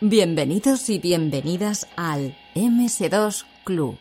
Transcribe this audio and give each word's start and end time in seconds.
Bienvenidos 0.00 0.88
y 0.90 1.00
bienvenidas 1.00 1.88
al 1.96 2.36
MS2 2.54 3.44
Club. 3.64 3.98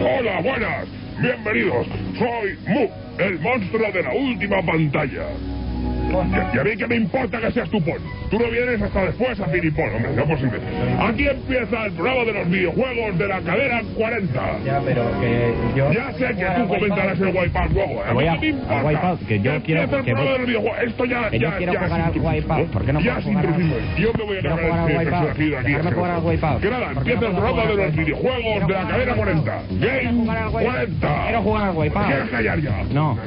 Hola, 0.00 0.40
buenas. 0.42 0.88
Bienvenidos. 1.20 1.86
Soy 2.18 2.58
Mu, 2.66 2.88
el 3.18 3.38
monstruo 3.40 3.92
de 3.92 4.02
la 4.02 4.14
última 4.14 4.62
pantalla. 4.64 5.26
Y, 6.08 6.56
y 6.56 6.58
a 6.58 6.64
mí 6.64 6.76
que 6.76 6.86
me 6.86 6.96
importa 6.96 7.40
que 7.40 7.50
seas 7.52 7.68
tu 7.68 7.80
pon. 7.82 7.98
Tú 8.30 8.38
no 8.38 8.48
vienes 8.50 8.80
hasta 8.82 9.04
después 9.06 9.38
a 9.40 9.46
Filipón, 9.46 9.88
hombre, 9.94 10.10
no 10.16 10.24
posible. 10.24 10.58
Aquí 11.00 11.26
empieza 11.28 11.86
el 11.86 11.92
programa 11.92 12.24
de 12.24 12.32
los 12.32 12.50
videojuegos 12.50 13.18
de 13.18 13.28
la 13.28 13.40
cadera 13.40 13.82
40. 13.94 14.40
Ya, 14.64 14.80
pero 14.84 15.02
que 15.20 15.54
yo... 15.76 15.92
Ya 15.92 16.12
sé 16.12 16.26
que 16.34 16.44
tú 16.56 16.68
comentarás 16.68 17.20
el 17.20 17.26
Wipeout 17.36 17.70
luego, 17.72 17.92
¿eh? 18.04 18.12
Voy 18.12 18.26
a- 18.26 18.32
mí 18.34 18.40
me 18.40 18.48
importa. 18.48 19.16
que 19.28 19.40
yo 19.40 19.62
quiero- 19.62 19.82
empieza 19.82 19.96
el 19.98 20.04
programa 20.04 20.30
de 20.32 20.38
los 20.38 20.46
videojuegos. 20.46 20.78
Esto 20.86 21.04
ya, 21.04 21.30
que 21.30 21.38
yo 21.38 21.50
ya, 21.50 21.56
quiero 21.56 21.72
ya 21.72 21.80
jugar 21.80 22.00
al 22.00 22.12
Wipeout. 22.18 22.70
¿Por 22.70 22.84
qué 22.84 22.92
no 22.92 23.00
Ya 23.00 23.14
puedo 23.14 23.26
jugar 23.28 23.46
al-. 23.46 23.96
Yo 23.96 24.12
me 24.16 24.24
voy 24.24 24.36
a 24.36 24.40
Quiero 24.40 24.56
cargar 24.56 24.70
jugar 24.70 24.78
al 24.78 24.96
Wipeout. 24.96 25.26
personaje 25.26 25.56
aquí. 25.56 25.94
Jugar 25.96 26.10
al 26.10 26.24
Wipeout. 26.24 26.60
Que 26.62 26.70
nada, 26.70 26.86
¿Por 26.94 27.04
qué 27.04 27.12
empieza 27.12 27.26
el 27.26 27.36
programa 27.36 27.66
de 27.66 27.76
los 27.76 27.96
videojuegos 27.96 28.42
de 28.44 28.58
la 28.58 28.64
jugar 28.66 28.88
cadera 28.88 29.12
al 29.12 29.18
Wipeout. 29.18 29.44
40. 29.46 29.62
Quiero 29.78 30.12
jugar 30.12 30.36
al 30.36 30.44
Game 30.52 30.56
Wipeout. 30.56 30.74
40. 30.76 31.22
Quiero 31.26 31.42
jugar 31.42 31.62
al 31.68 31.76
Wipeout. 31.76 32.06
¿Quieres 32.06 32.28
callar 32.30 32.60
ya? 32.60 32.82
No. 32.92 33.18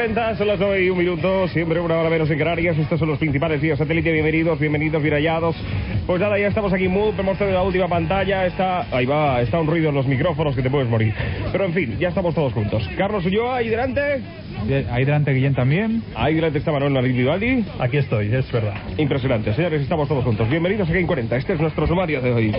40, 0.00 0.36
son 0.36 0.48
las 0.48 0.58
9 0.58 0.82
y 0.82 0.88
un 0.88 0.96
minuto, 0.96 1.46
siempre 1.48 1.78
una 1.78 1.98
hora 1.98 2.08
menos 2.08 2.30
en 2.30 2.38
Canarias, 2.38 2.74
estos 2.78 2.98
son 2.98 3.06
los 3.06 3.18
principales 3.18 3.60
días 3.60 3.76
satélite, 3.76 4.10
bienvenidos, 4.10 4.58
bienvenidos, 4.58 5.02
bien 5.02 5.12
hallados. 5.12 5.54
Pues 6.06 6.18
nada, 6.18 6.38
ya 6.38 6.46
estamos 6.46 6.72
aquí 6.72 6.88
muy, 6.88 7.10
hemos 7.18 7.36
tenido 7.36 7.58
la 7.58 7.62
última 7.62 7.86
pantalla, 7.86 8.46
está, 8.46 8.86
ahí 8.96 9.04
va, 9.04 9.42
está 9.42 9.60
un 9.60 9.66
ruido 9.66 9.90
en 9.90 9.94
los 9.94 10.06
micrófonos 10.06 10.56
que 10.56 10.62
te 10.62 10.70
puedes 10.70 10.88
morir. 10.88 11.12
Pero 11.52 11.66
en 11.66 11.74
fin, 11.74 11.98
ya 12.00 12.08
estamos 12.08 12.34
todos 12.34 12.50
juntos. 12.54 12.88
Carlos 12.96 13.26
Ulloa, 13.26 13.56
ahí 13.56 13.68
delante, 13.68 14.22
Ahí 14.90 15.04
delante 15.04 15.34
Guillén 15.34 15.54
también. 15.54 16.02
ahí 16.14 16.34
delante 16.34 16.60
está 16.60 16.72
Manuel 16.72 16.94
Narivaldi. 16.94 17.66
Aquí 17.78 17.98
estoy, 17.98 18.34
es 18.34 18.50
verdad. 18.50 18.76
Impresionante, 18.96 19.52
señores, 19.52 19.82
estamos 19.82 20.08
todos 20.08 20.24
juntos. 20.24 20.48
Bienvenidos 20.48 20.88
a 20.88 20.94
Game 20.94 21.06
40, 21.06 21.36
este 21.36 21.52
es 21.52 21.60
nuestro 21.60 21.86
sumario 21.86 22.22
de 22.22 22.32
hoy. 22.32 22.54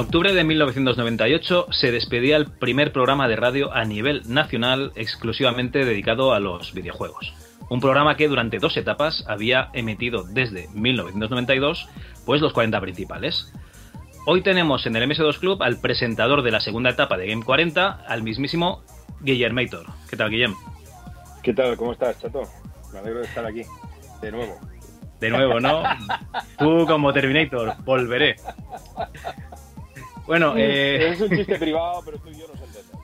Octubre 0.00 0.32
de 0.32 0.44
1998 0.44 1.66
se 1.72 1.92
despedía 1.92 2.36
el 2.36 2.46
primer 2.46 2.92
programa 2.92 3.28
de 3.28 3.36
radio 3.36 3.72
a 3.72 3.84
nivel 3.84 4.22
nacional 4.26 4.92
exclusivamente 4.94 5.84
dedicado 5.84 6.32
a 6.32 6.40
los 6.40 6.72
videojuegos. 6.72 7.34
Un 7.68 7.80
programa 7.80 8.16
que 8.16 8.28
durante 8.28 8.58
dos 8.58 8.76
etapas 8.76 9.24
había 9.28 9.68
emitido 9.74 10.24
desde 10.24 10.68
1992 10.74 11.88
pues 12.24 12.40
los 12.40 12.52
40 12.52 12.80
principales. 12.80 13.52
Hoy 14.26 14.42
tenemos 14.42 14.86
en 14.86 14.96
el 14.96 15.08
MS2 15.08 15.38
Club 15.38 15.62
al 15.62 15.80
presentador 15.80 16.42
de 16.42 16.50
la 16.50 16.60
segunda 16.60 16.90
etapa 16.90 17.16
de 17.16 17.28
Game 17.28 17.44
40, 17.44 18.04
al 18.06 18.22
mismísimo 18.22 18.82
Guillermator. 19.20 19.86
¿Qué 20.08 20.16
tal, 20.16 20.30
Guillem? 20.30 20.54
¿Qué 21.42 21.52
tal? 21.52 21.76
¿Cómo 21.76 21.92
estás, 21.92 22.18
chato? 22.20 22.42
Me 22.92 23.00
alegro 23.00 23.20
de 23.20 23.26
estar 23.26 23.44
aquí, 23.44 23.62
de 24.22 24.32
nuevo. 24.32 24.58
De 25.20 25.28
nuevo, 25.28 25.60
¿no? 25.60 25.82
Tú 26.58 26.86
como 26.86 27.12
Terminator, 27.12 27.74
volveré. 27.84 28.36
Bueno, 30.26 30.54
eh... 30.56 31.12
Es 31.12 31.20
un 31.20 31.30
chiste 31.30 31.58
privado, 31.58 32.02
pero 32.04 32.18
tú 32.18 32.30
y 32.30 32.38
yo 32.38 32.46
nos 32.48 32.60
entendemos. 32.60 33.00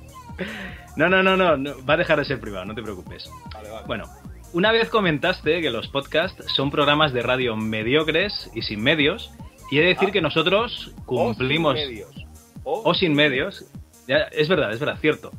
No, 0.96 1.08
no, 1.08 1.22
no, 1.22 1.36
no, 1.36 1.56
no, 1.56 1.74
va 1.86 1.94
a 1.94 1.96
dejar 1.96 2.18
de 2.18 2.24
ser 2.24 2.40
privado, 2.40 2.64
no 2.64 2.74
te 2.74 2.82
preocupes. 2.82 3.30
Vale, 3.52 3.70
vale. 3.70 3.86
Bueno, 3.86 4.04
una 4.52 4.72
vez 4.72 4.88
comentaste 4.88 5.60
que 5.60 5.70
los 5.70 5.88
podcasts 5.88 6.44
son 6.54 6.70
programas 6.70 7.12
de 7.12 7.22
radio 7.22 7.56
mediocres 7.56 8.50
y 8.54 8.62
sin 8.62 8.82
medios, 8.82 9.30
y 9.70 9.78
he 9.78 9.80
de 9.82 9.88
decir 9.88 10.08
Ah. 10.08 10.12
que 10.12 10.20
nosotros 10.20 10.92
cumplimos... 11.04 11.74
O 11.74 11.78
sin 11.78 11.88
medios. 11.88 12.26
o 12.64 12.94
sin 12.94 13.14
medios. 13.14 13.64
Ya, 14.06 14.18
es 14.30 14.48
verdad, 14.48 14.72
es 14.72 14.78
verdad, 14.78 14.98
cierto. 15.00 15.32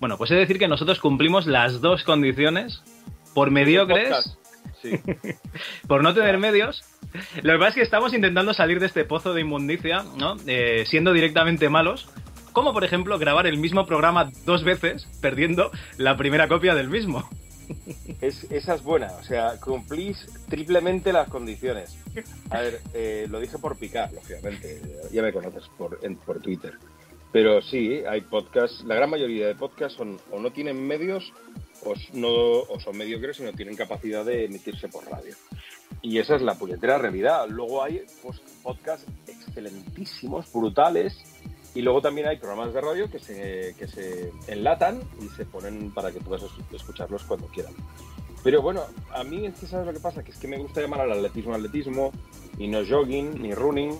Bueno, 0.00 0.16
pues 0.18 0.30
he 0.30 0.34
de 0.34 0.40
decir 0.40 0.58
que 0.58 0.68
nosotros 0.68 1.00
cumplimos 1.00 1.46
las 1.46 1.80
dos 1.80 2.04
condiciones 2.04 2.82
por 3.34 3.50
mediocres. 3.50 4.36
Sí. 4.82 5.00
por 5.88 6.02
no 6.02 6.14
tener 6.14 6.38
medios. 6.38 6.82
Lo 7.42 7.52
que 7.52 7.58
pasa 7.58 7.68
es 7.70 7.74
que 7.74 7.82
estamos 7.82 8.12
intentando 8.12 8.54
salir 8.54 8.80
de 8.80 8.86
este 8.86 9.04
pozo 9.04 9.34
de 9.34 9.40
inmundicia, 9.42 10.04
¿no? 10.16 10.36
Eh, 10.46 10.84
siendo 10.86 11.12
directamente 11.12 11.68
malos. 11.68 12.08
Como 12.52 12.72
por 12.72 12.84
ejemplo 12.84 13.18
grabar 13.18 13.46
el 13.46 13.58
mismo 13.58 13.84
programa 13.84 14.30
dos 14.44 14.62
veces, 14.62 15.08
perdiendo 15.20 15.72
la 15.96 16.16
primera 16.16 16.46
copia 16.46 16.74
del 16.74 16.88
mismo. 16.88 17.28
Es, 18.20 18.44
esa 18.50 18.74
es 18.74 18.82
buena, 18.82 19.08
o 19.20 19.24
sea, 19.24 19.58
cumplís 19.60 20.26
triplemente 20.48 21.12
las 21.12 21.28
condiciones. 21.28 21.96
A 22.50 22.60
ver, 22.60 22.80
eh, 22.92 23.26
lo 23.28 23.40
dije 23.40 23.58
por 23.58 23.76
picar, 23.76 24.12
lógicamente, 24.12 24.80
ya 25.10 25.22
me 25.22 25.32
conoces 25.32 25.64
por, 25.76 25.98
por 26.24 26.40
Twitter. 26.40 26.74
Pero 27.32 27.60
sí, 27.62 28.02
hay 28.08 28.20
podcasts, 28.20 28.84
la 28.84 28.94
gran 28.94 29.10
mayoría 29.10 29.48
de 29.48 29.54
podcasts 29.56 29.98
son 29.98 30.18
o 30.30 30.38
no 30.38 30.52
tienen 30.52 30.86
medios 30.86 31.32
o, 31.84 31.94
no, 32.12 32.30
o 32.30 32.78
son 32.78 32.96
mediocres 32.96 33.40
y 33.40 33.42
no 33.42 33.52
tienen 33.52 33.74
capacidad 33.74 34.24
de 34.24 34.44
emitirse 34.44 34.88
por 34.88 35.04
radio. 35.10 35.34
Y 36.02 36.18
esa 36.18 36.36
es 36.36 36.42
la 36.42 36.54
puñetera 36.54 36.98
realidad. 36.98 37.46
Luego 37.48 37.82
hay 37.82 38.04
podcasts 38.62 39.06
excelentísimos, 39.26 40.52
brutales, 40.52 41.16
y 41.74 41.82
luego 41.82 42.00
también 42.02 42.28
hay 42.28 42.36
programas 42.36 42.72
de 42.72 42.80
radio 42.80 43.10
que 43.10 43.18
se, 43.18 43.74
que 43.78 43.88
se 43.88 44.32
enlatan 44.46 45.00
y 45.20 45.28
se 45.30 45.44
ponen 45.44 45.90
para 45.92 46.12
que 46.12 46.20
puedas 46.20 46.42
es- 46.44 46.74
escucharlos 46.74 47.24
cuando 47.24 47.46
quieran. 47.48 47.72
Pero 48.44 48.60
bueno, 48.60 48.82
a 49.12 49.24
mí 49.24 49.46
es 49.46 49.54
que 49.58 49.66
sabes 49.66 49.86
lo 49.86 49.92
que 49.92 50.00
pasa, 50.00 50.22
que 50.22 50.30
es 50.30 50.36
que 50.38 50.46
me 50.46 50.58
gusta 50.58 50.82
llamar 50.82 51.00
al 51.00 51.12
atletismo 51.12 51.54
atletismo, 51.54 52.12
y 52.58 52.68
no 52.68 52.80
jogging, 52.86 53.40
ni 53.42 53.54
running. 53.54 53.98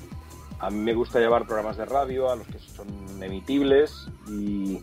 A 0.60 0.70
mí 0.70 0.78
me 0.78 0.94
gusta 0.94 1.18
llevar 1.18 1.46
programas 1.46 1.76
de 1.78 1.84
radio 1.86 2.30
a 2.30 2.36
los 2.36 2.46
que 2.46 2.58
son 2.58 2.86
emitibles 3.22 4.06
y, 4.28 4.80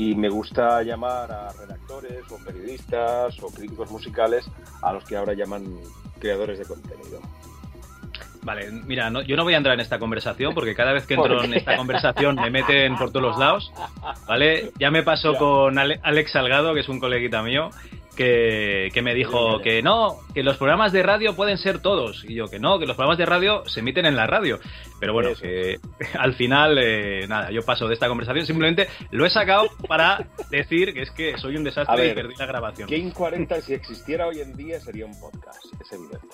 y 0.00 0.14
me 0.14 0.30
gusta 0.30 0.82
llamar 0.82 1.30
a 1.30 1.52
redactores 1.52 2.22
o 2.30 2.38
periodistas 2.42 3.38
o 3.42 3.48
críticos 3.48 3.90
musicales 3.90 4.48
a 4.80 4.94
los 4.94 5.04
que 5.04 5.14
ahora 5.16 5.34
llaman 5.34 5.64
creadores 6.18 6.58
de 6.58 6.64
contenido. 6.64 7.20
Vale, 8.42 8.70
mira, 8.86 9.10
no- 9.10 9.20
yo 9.20 9.36
no 9.36 9.44
voy 9.44 9.52
a 9.52 9.58
entrar 9.58 9.74
en 9.74 9.80
esta 9.80 9.98
conversación 9.98 10.54
porque 10.54 10.74
cada 10.74 10.92
vez 10.94 11.04
que 11.06 11.16
¿Por 11.16 11.30
entro 11.30 11.44
en 11.44 11.52
esta 11.52 11.76
conversación 11.76 12.36
me 12.36 12.50
meten 12.50 12.96
por 12.96 13.10
todos 13.10 13.22
los 13.22 13.38
lados, 13.38 13.70
¿vale? 14.26 14.72
Ya 14.78 14.90
me 14.90 15.02
pasó 15.02 15.34
con 15.36 15.78
Ale- 15.78 16.00
Alex 16.02 16.32
Salgado, 16.32 16.72
que 16.72 16.80
es 16.80 16.88
un 16.88 16.98
coleguita 16.98 17.42
mío, 17.42 17.68
que, 18.20 18.90
que 18.92 19.00
me 19.00 19.14
dijo 19.14 19.62
que 19.62 19.80
no, 19.80 20.18
que 20.34 20.42
los 20.42 20.58
programas 20.58 20.92
de 20.92 21.02
radio 21.02 21.34
pueden 21.34 21.56
ser 21.56 21.80
todos. 21.80 22.22
Y 22.28 22.34
yo 22.34 22.48
que 22.48 22.58
no, 22.58 22.78
que 22.78 22.84
los 22.84 22.94
programas 22.94 23.16
de 23.16 23.24
radio 23.24 23.66
se 23.66 23.80
emiten 23.80 24.04
en 24.04 24.14
la 24.14 24.26
radio. 24.26 24.60
Pero 24.98 25.14
bueno, 25.14 25.30
que 25.40 25.78
al 26.18 26.34
final, 26.34 26.76
eh, 26.78 27.24
nada, 27.26 27.50
yo 27.50 27.62
paso 27.62 27.88
de 27.88 27.94
esta 27.94 28.08
conversación. 28.08 28.44
Simplemente 28.44 28.88
lo 29.10 29.24
he 29.24 29.30
sacado 29.30 29.70
para 29.88 30.26
decir 30.50 30.92
que 30.92 31.00
es 31.00 31.10
que 31.12 31.38
soy 31.38 31.56
un 31.56 31.64
desastre 31.64 32.08
y 32.08 32.12
perdí 32.14 32.34
la 32.38 32.44
grabación. 32.44 32.90
Game 32.90 33.10
40, 33.10 33.58
si 33.62 33.72
existiera 33.72 34.26
hoy 34.26 34.40
en 34.42 34.54
día, 34.54 34.78
sería 34.80 35.06
un 35.06 35.18
podcast, 35.18 35.64
es 35.80 35.90
evidente. 35.90 36.28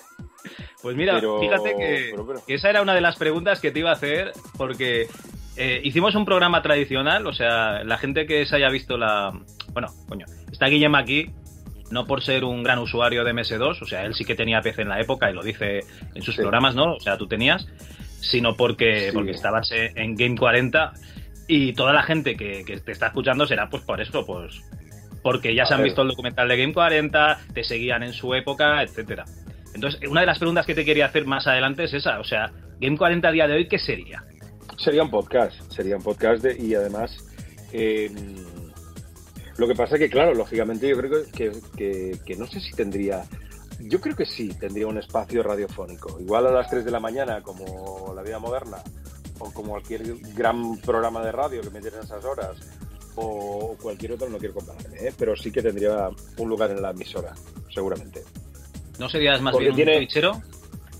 Pues 0.81 0.93
mira, 0.97 1.13
Pero- 1.15 1.39
fíjate 1.39 1.73
que, 1.77 2.07
pero 2.11 2.25
bueno. 2.25 2.41
que 2.45 2.55
esa 2.55 2.69
era 2.69 2.81
una 2.81 2.95
de 2.95 3.01
las 3.01 3.15
preguntas 3.15 3.61
que 3.61 3.71
te 3.71 3.79
iba 3.79 3.91
a 3.91 3.93
hacer, 3.93 4.33
porque 4.57 5.07
eh, 5.55 5.79
hicimos 5.85 6.15
un 6.15 6.25
programa 6.25 6.61
tradicional, 6.61 7.25
o 7.27 7.31
sea, 7.33 7.81
la 7.85 7.97
gente 7.97 8.25
que 8.25 8.45
se 8.45 8.57
haya 8.57 8.67
visto 8.69 8.97
la... 8.97 9.31
Bueno, 9.71 9.87
coño, 10.09 10.25
está 10.51 10.67
Guillem 10.67 10.95
aquí, 10.95 11.31
no 11.91 12.05
por 12.05 12.23
ser 12.23 12.43
un 12.43 12.63
gran 12.63 12.79
usuario 12.79 13.23
de 13.23 13.33
MS2, 13.33 13.81
o 13.81 13.85
sea, 13.85 14.03
él 14.05 14.13
sí 14.13 14.25
que 14.25 14.35
tenía 14.35 14.61
PC 14.61 14.81
en 14.83 14.89
la 14.89 14.99
época 14.99 15.29
y 15.29 15.33
lo 15.33 15.43
dice 15.43 15.81
en 16.15 16.21
sus 16.21 16.35
Sí. 16.35 16.41
programas, 16.41 16.75
¿no? 16.75 16.95
O 16.95 16.99
sea, 16.99 17.17
tú 17.17 17.27
tenías, 17.27 17.67
sino 18.19 18.55
porque, 18.55 19.07
Sí. 19.09 19.11
porque 19.13 19.31
estabas 19.31 19.69
en 19.71 20.15
Game 20.15 20.37
40 20.37 20.93
y 21.47 21.73
toda 21.73 21.93
la 21.93 22.03
gente 22.03 22.35
que, 22.35 22.63
que 22.65 22.77
te 22.79 22.91
está 22.91 23.07
escuchando 23.07 23.45
será 23.47 23.69
pues 23.69 23.83
por 23.83 24.01
eso, 24.01 24.25
pues 24.25 24.61
porque 25.23 25.53
ya 25.55 25.63
A 25.63 25.65
se 25.65 25.73
han 25.73 25.83
visto 25.83 26.01
el 26.03 26.07
documental 26.09 26.47
de 26.47 26.57
Game 26.57 26.73
40, 26.73 27.39
te 27.53 27.63
seguían 27.63 28.03
en 28.03 28.13
su 28.13 28.33
época, 28.33 28.81
etcétera. 28.83 29.25
Entonces, 29.75 29.99
una 30.09 30.21
de 30.21 30.27
las 30.27 30.39
preguntas 30.39 30.65
que 30.65 30.73
te 30.73 30.85
quería 30.85 31.05
hacer 31.07 31.25
más 31.25 31.47
adelante 31.47 31.83
es 31.83 31.93
esa. 31.93 32.19
O 32.19 32.23
sea, 32.23 32.51
Game 32.79 32.97
40 32.97 33.27
a 33.27 33.31
día 33.31 33.47
de 33.47 33.55
hoy, 33.55 33.67
¿qué 33.67 33.77
sería? 33.77 34.23
Sería 34.77 35.03
un 35.03 35.09
podcast, 35.09 35.55
sería 35.71 35.97
un 35.97 36.03
podcast 36.03 36.43
de- 36.43 36.57
y 36.63 36.73
además 36.75 37.17
eh, 37.73 38.09
lo 39.57 39.67
que 39.67 39.75
pasa 39.75 39.97
que 39.97 40.09
claro, 40.09 40.33
lógicamente 40.33 40.87
yo 40.87 40.97
creo 40.97 41.23
que, 41.33 41.51
que- 41.75 42.19
que 42.25 42.35
no 42.35 42.45
sé 42.47 42.59
si 42.59 42.71
tendría, 42.73 43.25
yo 43.79 43.99
creo 44.01 44.15
que 44.15 44.25
sí 44.25 44.49
tendría 44.49 44.87
un 44.87 44.97
espacio 44.97 45.43
radiofónico, 45.43 46.19
igual 46.19 46.47
a 46.47 46.51
las 46.51 46.69
3 46.69 46.85
de 46.85 46.91
la 46.91 46.99
mañana 46.99 47.41
como 47.41 48.13
La 48.15 48.21
Vida 48.21 48.39
Moderna 48.39 48.77
o 49.39 49.51
como 49.51 49.71
cualquier 49.71 50.03
gran 50.35 50.77
programa 50.77 51.23
de 51.23 51.31
radio 51.31 51.61
que 51.61 51.69
metieran 51.69 52.03
esas 52.03 52.23
horas 52.25 52.57
o 53.15 53.75
cualquier 53.81 54.13
otro, 54.13 54.29
no 54.29 54.37
quiero 54.37 54.53
compararme, 54.53 54.97
¿eh? 55.07 55.13
pero 55.17 55.35
sí 55.35 55.51
que 55.51 55.61
tendría 55.61 56.09
un 56.37 56.49
lugar 56.49 56.71
en 56.71 56.81
la 56.81 56.91
emisora, 56.91 57.33
seguramente. 57.73 58.23
¿No 58.99 59.09
serías 59.09 59.41
más 59.41 59.51
Porque 59.53 59.65
bien 59.65 59.71
un 59.73 59.75
tiene- 59.77 59.97
twitchero? 59.97 60.41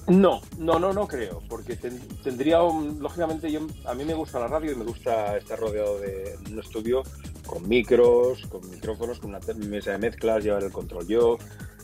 No, 0.08 0.42
no, 0.58 0.80
no, 0.80 0.94
no 0.94 1.06
creo, 1.08 1.42
porque 1.50 1.76
ten- 1.76 2.00
tendría 2.24 2.64
un, 2.64 2.98
lógicamente 3.02 3.52
yo 3.52 3.68
a 3.86 3.94
mí 3.94 4.06
me 4.06 4.14
gusta 4.14 4.40
la 4.40 4.48
radio 4.48 4.72
y 4.72 4.76
me 4.76 4.86
gusta 4.86 5.36
estar 5.38 5.60
rodeado 5.60 6.00
de 6.00 6.36
un 6.50 6.60
estudio 6.60 7.04
con 7.48 7.68
micros, 7.68 8.46
con 8.48 8.70
micrófonos, 8.70 9.20
con 9.20 9.32
una 9.32 9.40
mesa 9.68 9.92
de 9.94 9.98
mezclas, 9.98 10.44
llevar 10.44 10.64
el 10.64 10.72
control 10.72 11.08
yo. 11.08 11.38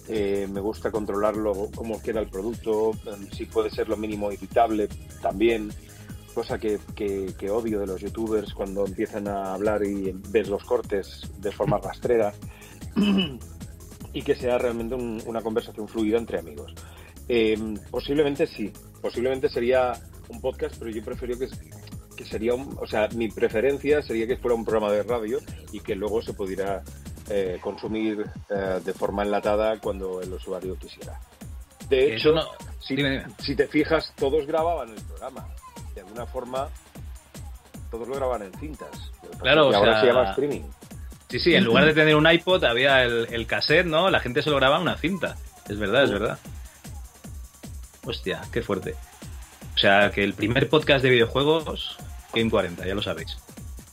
eh, 0.10 0.48
me 0.51 0.60
gusta 0.60 0.92
controlarlo, 0.92 1.69
cómo 1.74 2.01
queda 2.01 2.19
el 2.19 2.27
producto, 2.27 2.92
em, 3.06 3.30
si 3.31 3.45
puede 3.45 3.69
ser 3.69 3.88
lo 3.88 3.95
mínimo 3.95 4.30
editable 4.31 4.89
también, 5.21 5.71
cosa 6.33 6.60
que, 6.60 6.77
que- 6.94 7.33
que 7.39 7.50
odio 7.50 7.80
de 7.80 7.88
los 7.88 8.01
youtubers 8.01 8.54
cuando 8.54 8.86
empiezan 8.86 9.30
a 9.30 9.54
hablar 9.54 9.81
y 9.86 10.12
ves 10.30 10.50
los 10.50 10.62
cortes 10.65 11.21
de 11.39 11.54
forma 11.54 11.77
rastrera 11.77 12.33
y 14.12 14.21
que 14.21 14.36
sea 14.36 14.57
realmente 14.57 14.95
un- 14.95 15.24
una 15.25 15.42
conversación 15.42 15.88
fluida 15.88 16.18
entre 16.18 16.39
amigos. 16.39 16.74
Eh, 17.30 17.57
posiblemente 17.89 18.45
sí, 18.45 18.71
posiblemente 19.01 19.48
sería 19.50 19.94
un 20.27 20.42
podcast, 20.42 20.75
pero 20.77 20.92
yo 20.92 21.01
prefiero 21.04 21.38
que, 21.39 21.48
que 22.15 22.25
sería 22.25 22.54
un, 22.54 22.77
o 22.81 22.88
sea, 22.88 23.07
mi 23.15 23.30
preferencia 23.30 24.01
sería 24.01 24.27
que 24.27 24.38
fuera 24.38 24.56
un 24.56 24.63
programa 24.65 24.92
de 24.92 25.04
radio 25.04 25.39
y 25.71 25.80
que 25.80 25.95
luego 25.95 26.21
se 26.21 26.33
pudiera 26.33 26.81
eh, 27.30 27.57
consumir 27.62 28.25
eh, 28.50 28.80
de 28.83 28.94
forma 28.94 29.24
enlatada 29.24 29.80
cuando 29.80 30.21
el 30.21 30.31
usuario 30.33 30.75
quisiera. 30.77 31.19
De 31.89 32.15
hecho, 32.15 32.31
no- 32.31 32.45
si, 32.80 32.95
Dime, 32.95 33.10
dime. 33.12 33.25
si 33.39 33.56
te 33.56 33.68
fijas, 33.68 34.13
todos 34.18 34.45
grababan 34.45 34.89
el 34.89 35.01
programa. 35.04 35.48
De 35.95 36.01
alguna 36.01 36.25
forma, 36.25 36.68
todos 37.92 38.07
lo 38.07 38.16
grababan 38.16 38.44
en 38.44 38.54
cintas. 38.59 38.89
Claro, 39.39 39.69
y 39.71 39.74
o 39.74 39.77
ahora 39.77 39.94
sea, 39.94 40.01
se 40.01 40.07
llama 40.07 40.30
streaming. 40.31 40.62
Sí, 41.30 41.39
sí, 41.39 41.56
en 41.56 41.63
lugar 41.63 41.86
de 41.86 41.94
tener 41.94 42.16
un 42.16 42.30
iPod 42.30 42.63
había 42.66 43.04
el, 43.04 43.27
el 43.31 43.48
cassette, 43.48 43.86
¿no? 43.88 44.09
La 44.09 44.19
gente 44.19 44.42
se 44.42 44.50
lo 44.50 44.57
grababa 44.57 44.77
en 44.81 44.88
una 44.89 44.98
cinta. 44.98 45.36
Es 45.69 45.80
verdad, 45.80 46.04
es 46.04 46.12
verdad. 46.12 46.38
Hostia, 48.06 48.42
qué 48.51 48.62
fuerte. 48.62 48.95
O 49.83 49.85
sea, 49.85 50.12
que 50.12 50.24
el 50.24 50.33
primer 50.33 50.69
podcast 50.69 51.03
de 51.03 51.09
videojuegos, 51.09 51.97
Game 52.33 52.50
40, 52.50 52.88
ya 52.88 52.95
lo 52.95 53.01
sabéis. 53.01 53.38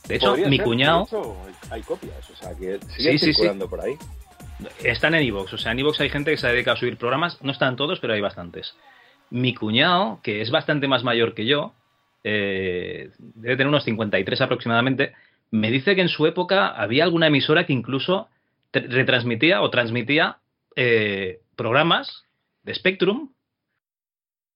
De 0.07 0.15
hecho, 0.15 0.27
Podría 0.27 0.47
mi 0.47 0.55
ser, 0.55 0.65
cuñado 0.65 1.03
hecho, 1.03 1.35
hay 1.69 1.81
copias, 1.81 2.29
o 2.29 2.35
sea, 2.37 2.55
que 2.55 2.79
Sí, 2.79 2.87
siguen 2.95 3.19
sí, 3.19 3.25
sí. 3.25 3.33
circulando 3.33 3.69
por 3.69 3.81
ahí. 3.81 3.95
están 4.85 5.15
en 5.15 5.23
Evox. 5.23 5.51
O 5.51 5.57
sea, 5.57 5.73
en 5.73 5.79
Evox 5.79 5.99
hay 5.99 6.09
gente 6.09 6.31
que 6.31 6.37
se 6.37 6.47
dedica 6.47 6.71
a 6.71 6.75
subir 6.77 6.95
programas. 6.95 7.39
No 7.41 7.51
están 7.51 7.75
todos, 7.75 7.99
pero 7.99 8.13
hay 8.13 8.21
bastantes. 8.21 8.73
Mi 9.31 9.53
cuñado, 9.53 10.21
que 10.23 10.39
es 10.41 10.49
bastante 10.49 10.87
más 10.87 11.03
mayor 11.03 11.33
que 11.33 11.45
yo, 11.45 11.73
eh, 12.23 13.09
debe 13.19 13.57
tener 13.57 13.67
unos 13.67 13.83
53 13.83 14.39
aproximadamente, 14.39 15.11
me 15.49 15.71
dice 15.71 15.93
que 15.95 16.01
en 16.03 16.07
su 16.09 16.25
época 16.25 16.67
había 16.69 17.03
alguna 17.03 17.27
emisora 17.27 17.65
que 17.65 17.73
incluso 17.73 18.29
retransmitía 18.71 19.61
o 19.61 19.69
transmitía 19.69 20.37
eh, 20.77 21.41
programas 21.57 22.23
de 22.63 22.75
Spectrum. 22.75 23.33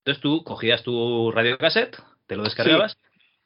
Entonces 0.05 0.21
tú 0.21 0.43
cogías 0.43 0.83
tu 0.83 1.31
radiocassette, 1.31 1.97
te 2.27 2.35
lo 2.35 2.43
descargabas, 2.43 2.95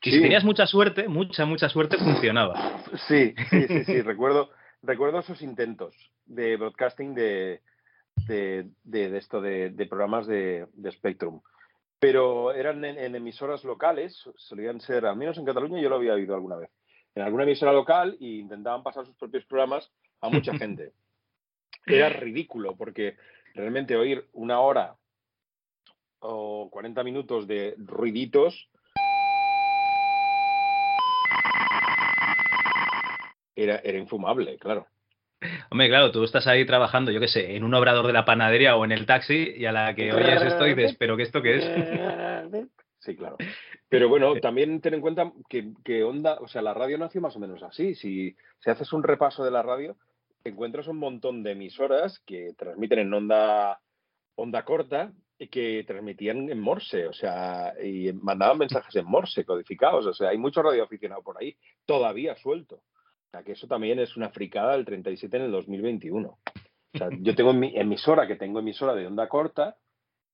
y 0.02 0.12
si 0.12 0.22
tenías 0.22 0.44
mucha 0.44 0.68
suerte, 0.68 1.08
mucha, 1.08 1.46
mucha 1.46 1.70
suerte, 1.70 1.98
funcionaba. 1.98 2.54
Sí, 3.08 3.34
sí, 3.50 3.66
sí, 3.68 3.84
sí. 3.86 4.02
recuerdo, 4.02 4.50
recuerdo 4.82 5.20
esos 5.20 5.42
intentos 5.42 5.96
de 6.26 6.58
broadcasting 6.58 7.16
de, 7.16 7.62
de, 8.28 8.66
de- 8.84 9.10
de 9.10 9.18
esto, 9.18 9.40
de, 9.40 9.70
de 9.70 9.86
programas 9.86 10.28
de, 10.28 10.68
de 10.74 10.92
Spectrum. 10.92 11.40
Pero 11.98 12.52
eran 12.52 12.84
en, 12.84 12.98
en 12.98 13.16
emisoras 13.16 13.64
locales, 13.64 14.22
solían 14.36 14.82
ser, 14.82 15.06
al 15.06 15.16
menos 15.16 15.38
en 15.38 15.46
Cataluña 15.46 15.80
yo 15.82 15.88
lo 15.90 15.96
había 15.96 16.14
oído 16.14 16.36
alguna 16.36 16.58
vez, 16.58 16.70
en 17.16 17.24
alguna 17.24 17.44
emisora 17.44 17.72
local 17.72 18.18
e 18.20 18.26
intentaban 18.26 18.84
pasar 18.84 19.06
sus 19.06 19.16
propios 19.16 19.46
programas 19.46 19.90
a 20.20 20.28
mucha 20.30 20.54
gente. 20.58 20.92
Era 21.86 22.10
ridículo 22.10 22.76
porque 22.76 23.16
realmente 23.54 23.96
oír 23.96 24.28
una 24.34 24.60
hora 24.60 24.96
o 26.20 26.70
40 26.72 27.04
minutos 27.04 27.48
de 27.48 27.76
ruiditos 27.78 28.70
era, 33.56 33.78
era 33.78 33.98
infumable, 33.98 34.58
claro. 34.58 34.88
Hombre, 35.70 35.88
claro, 35.88 36.12
tú 36.12 36.24
estás 36.24 36.48
ahí 36.48 36.66
trabajando, 36.66 37.12
yo 37.12 37.20
qué 37.20 37.28
sé, 37.28 37.56
en 37.56 37.64
un 37.64 37.74
obrador 37.74 38.08
de 38.08 38.14
la 38.14 38.26
panadería 38.26 38.76
o 38.76 38.84
en 38.86 38.92
el 38.92 39.06
taxi 39.06 39.54
y 39.56 39.66
a 39.66 39.72
la 39.72 39.96
que 39.96 40.12
oyes 40.12 40.42
esto 40.42 40.64
dices, 40.66 40.96
¿pero 40.98 41.16
qué 41.16 41.24
esto 41.24 41.42
qué 41.42 41.58
es? 41.58 42.70
Sí, 43.02 43.16
claro. 43.16 43.38
Pero 43.88 44.10
bueno, 44.10 44.36
también 44.42 44.82
ten 44.82 44.94
en 44.94 45.02
cuenta 45.02 45.32
que, 45.48 45.72
que 45.86 46.04
Onda, 46.04 46.38
o 46.42 46.50
sea, 46.50 46.62
la 46.62 46.74
radio 46.74 46.98
nació 46.98 47.22
más 47.22 47.36
o 47.36 47.40
menos 47.40 47.64
así. 47.64 47.96
Si, 47.96 48.36
si 48.60 48.70
haces 48.70 48.92
un 48.92 49.04
repaso 49.04 49.44
de 49.44 49.52
la 49.52 49.62
radio, 49.62 49.96
encuentras 50.44 50.88
un 50.88 50.98
montón 50.98 51.42
de 51.44 51.52
emisoras 51.52 52.20
que 52.26 52.54
transmiten 52.58 53.00
en 53.00 53.14
onda, 53.14 53.80
onda 54.36 54.64
corta 54.64 55.14
y 55.14 55.29
que 55.48 55.86
transmitían 55.88 56.50
en 56.50 56.60
Morse, 56.60 57.08
o 57.08 57.14
sea, 57.14 57.74
y 57.82 58.12
mandaban 58.12 58.58
mensajes 58.58 58.94
en 58.96 59.06
Morse 59.06 59.46
codificados. 59.46 60.06
O 60.06 60.14
sea, 60.14 60.30
hay 60.30 60.38
mucho 60.38 60.62
radioaficionado 60.62 61.22
por 61.22 61.42
ahí, 61.42 61.56
todavía 61.86 62.36
suelto. 62.36 62.76
O 62.76 63.32
sea, 63.32 63.44
que 63.44 63.54
eso 63.54 63.68
también 63.68 64.00
es 64.00 64.18
una 64.18 64.30
fricada 64.30 64.74
del 64.74 64.86
37 64.86 65.38
en 65.38 65.44
el 65.44 65.52
2021. 65.52 66.30
O 66.30 66.98
sea, 66.98 67.10
yo 67.22 67.36
tengo 67.36 67.54
mi 67.54 67.72
emisora, 67.78 68.28
que 68.28 68.36
tengo 68.36 68.60
emisora 68.60 68.96
de 68.96 69.08
onda 69.08 69.30
corta, 69.30 69.78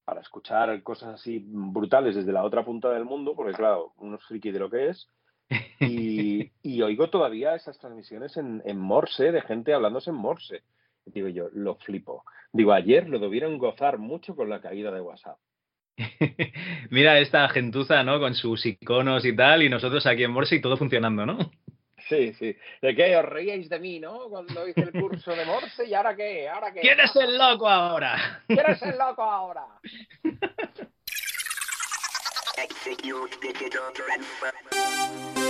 para 0.05 0.21
escuchar 0.21 0.81
cosas 0.83 1.15
así 1.15 1.43
brutales 1.45 2.15
desde 2.15 2.31
la 2.31 2.43
otra 2.43 2.63
punta 2.63 2.89
del 2.91 3.05
mundo, 3.05 3.35
porque 3.35 3.53
claro, 3.53 3.93
uno 3.97 4.17
es 4.17 4.23
friki 4.23 4.51
de 4.51 4.59
lo 4.59 4.69
que 4.69 4.89
es, 4.89 5.09
y, 5.79 6.51
y 6.61 6.81
oigo 6.81 7.09
todavía 7.09 7.55
esas 7.55 7.77
transmisiones 7.79 8.37
en, 8.37 8.61
en 8.65 8.79
Morse, 8.79 9.31
de 9.31 9.41
gente 9.41 9.73
hablándose 9.73 10.11
en 10.11 10.15
Morse. 10.15 10.63
Digo 11.05 11.29
yo, 11.29 11.49
lo 11.53 11.75
flipo. 11.75 12.23
Digo, 12.51 12.73
ayer 12.73 13.07
lo 13.07 13.19
debieron 13.19 13.57
gozar 13.57 13.97
mucho 13.97 14.35
con 14.35 14.49
la 14.49 14.61
caída 14.61 14.91
de 14.91 15.01
WhatsApp. 15.01 15.37
Mira 16.89 17.19
esta 17.19 17.47
gentuza, 17.49 18.03
¿no? 18.03 18.19
Con 18.19 18.35
sus 18.35 18.65
iconos 18.65 19.25
y 19.25 19.35
tal, 19.35 19.63
y 19.63 19.69
nosotros 19.69 20.05
aquí 20.05 20.23
en 20.23 20.31
Morse 20.31 20.55
y 20.55 20.61
todo 20.61 20.77
funcionando, 20.77 21.25
¿no? 21.25 21.37
Sí, 22.09 22.33
sí. 22.33 22.55
¿De 22.81 22.95
qué 22.95 23.15
os 23.17 23.25
reíais 23.25 23.69
de 23.69 23.79
mí, 23.79 23.99
no? 23.99 24.29
Cuando 24.29 24.67
hice 24.67 24.81
el 24.81 24.91
curso 24.91 25.35
de 25.35 25.45
Morse, 25.45 25.87
¿y 25.87 25.93
ahora 25.93 26.15
qué? 26.15 26.47
¿Ahora 26.47 26.71
qué? 26.71 26.81
¿Quién 26.81 26.99
es 26.99 27.15
el 27.15 27.37
loco 27.37 27.67
ahora? 27.67 28.43
¿Quién 28.47 28.65
es 28.67 28.81
el 28.83 28.97
loco 28.97 29.23
ahora? 29.23 29.65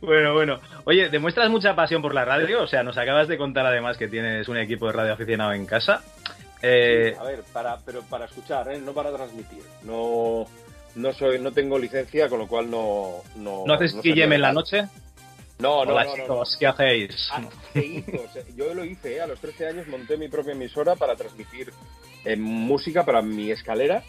Bueno, 0.00 0.32
bueno. 0.34 0.60
Oye, 0.84 1.08
demuestras 1.10 1.50
mucha 1.50 1.74
pasión 1.76 2.00
por 2.02 2.14
la 2.14 2.24
radio, 2.24 2.62
o 2.62 2.66
sea, 2.66 2.82
nos 2.82 2.96
acabas 2.96 3.28
de 3.28 3.36
contar 3.36 3.66
además 3.66 3.96
que 3.98 4.08
tienes 4.08 4.48
un 4.48 4.56
equipo 4.56 4.86
de 4.86 4.92
radio 4.92 5.12
aficionado 5.12 5.52
en 5.52 5.66
casa. 5.66 6.02
Eh, 6.62 7.12
Sí, 7.14 7.18
a 7.20 7.24
ver, 7.24 7.42
para, 7.52 7.78
pero 7.78 8.02
para 8.02 8.24
escuchar, 8.26 8.70
¿eh? 8.72 8.78
no 8.80 8.92
para 8.92 9.12
transmitir. 9.12 9.62
No, 9.82 10.46
no 10.94 11.12
soy, 11.12 11.38
no 11.38 11.52
tengo 11.52 11.78
licencia, 11.78 12.28
con 12.28 12.38
lo 12.38 12.46
cual 12.46 12.70
no. 12.70 13.16
No, 13.36 13.64
¿No 13.66 13.74
haces 13.74 13.94
no 13.94 14.02
Guillem 14.02 14.32
en 14.32 14.40
la 14.42 14.52
noche? 14.52 14.86
No, 15.58 15.84
no, 15.84 15.92
Hola 15.92 16.04
no, 16.04 16.10
no, 16.12 16.16
no. 16.16 16.22
chicos, 16.24 16.56
¿qué 16.58 16.66
hacéis? 16.66 17.28
Ah, 17.32 17.42
se 17.74 17.84
hizo, 17.84 18.10
se- 18.32 18.46
yo 18.56 18.72
lo 18.74 18.82
hice, 18.84 19.16
¿eh? 19.16 19.20
a 19.20 19.26
los 19.26 19.38
13 19.40 19.66
años 19.68 19.86
monté 19.88 20.16
mi 20.16 20.28
propia 20.28 20.52
emisora 20.52 20.96
para 20.96 21.14
transmitir 21.16 21.70
eh, 22.24 22.36
música 22.36 23.04
para 23.04 23.20
mi 23.20 23.50
escalera, 23.50 24.02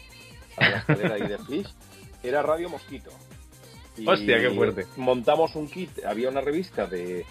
para 0.56 0.70
la 0.70 0.76
escalera 0.78 1.14
ahí 1.16 1.26
de 1.26 1.38
Fish, 1.38 1.68
era 2.22 2.40
Radio 2.40 2.70
Mosquito. 2.70 3.10
Y 3.96 4.06
Hostia, 4.08 4.40
qué 4.40 4.50
fuerte. 4.50 4.86
Montamos 4.96 5.54
un 5.54 5.68
kit, 5.68 5.90
había 6.04 6.28
una 6.30 6.40
revista 6.40 6.86
de, 6.86 7.24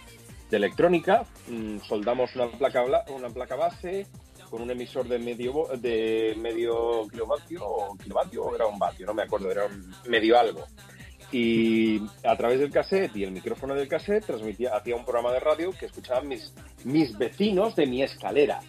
de 0.50 0.58
electrónica, 0.58 1.25
mm, 1.48 1.80
soldamos 1.80 2.36
una 2.36 2.48
placa, 2.51 2.84
bla- 2.84 3.06
una 3.10 3.30
placa 3.30 3.56
base 3.56 4.08
con 4.50 4.62
un 4.62 4.70
emisor 4.72 5.08
de 5.08 5.18
medio 5.18 5.68
de 5.77 6.36
medio 6.38 7.08
kilovatio 7.10 7.65
o 7.65 7.96
kilovatio 7.98 8.44
o 8.44 8.56
era 8.56 8.68
un 8.68 8.77
vatio, 8.77 9.06
no 9.06 9.13
me 9.13 9.24
acuerdo, 9.24 9.50
era 9.50 9.65
un 9.65 9.91
medio 10.08 10.38
algo. 10.38 10.65
Y 11.32 12.01
a 12.25 12.36
través 12.36 12.60
del 12.60 12.70
cassette 12.72 13.15
y 13.15 13.24
el 13.24 13.32
micrófono 13.32 13.74
del 13.74 13.88
cassette 13.88 14.25
transmitía, 14.25 14.75
hacía 14.75 14.96
un 14.98 15.06
programa 15.06 15.32
de 15.32 15.39
radio 15.39 15.72
que 15.72 15.86
escuchaban 15.86 16.27
mis, 16.27 16.53
mis 16.84 17.18
vecinos 17.18 17.74
de 17.77 17.86
mi 17.88 18.03
escalera. 18.03 18.60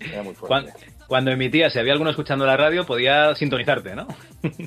Era 0.00 0.22
muy 0.22 0.34
fuerte. 0.34 0.72
Cuando 1.06 1.30
emitías, 1.30 1.72
si 1.72 1.78
había 1.78 1.92
alguno 1.92 2.10
escuchando 2.10 2.46
la 2.46 2.56
radio, 2.56 2.84
podía 2.84 3.34
sintonizarte, 3.34 3.94
¿no? 3.94 4.06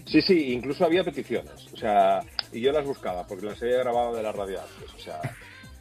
Sí, 0.06 0.22
sí, 0.22 0.54
incluso 0.54 0.86
había 0.86 1.04
peticiones. 1.04 1.68
O 1.74 1.78
sea, 1.78 2.22
y 2.52 2.62
yo 2.62 2.72
las 2.72 2.86
buscaba 2.86 3.26
porque 3.28 3.46
las 3.46 3.62
había 3.62 3.80
grabado 3.80 4.16
de 4.16 4.24
la 4.24 4.32
radio 4.32 4.60
antes. 4.62 4.94
O 4.94 5.00
sea, 5.00 5.20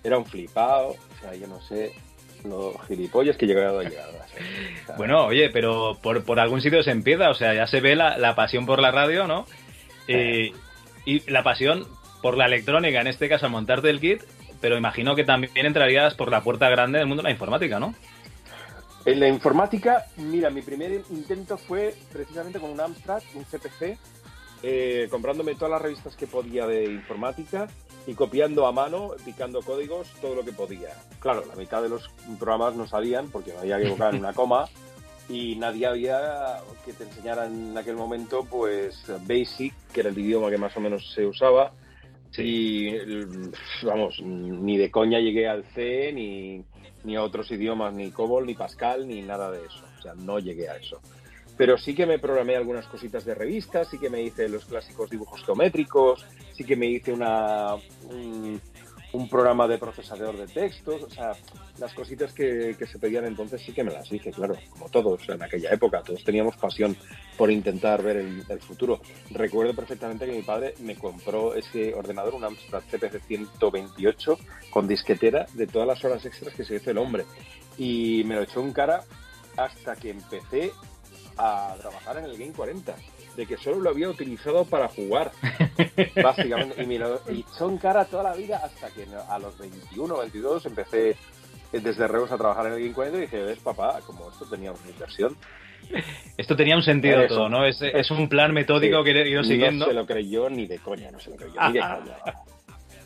era 0.03 0.19
un 0.19 0.27
flipado, 0.27 0.89
o 0.89 1.21
sea, 1.21 1.35
yo 1.35 1.47
no 1.47 1.61
sé 1.61 1.93
los 2.45 2.75
gilipollas 2.87 3.37
que 3.37 3.47
llegado 3.47 3.81
a 3.81 3.85
llegar 3.85 4.07
a. 4.07 4.25
O 4.25 4.29
sea, 4.87 4.97
Bueno, 4.97 5.27
oye, 5.27 5.51
pero 5.51 5.99
por, 6.01 6.25
por 6.25 6.39
algún 6.41 6.61
sitio 6.61 6.83
se 6.83 6.91
empieza, 6.91 7.31
o 7.31 7.35
sea, 7.35 7.55
ya 7.55 7.67
se 7.67 7.81
ve 7.81 7.97
la, 7.97 8.19
la 8.19 8.35
pasión 8.35 8.67
por 8.67 8.81
la 8.81 8.91
radio, 8.91 9.27
¿no? 9.27 9.47
Eh, 10.07 10.53
y 11.05 11.31
la 11.31 11.43
pasión 11.43 11.87
por 12.23 12.37
la 12.37 12.47
electrónica, 12.47 13.01
en 13.01 13.07
este 13.07 13.29
caso, 13.29 13.47
al 13.47 13.53
montarte 13.53 13.91
el 13.91 14.01
kit, 14.01 14.23
pero 14.61 14.77
imagino 14.77 15.15
que 15.15 15.25
también 15.25 15.67
entrarías 15.67 16.15
por 16.15 16.31
la 16.31 16.43
puerta 16.43 16.69
grande 16.69 16.99
del 16.99 17.07
mundo 17.07 17.23
de 17.23 17.29
la 17.29 17.33
informática, 17.33 17.79
¿no? 17.79 17.95
En 19.09 19.21
la 19.21 19.29
informática, 19.29 20.05
mira, 20.19 20.51
mi 20.51 20.61
primer 20.61 21.03
intento 21.09 21.57
fue 21.57 21.95
precisamente 22.13 22.61
con 22.61 22.69
un 22.69 22.79
Amstrad, 22.79 23.23
un 23.37 23.45
CPC, 23.45 23.97
eh, 24.63 25.09
comprándome 25.11 25.55
todas 25.55 25.71
las 25.71 25.81
revistas 25.81 26.15
que 26.15 26.27
podía 26.27 26.67
de 26.67 26.85
informática 26.93 27.69
y 28.07 28.13
copiando 28.13 28.67
a 28.67 28.73
mano, 28.73 29.13
picando 29.25 29.63
códigos, 29.63 30.09
todo 30.21 30.35
lo 30.35 30.45
que 30.45 30.53
podía. 30.53 30.91
Claro, 31.21 31.43
la 31.49 31.57
mitad 31.57 31.81
de 31.83 31.89
los 31.89 32.11
programas 32.39 32.75
no 32.75 32.87
salían 32.87 33.31
porque 33.31 33.55
me 33.55 33.61
había 33.61 33.79
equivocado 33.79 34.11
en 34.11 34.19
una 34.19 34.33
coma 34.35 34.67
y 35.27 35.57
nadie 35.57 35.87
había 35.87 36.59
que 36.85 36.93
te 36.93 37.05
enseñara 37.05 37.47
en 37.47 37.79
aquel 37.79 37.97
momento, 37.97 38.45
pues, 38.45 39.05
Basic, 39.27 39.73
que 39.91 40.01
era 40.01 40.11
el 40.11 40.19
idioma 40.19 40.51
que 40.51 40.59
más 40.59 40.77
o 40.77 40.81
menos 40.81 41.11
se 41.15 41.25
usaba. 41.25 41.73
Y, 42.37 42.93
vamos, 43.85 44.21
ni 44.21 44.77
de 44.77 44.91
coña 44.91 45.19
llegué 45.19 45.49
al 45.49 45.65
C, 45.65 46.13
ni, 46.13 46.63
ni 47.09 47.17
a 47.17 47.23
otros 47.23 47.51
idiomas, 47.51 47.95
ni 47.95 48.11
COBOL, 48.11 48.45
ni 48.45 48.55
Pascal, 48.55 49.09
ni 49.09 49.23
nada 49.23 49.51
de 49.51 49.65
eso. 49.65 49.83
O 49.99 50.03
sea, 50.03 50.15
no 50.15 50.39
llegué 50.39 50.69
a 50.69 50.77
eso. 50.77 51.01
Pero 51.57 51.79
sí 51.79 51.95
que 51.95 52.05
me 52.05 52.19
programé 52.19 52.55
algunas 52.55 52.87
cositas 52.87 53.25
de 53.25 53.35
revistas, 53.35 53.89
sí 53.89 53.99
que 53.99 54.11
me 54.11 54.23
hice 54.23 54.47
los 54.47 54.67
clásicos 54.67 55.09
dibujos 55.09 55.43
geométricos, 55.43 56.27
sí 56.53 56.65
que 56.65 56.77
me 56.77 56.87
hice 56.87 57.11
una, 57.11 57.77
un, 58.11 58.61
un 59.19 59.29
programa 59.29 59.67
de 59.67 59.79
procesador 59.79 60.37
de 60.37 60.47
textos, 60.47 61.03
o 61.03 61.11
sea, 61.11 61.33
las 61.79 61.93
cositas 61.93 62.33
que, 62.33 62.75
se 62.75 62.99
pedían 62.99 63.25
entonces 63.25 63.61
sí 63.61 63.73
que 63.73 63.83
me 63.83 63.91
las 63.91 64.11
hice, 64.13 64.31
claro, 64.31 64.57
como 64.71 64.89
todos 64.89 65.29
en 65.29 65.43
aquella 65.43 65.71
época, 65.73 66.03
todos 66.03 66.23
teníamos 66.23 66.57
pasión 66.57 66.97
por 67.37 67.51
intentar 67.51 68.03
ver 68.03 68.19
el, 68.19 68.45
el 68.49 68.61
futuro. 68.61 69.01
Recuerdo 69.31 69.75
perfectamente 69.75 70.25
que 70.25 70.33
mi 70.33 70.43
padre 70.43 70.75
me 70.81 70.95
compró 70.95 71.55
ese 71.55 71.95
ordenador, 71.95 72.35
un 72.35 72.45
Amstrad 72.45 72.83
CPC 72.91 73.21
128 73.27 74.39
con 74.71 74.87
disquetera 74.87 75.47
de 75.53 75.67
todas 75.67 75.89
las 75.89 76.05
horas 76.05 76.25
extras 76.25 76.55
que 76.55 76.65
se 76.65 76.77
hizo 76.77 76.91
el 76.91 76.99
hombre 76.99 77.25
y 77.77 78.23
me 78.25 78.37
lo 78.37 78.43
echó 78.43 78.61
en 78.61 78.73
cara 78.73 79.03
hasta 79.57 79.97
que 79.97 80.11
empecé 80.11 80.71
a 81.39 81.75
trabajar 81.81 82.19
en 82.19 82.25
el 82.25 82.37
Game 82.37 82.53
40, 82.53 82.95
de 83.37 83.47
que 83.47 83.57
solo 83.57 83.79
lo 83.81 83.91
había 83.91 84.09
utilizado 84.09 84.65
para 84.65 84.89
jugar, 84.89 85.31
básicamente, 86.23 86.83
y 86.83 86.87
me 86.87 86.99
lo 86.99 87.21
echó 87.29 87.69
en 87.69 87.79
cara 87.79 88.05
toda 88.05 88.25
la 88.25 88.35
vida 88.35 88.61
hasta 88.65 88.91
que 88.91 89.07
a 89.29 89.39
los 89.39 89.57
21 89.59 90.17
22 90.19 90.67
empecé 90.67 91.17
desde 91.73 92.09
Reus 92.09 92.33
a 92.33 92.37
trabajar 92.39 92.67
en 92.67 92.73
el 92.75 92.81
Game 92.81 92.93
40 92.95 93.19
y 93.19 93.21
dije, 93.23 93.43
ves 93.43 93.59
papá, 93.61 94.01
como 94.07 94.31
esto 94.31 94.45
tenía 94.47 94.73
una 94.73 94.91
inversión. 94.91 95.37
Esto 96.37 96.57
tenía 96.57 96.77
un 96.77 96.83
sentido 96.83 97.21
Eso. 97.23 97.35
todo, 97.35 97.49
¿no? 97.49 97.65
Es, 97.65 97.81
es 97.81 98.11
un 98.11 98.29
plan 98.29 98.53
metódico 98.53 98.99
Sí. 98.99 99.05
que 99.05 99.23
he 99.23 99.29
ido 99.29 99.45
siguiendo. 99.45 99.85
No 99.87 99.91
se 99.91 99.95
lo 99.95 100.07
creyó 100.07 100.51
ni 100.51 100.67
de 100.67 100.79
coña, 100.79 101.11
no 101.11 101.21
se 101.21 101.31
lo 101.31 101.37
creyó 101.37 101.55
ni 101.69 101.73
de 101.75 101.81
coña. 101.81 102.17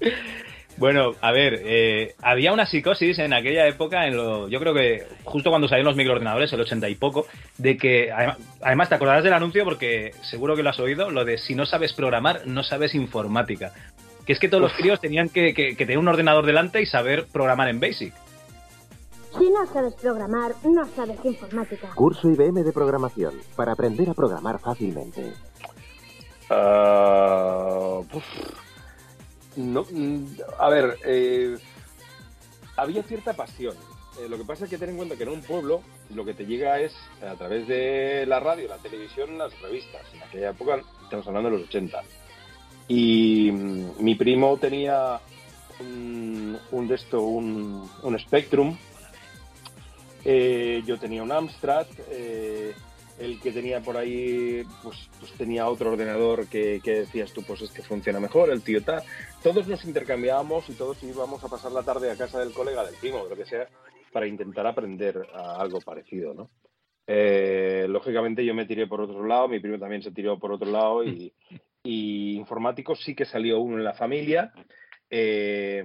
Bueno, 0.83 1.13
a 1.21 1.31
ver, 1.31 1.63
eh, 1.65 2.17
había 2.23 2.53
una 2.53 2.67
psicosis 2.67 3.17
en 3.21 3.33
aquella 3.33 3.69
época, 3.69 4.09
en 4.09 4.17
lo, 4.17 4.49
yo 4.49 4.59
creo 4.59 4.75
que 4.75 5.07
justo 5.23 5.49
cuando 5.51 5.69
salieron 5.69 5.91
los 5.91 5.97
microordenadores, 5.97 6.53
el 6.53 6.61
80 6.61 6.89
y 6.89 6.97
poco, 6.97 7.25
de 7.57 7.77
que, 7.77 8.11
adem- 8.13 8.35
además 8.61 8.89
te 8.89 8.97
acordarás 8.97 9.23
del 9.23 9.33
anuncio 9.33 9.63
porque 9.63 10.11
seguro 10.23 10.57
que 10.57 10.65
lo 10.65 10.71
has 10.71 10.81
oído, 10.81 11.13
lo 11.13 11.25
de 11.25 11.39
si 11.39 11.55
no 11.55 11.67
sabes 11.67 11.93
programar, 11.93 12.49
no 12.49 12.65
sabes 12.65 12.97
informática. 12.97 13.73
Que 14.27 14.33
es 14.33 14.41
que 14.41 14.49
todos 14.49 14.61
los 14.61 14.73
críos 14.73 15.01
tenían 15.01 15.29
que, 15.29 15.55
que- 15.55 15.77
que 15.77 15.87
tener 15.87 15.99
un 15.99 16.09
ordenador 16.09 16.45
delante 16.45 16.83
y 16.83 16.87
saber 16.87 17.27
programar 17.33 17.69
en 17.69 17.79
Basic. 17.79 18.13
Si 19.39 19.51
no 19.51 19.65
sabes 19.73 19.95
programar, 19.95 20.51
no 20.65 20.85
sabes 20.97 21.25
informática. 21.25 21.91
Curso 21.95 22.29
IBM 22.29 22.65
de 22.65 22.73
programación 22.73 23.35
para 23.55 23.71
aprender 23.75 24.11
a 24.11 24.15
programar 24.15 24.59
fácilmente. 24.59 25.33
Ah, 26.51 28.01
uf. 28.13 28.25
No, 29.57 29.87
a 30.59 30.69
ver, 30.69 30.99
eh, 31.05 31.57
había 32.77 33.03
cierta 33.03 33.35
pasión. 33.35 33.77
Eh, 34.21 34.29
lo 34.29 34.37
que 34.37 34.45
pasa 34.45 34.65
es 34.65 34.71
que 34.71 34.79
ten 34.79 34.91
en 34.91 34.97
cuenta 34.97 35.17
que 35.17 35.23
en 35.23 35.31
un 35.31 35.43
pueblo 35.43 35.83
lo 36.15 36.25
que 36.25 36.35
te 36.35 36.45
llega 36.45 36.81
es 36.81 36.93
a 37.23 37.35
través 37.35 37.67
de 37.67 38.27
la 38.27 38.41
radio, 38.41 38.69
la 38.69 38.77
televisión, 38.79 39.39
las 39.39 39.59
revistas. 39.61 40.03
En 40.15 40.23
aquella 40.23 40.51
época 40.51 40.83
estamos 41.03 41.27
hablando 41.27 41.51
de 41.51 41.59
los 41.59 41.69
80. 41.69 42.03
Y 42.89 43.51
mm, 43.51 44.03
mi 44.03 44.15
primo 44.15 44.59
tenía 44.59 45.21
un, 45.81 46.59
un 46.71 46.89
de 46.89 46.95
esto, 46.95 47.23
un, 47.23 47.89
un 48.03 48.19
Spectrum. 48.19 48.77
Eh, 50.25 50.83
yo 50.87 50.99
tenía 50.99 51.23
un 51.23 51.33
Amstrad. 51.33 51.87
El 53.19 53.41
que 53.41 53.53
tenía 53.53 53.81
por 53.81 53.97
ahí, 53.97 54.63
pues, 54.83 55.09
pues 55.21 55.33
tenía 55.35 55.69
otro 55.69 55.93
ordenador 55.93 56.49
que, 56.49 56.81
que 56.83 57.01
decías 57.01 57.33
tú, 57.33 57.43
pues 57.43 57.61
este 57.63 57.83
funciona 57.83 58.19
mejor, 58.21 58.51
el 58.51 58.63
tío 58.63 58.83
tal. 58.83 59.03
Todos 59.43 59.67
nos 59.69 59.85
intercambiábamos 59.85 60.69
y 60.71 60.75
todos 60.75 61.03
íbamos 61.03 61.43
a 61.45 61.49
pasar 61.49 61.73
la 61.73 61.83
tarde 61.83 62.11
a 62.11 62.17
casa 62.17 62.41
del 62.41 62.53
colega, 62.53 62.85
del 62.85 62.97
primo, 62.97 63.25
lo 63.29 63.37
que 63.37 63.45
sea, 63.47 63.69
para 64.13 64.27
intentar 64.27 64.67
aprender 64.67 65.27
a 65.35 65.61
algo 65.61 65.81
parecido, 65.81 66.35
¿no? 66.35 66.51
Eh, 67.07 67.87
lógicamente 67.89 68.45
yo 68.45 68.55
me 68.55 68.65
tiré 68.67 68.87
por 68.87 69.01
otro 69.01 69.27
lado, 69.27 69.49
mi 69.49 69.61
primo 69.61 69.79
también 69.79 70.03
se 70.03 70.13
tiró 70.13 70.39
por 70.39 70.53
otro 70.53 70.71
lado 70.71 71.05
y, 71.05 71.33
y 71.85 72.35
informático 72.37 72.95
sí 72.95 73.15
que 73.15 73.25
salió 73.25 73.61
uno 73.61 73.77
en 73.79 73.85
la 73.85 73.95
familia. 73.95 74.53
Eh, 75.11 75.85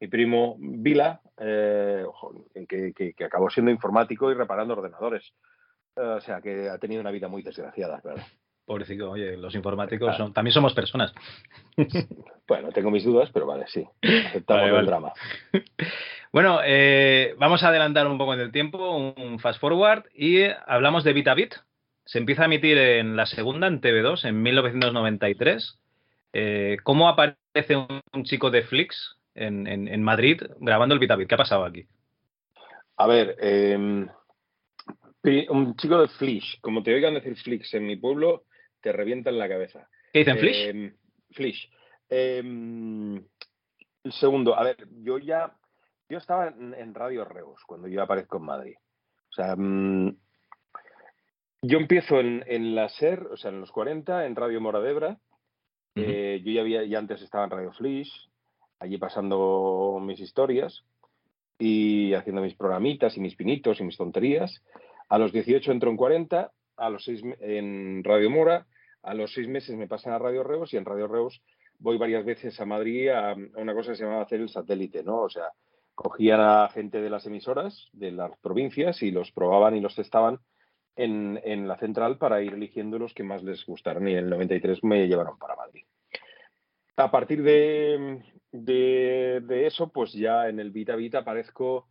mi 0.00 0.08
primo 0.08 0.56
Vila, 0.58 1.20
eh, 1.38 2.04
que, 2.68 2.92
que- 2.92 3.12
que 3.14 3.24
acabó 3.24 3.48
siendo 3.50 3.70
informático 3.70 4.30
y 4.30 4.34
reparando 4.34 4.74
ordenadores. 4.74 5.32
O 5.96 6.20
sea, 6.20 6.40
que 6.40 6.68
ha 6.70 6.78
tenido 6.78 7.00
una 7.00 7.10
vida 7.10 7.28
muy 7.28 7.42
desgraciada, 7.42 8.00
claro. 8.00 8.22
Pobrecito, 8.64 9.10
oye, 9.10 9.36
los 9.36 9.54
informáticos 9.54 10.16
son- 10.16 10.32
también 10.32 10.54
somos 10.54 10.74
personas. 10.74 11.12
Bueno, 12.48 12.70
tengo 12.70 12.90
mis 12.90 13.04
dudas, 13.04 13.30
pero 13.32 13.46
vale, 13.46 13.66
sí. 13.68 13.86
Aceptamos 14.02 14.62
Vale, 14.62 14.66
el 14.68 14.72
vale. 14.74 14.86
drama. 14.86 15.12
Bueno, 16.32 16.60
eh, 16.64 17.34
vamos 17.38 17.62
a 17.62 17.68
adelantar 17.68 18.06
un 18.06 18.16
poco 18.16 18.32
en 18.32 18.40
el 18.40 18.52
tiempo, 18.52 18.96
un 18.96 19.38
fast 19.38 19.60
forward, 19.60 20.04
y 20.14 20.44
hablamos 20.66 21.04
de 21.04 21.12
Vitabit. 21.12 21.54
Se 22.06 22.18
empieza 22.18 22.42
a 22.42 22.44
emitir 22.46 22.78
en 22.78 23.16
la 23.16 23.26
segunda, 23.26 23.66
en 23.66 23.82
TV2, 23.82 24.24
en 24.26 24.42
1993. 24.42 25.78
Eh, 26.32 26.78
¿Cómo 26.84 27.08
aparece 27.10 27.76
un, 27.76 28.00
un 28.14 28.24
chico 28.24 28.50
de 28.50 28.62
Flix 28.62 29.18
en, 29.34 29.66
en- 29.66 29.88
en 29.88 30.02
Madrid 30.02 30.40
grabando 30.58 30.94
el 30.94 30.98
Vitabit? 31.00 31.28
¿Qué 31.28 31.34
ha 31.34 31.38
pasado 31.38 31.64
aquí? 31.66 31.86
A 32.96 33.06
ver, 33.06 33.36
eh, 33.40 34.06
un 35.50 35.76
chico 35.76 36.00
de 36.00 36.08
Flish, 36.08 36.60
como 36.60 36.82
te 36.82 36.94
oigan 36.94 37.14
decir 37.14 37.36
Flix 37.36 37.72
en 37.74 37.86
mi 37.86 37.96
pueblo, 37.96 38.44
te 38.80 38.92
revientan 38.92 39.38
la 39.38 39.48
cabeza. 39.48 39.88
¿Qué 40.12 40.20
dicen 40.20 40.38
Flix? 40.38 40.56
Eh, 40.58 40.94
Flish. 41.30 41.70
Eh, 42.08 42.42
el 44.04 44.12
segundo, 44.12 44.58
a 44.58 44.64
ver, 44.64 44.76
yo 45.02 45.18
ya, 45.18 45.56
yo 46.08 46.18
estaba 46.18 46.48
en, 46.48 46.74
en 46.74 46.94
Radio 46.94 47.24
Reus 47.24 47.62
cuando 47.66 47.88
yo 47.88 48.02
aparezco 48.02 48.38
en 48.38 48.44
Madrid. 48.44 48.74
O 49.30 49.34
sea, 49.34 49.54
mm, 49.56 50.16
yo 51.62 51.78
empiezo 51.78 52.18
en, 52.18 52.44
en 52.46 52.74
la 52.74 52.88
SER, 52.88 53.28
o 53.28 53.36
sea, 53.36 53.50
en 53.50 53.60
los 53.60 53.70
40, 53.70 54.26
en 54.26 54.36
Radio 54.36 54.60
Moradebra. 54.60 55.18
Eh, 55.94 56.40
yo 56.44 56.52
ya 56.52 56.62
había, 56.62 56.84
ya 56.84 56.98
antes 56.98 57.20
estaba 57.20 57.44
en 57.44 57.50
Radio 57.50 57.72
Flish, 57.72 58.10
allí 58.78 58.96
pasando 58.98 59.98
mis 60.00 60.20
historias 60.20 60.84
y 61.58 62.14
haciendo 62.14 62.40
mis 62.40 62.54
programitas 62.54 63.16
y 63.16 63.20
mis 63.20 63.36
pinitos 63.36 63.78
y 63.78 63.84
mis 63.84 63.96
tonterías. 63.96 64.62
A 65.12 65.18
los 65.18 65.30
18 65.30 65.72
entro 65.72 65.90
en 65.90 65.98
40, 65.98 66.50
a 66.78 66.88
los 66.88 67.04
6 67.04 67.22
en 67.40 68.02
Radio 68.02 68.30
Mora, 68.30 68.66
a 69.02 69.12
los 69.12 69.30
seis 69.34 69.46
meses 69.46 69.76
me 69.76 69.86
pasan 69.86 70.14
a 70.14 70.18
Radio 70.18 70.42
Reus 70.42 70.72
y 70.72 70.78
en 70.78 70.86
Radio 70.86 71.06
Reus 71.06 71.42
voy 71.78 71.98
varias 71.98 72.24
veces 72.24 72.58
a 72.58 72.64
Madrid 72.64 73.10
a, 73.10 73.34
una 73.56 73.74
cosa 73.74 73.90
que 73.90 73.98
se 73.98 74.04
llamaba 74.04 74.22
hacer 74.22 74.40
el 74.40 74.48
satélite, 74.48 75.02
¿no? 75.02 75.20
O 75.20 75.28
sea, 75.28 75.50
cogían 75.94 76.40
a 76.40 76.66
gente 76.70 77.02
de 77.02 77.10
las 77.10 77.26
emisoras, 77.26 77.90
de 77.92 78.10
las 78.10 78.38
provincias, 78.38 79.02
y 79.02 79.10
los 79.10 79.30
probaban 79.32 79.76
y 79.76 79.82
los 79.82 79.94
testaban 79.94 80.38
en, 80.96 81.38
en 81.44 81.68
la 81.68 81.76
central 81.76 82.16
para 82.16 82.40
ir 82.40 82.54
eligiendo 82.54 82.98
los 82.98 83.12
que 83.12 83.22
más 83.22 83.42
les 83.42 83.66
gustaron. 83.66 84.08
Y 84.08 84.12
en 84.12 84.18
el 84.18 84.30
93 84.30 84.82
me 84.82 85.08
llevaron 85.08 85.36
para 85.36 85.56
Madrid. 85.56 85.84
A 86.96 87.10
partir 87.10 87.42
de, 87.42 88.22
de, 88.50 89.42
de 89.44 89.66
eso, 89.66 89.92
pues 89.92 90.14
ya 90.14 90.48
en 90.48 90.58
el 90.58 90.70
Vita 90.70 90.96
Vita 90.96 91.18
aparezco 91.18 91.88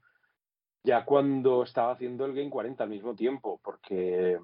ya 0.84 1.06
cuando 1.06 1.64
estaba 1.64 1.94
haciendo 1.94 2.26
el 2.26 2.34
Game 2.34 2.50
40 2.50 2.84
al 2.84 2.90
mismo 2.90 3.16
tiempo, 3.16 3.60
porque 3.64 4.40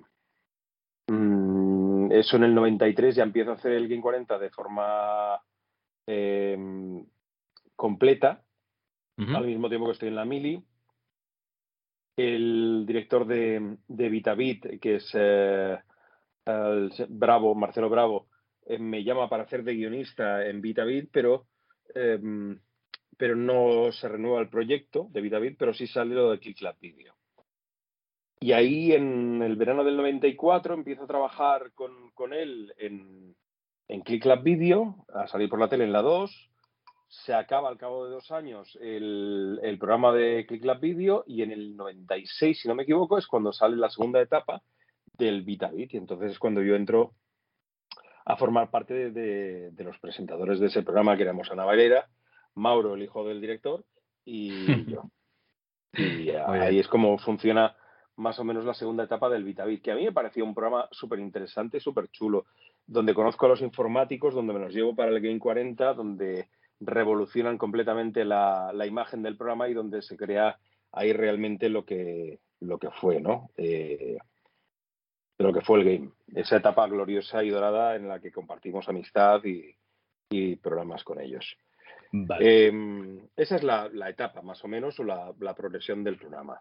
mm, 1.08 2.12
eso 2.12 2.38
en 2.38 2.44
el 2.44 2.56
93 2.56 3.16
ya 3.16 3.24
empiezo 3.24 3.52
a 3.52 3.56
hacer 3.56 3.74
el 3.74 3.88
Game 3.88 4.02
40 4.02 4.38
de 4.38 4.50
forma 4.50 5.42
eh, 6.06 7.04
completa, 7.76 8.44
al 9.18 9.48
mismo 9.48 9.68
tiempo 9.68 9.88
que 9.88 9.94
estoy 9.94 10.10
en 10.10 10.16
la 10.16 10.26
Mili. 10.26 10.64
El 12.16 12.86
director 12.88 13.26
de, 13.26 13.78
de 13.88 14.10
VitaBit, 14.10 14.80
que 14.80 14.96
es 14.96 15.12
eh, 15.14 15.78
el 16.46 16.92
Bravo, 17.10 17.56
Marcelo 17.56 17.90
Bravo, 17.90 18.28
eh, 18.66 18.80
me 18.80 19.04
llama 19.04 19.30
para 19.30 19.44
hacer 19.44 19.64
de 19.64 19.76
guionista 19.76 20.46
en 20.46 20.62
VitaBit, 20.62 21.10
pero 21.12 21.48
eh, 21.94 22.20
pero 23.18 23.36
no 23.36 23.92
se 23.92 24.08
renueva 24.08 24.40
el 24.40 24.50
proyecto 24.50 25.08
de 25.12 25.22
VitaBit, 25.22 25.58
pero 25.58 25.74
sí 25.74 25.88
sale 25.88 26.14
lo 26.14 26.32
de 26.32 26.40
ClickLab 26.40 26.78
Video. 26.80 27.16
Y 28.40 28.52
ahí 28.52 28.92
en 28.94 29.42
el 29.42 29.56
verano 29.56 29.84
del 29.84 29.98
94 29.98 30.76
empiezo 30.76 31.04
a 31.04 31.08
trabajar 31.08 31.72
con, 31.74 32.12
con 32.12 32.34
él 32.34 32.72
en, 32.78 33.36
en 33.88 34.02
ClickLab 34.02 34.44
Video, 34.44 35.06
a 35.14 35.28
salir 35.28 35.50
por 35.50 35.60
la 35.60 35.68
tele 35.68 35.86
en 35.86 35.92
la 35.92 36.04
2. 36.04 36.52
Se 37.10 37.34
acaba 37.34 37.70
al 37.70 37.78
cabo 37.78 38.06
de 38.06 38.12
dos 38.12 38.32
años 38.32 38.78
el, 38.82 39.60
el 39.64 39.80
programa 39.80 40.14
de 40.14 40.46
ClickLab 40.46 40.80
Video 40.80 41.24
y 41.26 41.42
en 41.42 41.52
el 41.52 41.76
96, 41.76 42.62
si 42.62 42.68
no 42.68 42.76
me 42.76 42.84
equivoco, 42.84 43.18
es 43.18 43.26
cuando 43.26 43.52
sale 43.52 43.76
la 43.78 43.90
segunda 43.90 44.22
etapa 44.22 44.62
del 45.18 45.42
VitaBit. 45.42 45.96
Y 45.96 45.98
entonces 45.98 46.34
es 46.34 46.40
cuando 46.40 46.62
yo 46.62 46.76
entro 46.76 47.14
a 48.26 48.36
formar 48.36 48.70
parte 48.70 48.94
de, 48.94 49.12
de, 49.12 49.72
de 49.72 49.84
los 49.84 49.98
presentadores 50.00 50.60
de 50.60 50.68
ese 50.68 50.84
programa, 50.84 51.16
que 51.16 51.24
éramos 51.24 51.50
Ana 51.50 51.64
Valera, 51.66 52.08
Mauro, 52.58 52.96
el 52.96 53.04
hijo 53.04 53.28
del 53.28 53.42
director, 53.42 53.86
y 54.26 54.86
yo. 54.92 55.04
Y 55.94 56.30
ahí 56.30 56.78
es 56.78 56.88
como 56.88 57.18
funciona 57.18 57.76
más 58.18 58.38
o 58.38 58.44
menos 58.44 58.66
la 58.66 58.74
segunda 58.74 59.06
etapa 59.06 59.30
del 59.30 59.44
VitaBit, 59.44 59.82
que 59.82 59.92
a 59.92 59.96
mí 59.96 60.04
me 60.04 60.12
pareció 60.12 60.44
un 60.44 60.54
programa 60.54 60.88
súper 60.92 61.18
interesante, 61.20 61.80
súper 61.80 62.10
chulo, 62.10 62.46
donde 62.86 63.16
conozco 63.16 63.46
a 63.46 63.50
los 63.50 63.62
informáticos, 63.62 64.36
donde 64.36 64.54
me 64.54 64.60
los 64.60 64.74
llevo 64.74 64.96
para 64.96 65.12
el 65.12 65.22
Game 65.22 65.40
40, 65.40 65.94
donde 65.94 66.50
revolucionan 66.80 67.58
completamente 67.58 68.26
la, 68.26 68.72
la 68.74 68.86
imagen 68.86 69.24
del 69.24 69.38
programa 69.38 69.70
y 69.70 69.74
donde 69.74 70.02
se 70.02 70.18
crea 70.18 70.60
ahí 70.92 71.14
realmente 71.14 71.70
lo 71.70 71.86
que, 71.86 72.40
lo 72.60 72.78
que 72.80 72.90
fue, 72.92 73.20
¿no? 73.20 73.50
Eh, 73.58 74.18
lo 75.38 75.54
que 75.54 75.62
fue 75.62 75.80
el 75.80 75.86
game. 75.86 76.12
Esa 76.34 76.58
etapa 76.58 76.88
gloriosa 76.88 77.44
y 77.44 77.50
dorada 77.50 77.96
en 77.96 78.08
la 78.08 78.20
que 78.20 78.32
compartimos 78.32 78.90
amistad 78.90 79.44
y, 79.46 79.76
y 80.30 80.56
programas 80.56 81.04
con 81.04 81.22
ellos. 81.22 81.58
Vale. 82.12 82.68
Eh, 82.68 83.20
esa 83.36 83.56
es 83.56 83.64
la, 83.64 83.90
la, 83.92 84.10
etapa, 84.10 84.42
más 84.42 84.64
o 84.64 84.68
menos, 84.68 85.00
o 85.00 85.04
la, 85.04 85.32
la 85.40 85.54
progresión 85.54 86.04
del 86.04 86.18
programa. 86.18 86.60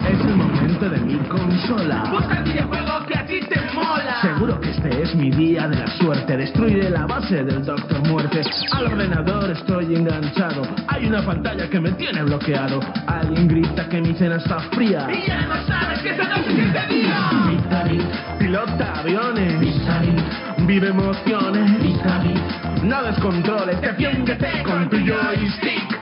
Es 0.00 0.24
el 0.24 0.36
momento 0.36 0.88
de 0.88 0.98
mi 1.00 1.18
consola. 1.28 2.04
Busca 2.10 2.38
el 2.38 2.44
videojuego 2.44 3.06
que 3.06 3.18
a 3.18 3.26
ti 3.26 3.40
te 3.40 3.60
mola. 3.74 4.20
Seguro 4.22 4.60
que 4.60 4.70
este 4.70 5.02
es 5.02 5.14
mi 5.14 5.30
día 5.30 5.68
de 5.68 5.76
la 5.76 5.86
suerte. 5.98 6.36
Destruiré 6.36 6.88
la 6.88 7.06
base 7.06 7.44
del 7.44 7.64
Doctor 7.64 8.06
Muerte. 8.08 8.42
Al 8.72 8.86
ordenador 8.86 9.50
estoy 9.50 9.94
enganchado. 9.94 10.62
Hay 10.86 11.06
una 11.06 11.24
pantalla 11.24 11.68
que 11.68 11.80
me 11.80 11.92
tiene 11.92 12.22
bloqueado. 12.22 12.80
Alguien 13.06 13.48
grita 13.48 13.88
que 13.88 14.00
mi 14.00 14.14
cena 14.14 14.36
está 14.36 14.60
fría. 14.70 15.08
Y 15.12 15.26
ya 15.26 15.46
no 15.46 15.66
sabes 15.66 16.00
que 16.00 16.10
esta 16.10 16.28
noche 16.28 16.52
es 16.52 16.58
este 16.58 16.94
día. 16.94 17.30
Vitarit, 17.50 18.38
pilota 18.38 19.00
aviones. 19.00 19.60
Vitarit, 19.60 20.20
vive 20.66 20.88
emociones. 20.88 21.82
Vitarit, 21.98 22.84
no 22.84 23.02
descontroles, 23.02 23.80
defiéndete 23.80 24.62
con 24.62 24.88
tu 24.88 24.98
joystick. 24.98 25.98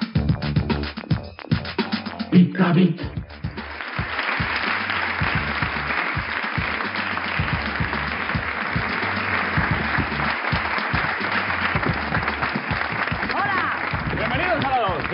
Vitarit. 2.31 3.01
Bienvenidos 3.01 3.16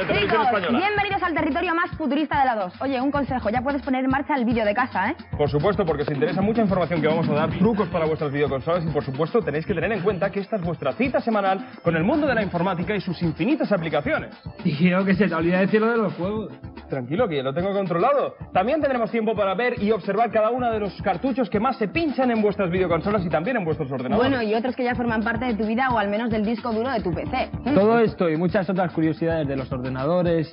de 0.02 0.08
Televisión 0.08 0.42
Chicos, 0.42 0.58
Española. 0.58 0.78
bienvenidos 0.78 1.22
al 1.22 1.34
territorio 1.34 1.74
más 1.74 1.90
futurista 1.96 2.40
de 2.40 2.44
la 2.46 2.56
2. 2.56 2.80
Oye, 2.80 3.00
un 3.00 3.10
consejo, 3.10 3.50
ya 3.50 3.60
puedes 3.62 3.82
poner 3.82 4.04
en 4.04 4.10
marcha 4.10 4.34
el 4.34 4.44
vídeo 4.44 4.64
de 4.64 4.74
casa, 4.74 5.10
¿eh? 5.10 5.16
Por 5.36 5.48
supuesto, 5.48 5.84
porque 5.84 6.02
os 6.02 6.10
interesa 6.10 6.42
mucha 6.42 6.62
información 6.62 7.00
que 7.00 7.06
vamos 7.06 7.28
a 7.28 7.34
dar, 7.34 7.50
trucos 7.50 7.88
para 7.88 8.06
vuestras 8.06 8.32
videoconsolas 8.32 8.84
y 8.84 8.88
por 8.88 9.04
supuesto 9.04 9.40
tenéis 9.40 9.64
que 9.64 9.74
tener 9.74 9.92
en 9.92 10.00
cuenta 10.00 10.30
que 10.30 10.40
esta 10.40 10.56
es 10.56 10.62
vuestra 10.62 10.92
cita 10.92 11.20
semanal 11.20 11.66
con 11.82 11.96
el 11.96 12.02
mundo 12.02 12.26
de 12.26 12.34
la 12.34 12.42
informática 12.42 12.94
y 12.96 13.00
sus 13.00 13.20
infinitas 13.22 13.70
aplicaciones. 13.70 14.34
Tío, 14.62 15.04
que 15.04 15.14
se 15.14 15.28
te 15.28 15.34
olvida 15.34 15.60
decir 15.60 15.80
lo 15.80 15.90
de 15.90 15.98
los 15.98 16.12
juegos. 16.14 16.52
Tranquilo, 16.88 17.26
que 17.26 17.36
ya 17.36 17.42
lo 17.42 17.54
tengo 17.54 17.72
controlado. 17.72 18.34
También 18.52 18.80
tendremos 18.80 19.10
tiempo 19.10 19.34
para 19.34 19.54
ver 19.54 19.82
y 19.82 19.92
observar 19.92 20.30
cada 20.30 20.50
uno 20.50 20.70
de 20.70 20.78
los 20.78 21.00
cartuchos 21.00 21.48
que 21.48 21.58
más 21.58 21.76
se 21.76 21.88
pinchan 21.88 22.30
en 22.30 22.42
vuestras 22.42 22.70
videoconsolas 22.70 23.24
y 23.24 23.30
también 23.30 23.56
en 23.56 23.64
vuestros 23.64 23.90
ordenadores. 23.90 24.30
Bueno, 24.30 24.42
y 24.42 24.54
otros 24.54 24.76
que 24.76 24.84
ya 24.84 24.94
forman 24.94 25.22
parte 25.22 25.46
de 25.46 25.54
tu 25.54 25.64
vida 25.66 25.88
o 25.90 25.98
al 25.98 26.08
menos 26.10 26.30
del 26.30 26.44
disco 26.44 26.70
duro 26.70 26.90
de 26.90 27.00
tu 27.00 27.12
PC. 27.14 27.50
Todo 27.74 27.98
esto 27.98 28.28
y 28.28 28.36
muchas 28.36 28.68
otras 28.68 28.92
curiosidades 28.92 29.48
de 29.48 29.56
los 29.56 29.72
ordenadores 29.72 29.91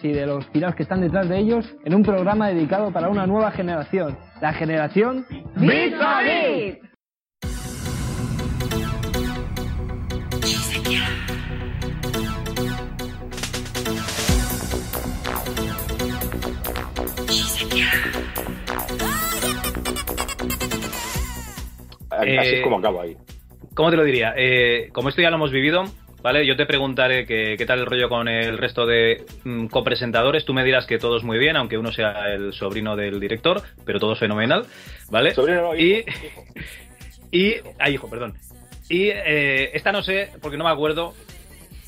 y 0.04 0.12
de 0.12 0.26
los 0.26 0.46
pirados 0.48 0.76
que 0.76 0.84
están 0.84 1.02
detrás 1.02 1.30
de 1.30 1.40
ellos 1.40 1.66
en 1.86 1.96
un 1.96 2.04
programa 2.04 2.50
dedicado 2.50 2.92
para 2.92 3.10
una 3.10 3.26
nueva 3.26 3.52
generación, 3.52 4.18
la 4.42 4.54
generación 4.54 5.26
¡Bit 5.56 5.96
Así 22.12 22.30
Eh, 22.30 22.58
es 22.58 22.64
como 22.64 22.78
acabo 22.78 23.02
ahí. 23.02 23.16
¿Cómo 23.74 23.90
te 23.90 23.96
lo 23.96 24.04
diría? 24.04 24.34
Eh, 24.36 24.90
como 24.92 25.10
esto 25.10 25.22
ya 25.22 25.30
lo 25.30 25.38
hemos 25.38 25.52
vivido, 25.52 25.86
¿vale? 26.22 26.46
Yo 26.46 26.56
te 26.56 26.66
preguntaré 26.66 27.26
que- 27.26 27.56
qué 27.58 27.66
tal 27.66 27.80
el 27.80 27.86
rollo 27.86 28.10
con 28.10 28.28
el 28.28 28.58
resto 28.58 28.86
de 28.86 29.24
mm, 29.44 29.68
copresentadores. 29.68 30.46
Tú 30.46 30.54
me 30.54 30.64
dirás 30.64 30.86
que 30.86 30.98
todo 30.98 31.18
es 31.18 31.24
muy 31.24 31.38
bien, 31.38 31.56
aunque 31.58 31.78
uno 31.78 31.92
sea 31.92 32.34
el 32.34 32.54
sobrino 32.54 32.96
del 32.96 33.20
director, 33.20 33.62
pero 33.86 34.00
todo 34.00 34.14
es 34.14 34.20
fenomenal, 34.20 34.66
¿vale? 35.10 35.34
Sobrino 35.34 35.62
no, 35.62 35.76
y, 35.76 36.00
hijo, 36.00 36.04
hijo. 36.26 36.44
y. 37.32 37.56
Ah, 37.80 37.90
hijo, 37.90 38.10
perdón. 38.10 38.36
Y 38.90 39.10
eh, 39.10 39.72
esta 39.74 39.92
no 39.92 40.02
sé, 40.02 40.32
porque 40.42 40.58
no 40.58 40.64
me 40.66 40.72
acuerdo. 40.72 41.14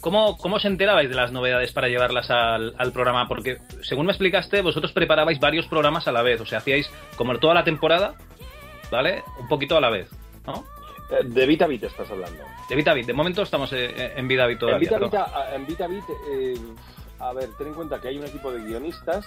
¿Cómo, 0.02 0.36
¿Cómo 0.38 0.56
os 0.56 0.66
enterabais 0.66 1.10
de 1.10 1.16
las 1.16 1.32
novedades 1.32 1.72
para 1.74 1.88
llevarlas 1.88 2.32
al, 2.32 2.74
al 2.78 2.92
programa? 2.92 3.28
Porque, 3.28 3.58
según 3.84 4.08
me 4.08 4.12
explicaste, 4.12 4.62
vosotros 4.64 4.94
preparabais 4.94 5.40
varios 5.40 5.68
programas 5.68 6.08
a 6.08 6.12
la 6.12 6.24
vez. 6.24 6.42
O 6.42 6.46
sea, 6.48 6.58
hacíais 6.58 6.90
como 7.16 7.38
toda 7.38 7.54
la 7.54 7.64
temporada, 7.64 8.16
¿vale? 8.92 9.22
Un 9.40 9.48
poquito 9.48 9.78
a 9.78 9.82
la 9.82 9.92
vez, 9.92 10.10
¿no? 10.48 10.64
Eh, 11.12 11.24
De 11.26 11.46
VitaBit 11.46 11.84
estás 11.84 12.10
hablando. 12.10 12.44
De 12.70 12.76
VitaBit. 12.76 13.06
De 13.06 13.14
momento 13.14 13.42
estamos 13.44 13.72
eh, 13.74 14.14
en 14.16 14.28
VitaBit 14.28 14.60
todavía. 14.60 14.88
En 14.90 14.94
pero- 14.96 15.06
VitaBit, 15.10 15.36
a- 15.36 15.56
en 15.56 15.66
VitaBit, 15.68 16.04
eh, 16.32 16.58
a 17.20 17.34
ver, 17.34 17.50
ten 17.58 17.68
en 17.68 17.74
cuenta 17.74 18.00
que 18.00 18.08
hay 18.10 18.18
un 18.18 18.26
equipo 18.26 18.52
de 18.52 18.64
guionistas 18.64 19.26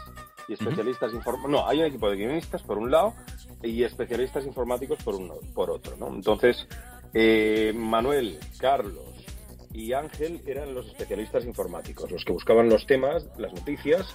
y 0.49 0.55
especialistas 0.55 1.13
informáticos. 1.13 1.51
No, 1.51 1.69
hay 1.69 1.81
un 1.81 1.87
equipo 1.87 2.11
de 2.11 2.17
guionistas 2.17 2.63
por 2.63 2.79
un 2.79 2.91
lado 2.91 3.15
y 3.63 3.83
especialistas 3.83 4.45
informáticos 4.47 4.99
por, 5.03 5.15
uno, 5.15 5.35
por 5.55 5.71
otro, 5.71 5.97
¿no? 5.97 6.09
Entonces, 6.09 6.67
eh, 7.15 7.73
Manuel, 7.75 8.39
Carlos 8.59 9.25
y 9.73 9.93
Ángel 9.93 10.41
eran 10.47 10.75
los 10.75 10.87
especialistas 10.87 11.45
informáticos, 11.45 12.11
los 12.11 12.25
que 12.25 12.33
buscaban 12.33 12.69
los 12.69 12.87
temas, 12.87 13.27
las 13.39 13.53
noticias, 13.53 14.15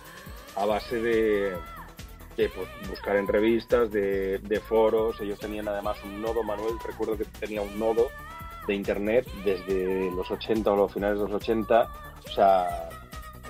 a 0.55 0.65
base 0.65 1.01
de, 1.01 1.53
de, 2.39 2.49
pues, 2.49 2.67
buscar 2.89 3.17
en 3.17 3.27
revistas, 3.27 3.91
de, 3.91 4.39
de 4.39 4.59
foros. 4.61 5.19
Ellos 5.19 5.37
tenían 5.39 5.67
además 5.67 5.97
un 6.05 6.21
nodo, 6.21 6.41
Manuel, 6.41 6.75
recuerdo 6.85 7.17
que 7.17 7.25
tenía 7.25 7.61
un 7.61 7.77
nodo 7.77 8.07
de 8.65 8.75
internet 8.75 9.27
desde 9.43 10.09
los 10.15 10.29
80 10.31 10.71
o 10.71 10.75
los 10.75 10.93
finales 10.93 11.17
de 11.19 11.25
los 11.25 11.33
80. 11.33 11.81
O 12.25 12.31
sea, 12.33 12.89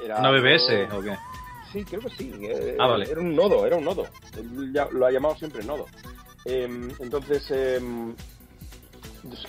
era. 0.03 0.19
¿Una 0.19 0.31
BBS 0.31 0.87
o 0.93 1.01
qué? 1.01 1.15
Sí, 1.71 1.85
creo 1.85 2.01
que 2.01 2.09
sí. 2.09 2.31
eh, 2.41 2.77
Ah, 2.79 2.87
vale. 2.87 3.09
Era 3.11 3.21
un 3.21 3.35
nodo, 3.35 3.65
era 3.67 3.75
un 3.75 3.85
nodo. 3.85 4.07
Él 4.35 4.73
ya 4.73 4.87
lo 4.91 5.05
ha 5.05 5.11
llamado 5.11 5.35
siempre 5.35 5.63
nodo. 5.63 5.85
Em, 6.45 6.89
entonces, 6.99 7.45
em, 7.51 8.15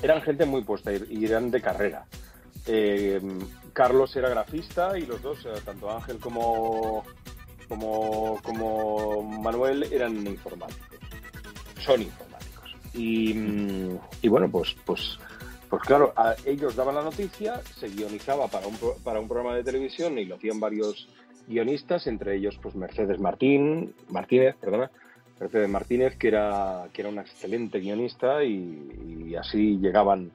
eran 0.02 0.20
gente 0.20 0.44
muy 0.44 0.62
puesta 0.64 0.92
y 0.92 1.02
y 1.08 1.24
eran 1.24 1.50
de 1.50 1.62
carrera. 1.62 2.04
Em, 2.66 3.38
Carlos 3.72 4.14
era 4.16 4.28
grafista 4.28 4.98
y 4.98 5.06
los 5.06 5.22
dos, 5.22 5.46
eh, 5.46 5.52
tanto 5.64 5.90
Ángel 5.90 6.18
como, 6.18 7.04
como, 7.70 8.38
como 8.42 9.22
Manuel, 9.22 9.84
eran 9.92 10.26
informáticos. 10.26 10.98
Son 11.78 12.02
informáticos. 12.02 12.74
Y, 12.92 13.32
y 14.20 14.28
bueno, 14.28 14.50
pues, 14.50 14.76
pues, 14.84 15.18
pues 15.68 15.82
claro, 15.82 16.12
ellos 16.44 16.74
daban 16.74 16.96
la 16.96 17.04
noticia, 17.04 17.62
se 17.78 17.88
guionizaba 17.88 18.48
para 18.48 18.66
un, 18.66 18.76
para 19.04 19.20
un 19.20 19.28
programa 19.28 19.54
de 19.54 19.62
televisión 19.62 20.18
y 20.18 20.24
lo 20.24 20.34
hacían 20.34 20.58
varios 20.58 21.08
guionistas, 21.46 22.08
entre 22.08 22.36
ellos 22.36 22.58
pues 22.60 22.74
Mercedes 22.74 23.20
Martín, 23.20 23.94
Martínez, 24.08 24.56
perdona, 24.60 24.90
Mercedes 25.38 25.68
Martínez, 25.68 26.16
que 26.16 26.28
era, 26.28 26.88
que 26.92 27.02
era 27.02 27.08
una 27.08 27.22
excelente 27.22 27.78
guionista 27.78 28.42
y, 28.42 29.28
y 29.28 29.36
así 29.36 29.78
llegaban 29.78 30.32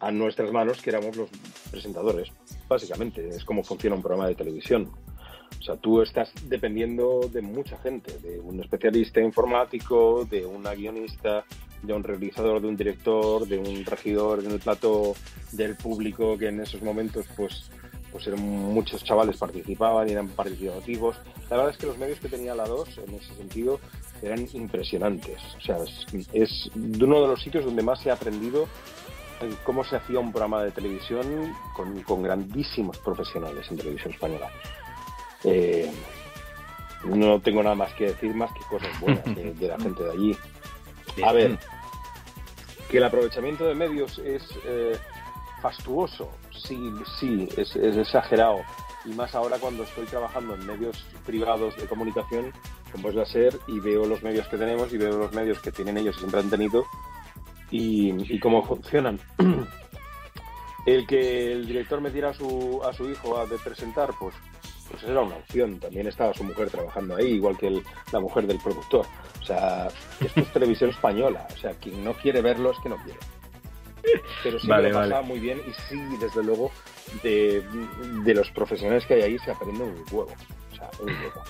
a 0.00 0.10
nuestras 0.10 0.50
manos, 0.50 0.80
que 0.80 0.90
éramos 0.90 1.14
los 1.14 1.28
presentadores. 1.70 2.32
Básicamente, 2.66 3.28
es 3.28 3.44
como 3.44 3.62
funciona 3.62 3.96
un 3.96 4.02
programa 4.02 4.28
de 4.28 4.34
televisión. 4.34 4.90
O 5.58 5.62
sea, 5.62 5.76
tú 5.76 6.00
estás 6.00 6.32
dependiendo 6.48 7.28
de 7.32 7.42
mucha 7.42 7.76
gente, 7.78 8.16
de 8.18 8.40
un 8.40 8.60
especialista 8.60 9.20
informático, 9.20 10.24
de 10.24 10.46
una 10.46 10.74
guionista, 10.74 11.44
de 11.82 11.92
un 11.92 12.02
realizador, 12.02 12.60
de 12.60 12.68
un 12.68 12.76
director, 12.76 13.46
de 13.46 13.58
un 13.58 13.84
regidor 13.84 14.44
en 14.44 14.52
el 14.52 14.60
plato, 14.60 15.14
del 15.52 15.76
público 15.76 16.38
que 16.38 16.48
en 16.48 16.60
esos 16.60 16.82
momentos 16.82 17.26
pues 17.36 17.70
pues 18.12 18.26
eran 18.26 18.40
muchos 18.40 19.04
chavales 19.04 19.36
participaban 19.36 20.08
y 20.08 20.12
eran 20.12 20.28
participativos. 20.28 21.16
La 21.48 21.56
verdad 21.56 21.72
es 21.72 21.78
que 21.78 21.86
los 21.86 21.98
medios 21.98 22.18
que 22.18 22.28
tenía 22.28 22.54
la 22.54 22.66
2 22.66 22.98
en 23.06 23.14
ese 23.14 23.34
sentido 23.34 23.78
eran 24.22 24.46
impresionantes. 24.52 25.38
O 25.56 25.60
sea, 25.60 25.76
es, 25.76 26.26
es 26.32 26.70
uno 26.74 27.22
de 27.22 27.28
los 27.28 27.40
sitios 27.40 27.64
donde 27.64 27.82
más 27.82 28.04
he 28.04 28.10
aprendido 28.10 28.66
en 29.40 29.56
cómo 29.64 29.84
se 29.84 29.96
hacía 29.96 30.18
un 30.18 30.32
programa 30.32 30.62
de 30.62 30.70
televisión 30.70 31.54
con, 31.74 32.02
con 32.02 32.22
grandísimos 32.22 32.98
profesionales 32.98 33.66
en 33.70 33.78
televisión 33.78 34.12
española. 34.12 34.50
Eh, 35.44 35.90
no 37.04 37.40
tengo 37.40 37.62
nada 37.62 37.74
más 37.74 37.92
que 37.94 38.06
decir 38.06 38.34
más 38.34 38.52
que 38.52 38.60
cosas 38.68 39.00
buenas 39.00 39.24
de, 39.24 39.54
de 39.54 39.68
la 39.68 39.78
gente 39.78 40.02
de 40.02 40.10
allí. 40.10 40.36
A 41.24 41.32
ver, 41.32 41.58
que 42.90 42.98
el 42.98 43.04
aprovechamiento 43.04 43.64
de 43.64 43.74
medios 43.74 44.18
es 44.18 44.42
eh, 44.66 44.96
fastuoso, 45.62 46.30
sí, 46.50 46.92
sí, 47.18 47.48
es, 47.56 47.74
es 47.76 47.96
exagerado. 47.96 48.58
Y 49.04 49.10
más 49.10 49.34
ahora 49.34 49.58
cuando 49.58 49.84
estoy 49.84 50.06
trabajando 50.06 50.54
en 50.54 50.66
medios 50.66 51.06
privados 51.24 51.74
de 51.76 51.86
comunicación, 51.86 52.52
como 52.92 53.08
es 53.08 53.14
la 53.14 53.24
SER, 53.24 53.58
y 53.66 53.80
veo 53.80 54.04
los 54.04 54.22
medios 54.22 54.46
que 54.48 54.58
tenemos 54.58 54.92
y 54.92 54.98
veo 54.98 55.16
los 55.16 55.32
medios 55.32 55.58
que 55.60 55.72
tienen 55.72 55.96
ellos 55.96 56.16
y 56.16 56.18
siempre 56.18 56.40
han 56.40 56.50
tenido 56.50 56.84
y, 57.70 58.34
y 58.34 58.38
cómo 58.40 58.64
funcionan. 58.66 59.18
el 60.86 61.06
que 61.06 61.52
el 61.52 61.66
director 61.66 62.00
metiera 62.00 62.30
a 62.30 62.34
su, 62.34 62.80
a 62.84 62.92
su 62.92 63.08
hijo 63.08 63.38
a 63.38 63.46
de 63.46 63.58
presentar, 63.58 64.10
pues, 64.18 64.34
pues 64.90 65.02
era 65.04 65.20
una 65.20 65.36
opción. 65.36 65.78
También 65.78 66.06
estaba 66.08 66.34
su 66.34 66.44
mujer 66.44 66.70
trabajando 66.70 67.16
ahí, 67.16 67.28
igual 67.34 67.56
que 67.56 67.68
el- 67.68 67.82
la 68.12 68.20
mujer 68.20 68.46
del 68.46 68.58
productor. 68.58 69.06
O 69.40 69.44
sea, 69.44 69.88
esto 70.20 70.40
es 70.40 70.52
televisión 70.52 70.90
española. 70.90 71.46
O 71.54 71.56
sea, 71.58 71.72
quien 71.74 72.04
no 72.04 72.12
quiere 72.14 72.40
verlo 72.42 72.72
es 72.72 72.78
que 72.82 72.88
no 72.88 72.96
quiere. 73.04 73.18
Pero 74.42 74.58
sí 74.58 74.66
Vale, 74.66 74.84
me 74.88 74.92
lo 74.92 74.98
vale. 74.98 75.22
muy 75.26 75.38
bien 75.40 75.60
y 75.66 75.72
sí, 75.88 76.00
desde 76.20 76.42
luego, 76.42 76.70
de, 77.22 77.62
de 78.24 78.34
los 78.34 78.50
profesionales 78.50 79.04
que 79.06 79.14
hay 79.14 79.22
ahí 79.22 79.38
se 79.38 79.50
aprende 79.50 79.82
un 79.84 79.94
huevo. 80.10 80.32
O 80.72 80.74
sea, 80.76 80.88
un 81.00 81.08
huevo. 81.08 81.42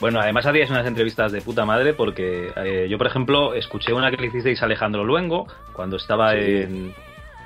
Bueno, 0.00 0.20
además 0.20 0.46
hacíais 0.46 0.70
unas 0.70 0.86
entrevistas 0.86 1.32
de 1.32 1.40
puta 1.42 1.64
madre 1.64 1.92
porque 1.92 2.52
eh, 2.56 2.86
yo, 2.88 2.98
por 2.98 3.06
ejemplo, 3.08 3.52
escuché 3.54 3.92
una 3.92 4.10
que 4.10 4.16
le 4.16 4.28
hicisteis 4.28 4.62
a 4.62 4.66
Alejandro 4.66 5.04
Luengo 5.04 5.46
cuando 5.72 5.96
estaba 5.96 6.32
Sí. 6.32 6.38
en... 6.38 6.94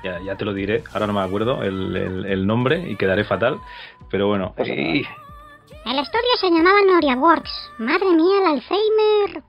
Ya, 0.03 0.19
ya 0.19 0.35
te 0.35 0.43
lo 0.45 0.53
diré, 0.53 0.83
ahora 0.93 1.07
no 1.07 1.13
me 1.13 1.21
acuerdo 1.21 1.63
el, 1.63 1.95
el- 1.95 2.25
el 2.25 2.45
nombre 2.47 2.89
y 2.89 2.95
quedaré 2.97 3.23
fatal, 3.23 3.59
pero 4.11 4.27
bueno. 4.27 4.53
y- 4.65 5.05
El 5.85 5.99
estudio 5.99 6.35
se 6.39 6.49
llamaba 6.49 6.77
Noria 6.85 7.15
Works. 7.15 7.71
Madre 7.77 8.11
mía, 8.13 8.39
el 8.41 8.47
Alzheimer. 8.47 9.43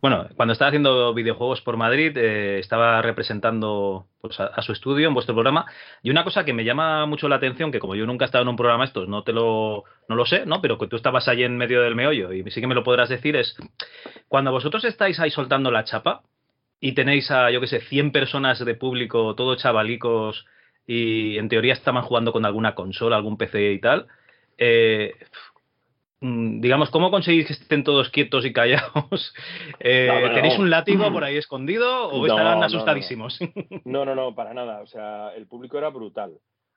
Bueno, 0.00 0.26
cuando 0.34 0.52
estaba 0.54 0.70
haciendo 0.70 1.14
videojuegos 1.14 1.60
por 1.60 1.76
Madrid, 1.76 2.16
eh, 2.16 2.58
estaba 2.58 3.00
representando 3.00 4.06
pues, 4.20 4.40
a, 4.40 4.46
a 4.46 4.60
su 4.62 4.72
estudio 4.72 5.06
en 5.06 5.14
vuestro 5.14 5.34
programa. 5.36 5.66
Y 6.02 6.10
una 6.10 6.24
cosa 6.24 6.44
que 6.44 6.52
me 6.52 6.64
llama 6.64 7.06
mucho 7.06 7.28
la 7.28 7.36
atención, 7.36 7.70
que 7.70 7.78
como 7.78 7.94
yo 7.94 8.04
nunca 8.04 8.24
he 8.24 8.26
estado 8.26 8.42
en 8.42 8.48
un 8.48 8.56
programa 8.56 8.84
estos, 8.84 9.08
no 9.08 9.22
te 9.22 9.32
lo, 9.32 9.84
no 10.08 10.16
lo 10.16 10.26
sé, 10.26 10.44
¿no? 10.46 10.60
Pero 10.60 10.78
que 10.78 10.88
tú 10.88 10.96
estabas 10.96 11.28
ahí 11.28 11.44
en 11.44 11.56
medio 11.56 11.80
del 11.82 11.94
meollo 11.94 12.32
y 12.32 12.42
sí 12.50 12.60
que 12.60 12.66
me 12.66 12.74
lo 12.74 12.82
podrás 12.82 13.08
decir, 13.08 13.36
es 13.36 13.56
cuando 14.26 14.50
vosotros 14.50 14.84
estáis 14.84 15.20
ahí 15.20 15.30
soltando 15.30 15.70
la 15.70 15.84
chapa 15.84 16.22
y 16.84 16.92
tenéis 16.92 17.30
a, 17.30 17.48
yo 17.52 17.60
qué 17.60 17.68
sé, 17.68 17.80
100 17.80 18.10
personas 18.10 18.58
de 18.62 18.74
público, 18.74 19.36
todos 19.36 19.62
chavalicos, 19.62 20.44
y 20.84 21.38
en 21.38 21.48
teoría 21.48 21.74
estaban 21.74 22.02
jugando 22.02 22.32
con 22.32 22.44
alguna 22.44 22.74
consola, 22.74 23.14
algún 23.14 23.36
PC 23.38 23.70
y 23.74 23.80
tal, 23.80 24.08
eh, 24.58 25.14
mm, 26.20 26.60
digamos, 26.60 26.90
¿cómo 26.90 27.12
conseguís 27.12 27.46
que 27.46 27.52
estén 27.52 27.84
todos 27.84 28.10
quietos 28.10 28.44
y 28.44 28.52
callados? 28.52 29.32
Eh, 29.78 30.08
No, 30.08 30.28
no, 30.28 30.34
¿Tenéis 30.34 30.58
un 30.58 30.70
látigo 30.70 31.12
por 31.12 31.22
ahí 31.24 31.36
escondido 31.36 32.08
o 32.08 32.18
No, 32.18 32.26
estarán 32.26 32.64
asustadísimos? 32.64 33.38
No, 33.84 34.04
no, 34.04 34.16
no, 34.16 34.34
para 34.34 34.52
nada. 34.52 34.80
O 34.80 34.86
sea, 34.86 35.32
el 35.36 35.46
público 35.46 35.78
era 35.78 35.88
brutal. 35.88 36.32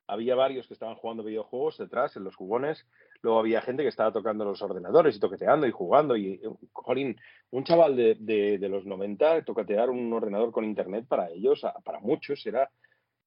Había 0.07 0.35
varios 0.35 0.67
que 0.67 0.75
estaban 0.75 0.97
jugando 0.97 1.23
videojuegos 1.23 1.79
detrás, 1.79 2.15
en 2.15 2.23
los 2.23 2.35
jugones. 2.35 2.85
Luego 3.25 3.39
había 3.39 3.59
gente 3.61 3.81
que 3.81 3.89
estaba 3.89 4.11
tocando 4.11 4.45
los 4.45 4.61
ordenadores 4.61 5.15
y 5.15 5.19
toqueteando 5.19 5.65
y 5.65 5.71
jugando. 5.71 6.15
Y, 6.15 6.33
eh, 6.35 6.41
jolín, 6.71 7.19
un 7.49 7.63
chaval 7.63 7.95
de, 7.95 8.15
de, 8.19 8.59
de 8.59 8.69
los 8.69 8.85
90, 8.85 9.43
toquetear 9.43 9.89
un 9.89 10.13
ordenador 10.13 10.51
con 10.51 10.63
internet 10.63 11.05
para 11.07 11.31
ellos, 11.31 11.65
para 11.83 11.99
muchos, 12.01 12.45
era 12.45 12.69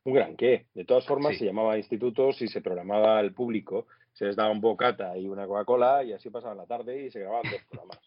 un 0.05 0.15
gran 0.15 0.37
qué. 0.37 0.67
De 0.73 0.85
todas 0.85 1.05
formas, 1.05 1.33
Sí. 1.33 1.41
se 1.41 1.45
llamaba 1.47 1.77
institutos 1.77 2.41
y 2.43 2.47
se 2.47 2.61
programaba 2.61 3.19
el 3.19 3.35
público. 3.35 3.89
Se 4.13 4.27
les 4.27 4.37
daba 4.37 4.53
un 4.53 4.61
bocata 4.61 5.19
y 5.19 5.27
una 5.27 5.49
Coca-Cola 5.49 6.05
y 6.05 6.13
así 6.13 6.31
pasaban 6.31 6.59
la 6.59 6.67
tarde 6.67 7.07
y 7.07 7.11
se 7.11 7.19
grababan 7.19 7.51
dos 7.51 7.61
programas. 7.69 7.99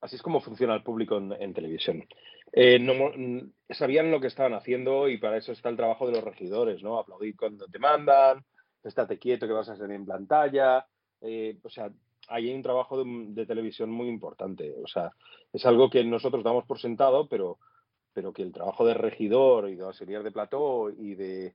Así 0.00 0.16
es 0.16 0.22
como 0.22 0.40
funciona 0.40 0.74
el 0.74 0.82
público 0.82 1.16
en, 1.18 1.32
en 1.32 1.54
televisión. 1.54 2.04
Eh, 2.52 2.80
no 2.80 2.92
sabían 3.68 4.10
lo 4.10 4.18
que 4.20 4.26
estaban 4.26 4.54
haciendo 4.54 5.08
y 5.08 5.18
para 5.18 5.36
eso 5.36 5.52
está 5.52 5.68
el 5.68 5.76
trabajo 5.76 6.06
de 6.08 6.12
los 6.14 6.24
regidores, 6.24 6.82
¿no? 6.82 6.98
Aplaudir 6.98 7.36
cuando 7.36 7.66
te 7.66 7.78
mandan, 7.78 8.44
estate 8.88 9.18
quieto 9.18 9.46
que 9.46 9.52
vas 9.52 9.68
a 9.68 9.76
salir 9.76 9.96
en 9.96 10.06
pantalla. 10.06 10.86
eh, 11.20 11.58
o 11.62 11.70
sea, 11.70 11.90
ahí 12.28 12.48
hay 12.48 12.54
un 12.54 12.62
trabajo 12.62 13.02
de, 13.04 13.46
televisión 13.46 13.90
muy 13.90 14.08
importante. 14.08 14.74
O 14.82 14.86
sea, 14.86 15.10
es 15.52 15.64
algo 15.66 15.90
que 15.90 16.04
nosotros 16.04 16.44
damos 16.44 16.64
por 16.64 16.78
sentado, 16.78 17.28
pero, 17.28 17.58
pero 18.12 18.32
que 18.32 18.42
el 18.42 18.52
trabajo 18.52 18.86
de 18.86 18.94
regidor 18.94 19.68
y 19.68 19.76
de 19.76 19.84
auxiliar 19.84 20.22
de 20.22 20.32
plató 20.32 20.90
y 20.90 21.14
de, 21.14 21.54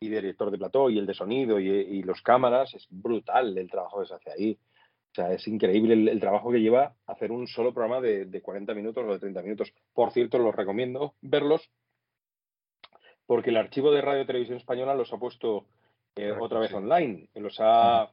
y 0.00 0.08
director 0.08 0.50
de 0.50 0.58
plató 0.58 0.90
y 0.90 0.98
el 0.98 1.06
de 1.06 1.14
sonido 1.14 1.58
y, 1.58 1.68
y 1.68 2.02
los 2.02 2.22
cámaras 2.22 2.74
es 2.74 2.86
brutal 2.90 3.56
el 3.58 3.70
trabajo 3.70 4.00
que 4.00 4.06
se 4.06 4.14
hace 4.14 4.30
ahí. 4.30 4.58
O 5.12 5.14
sea, 5.14 5.32
es 5.32 5.46
increíble 5.46 5.92
el, 5.94 6.08
el 6.08 6.20
trabajo 6.20 6.50
que 6.50 6.60
lleva 6.60 6.94
hacer 7.06 7.32
un 7.32 7.46
solo 7.46 7.74
programa 7.74 8.00
de, 8.00 8.24
de 8.24 8.40
40 8.40 8.72
minutos 8.74 9.04
o 9.06 9.12
de 9.12 9.18
30 9.18 9.42
minutos. 9.42 9.72
Por 9.92 10.10
cierto, 10.12 10.38
los 10.38 10.54
recomiendo 10.54 11.14
verlos 11.20 11.68
porque 13.26 13.50
el 13.50 13.56
archivo 13.56 13.92
de 13.92 14.00
Radio 14.00 14.26
Televisión 14.26 14.58
Española 14.58 14.94
los 14.94 15.12
ha 15.12 15.18
puesto 15.18 15.66
eh, 16.16 16.32
otra 16.38 16.60
vez 16.60 16.70
sí. 16.70 16.76
online, 16.76 17.28
los 17.34 17.56
ha, 17.60 18.10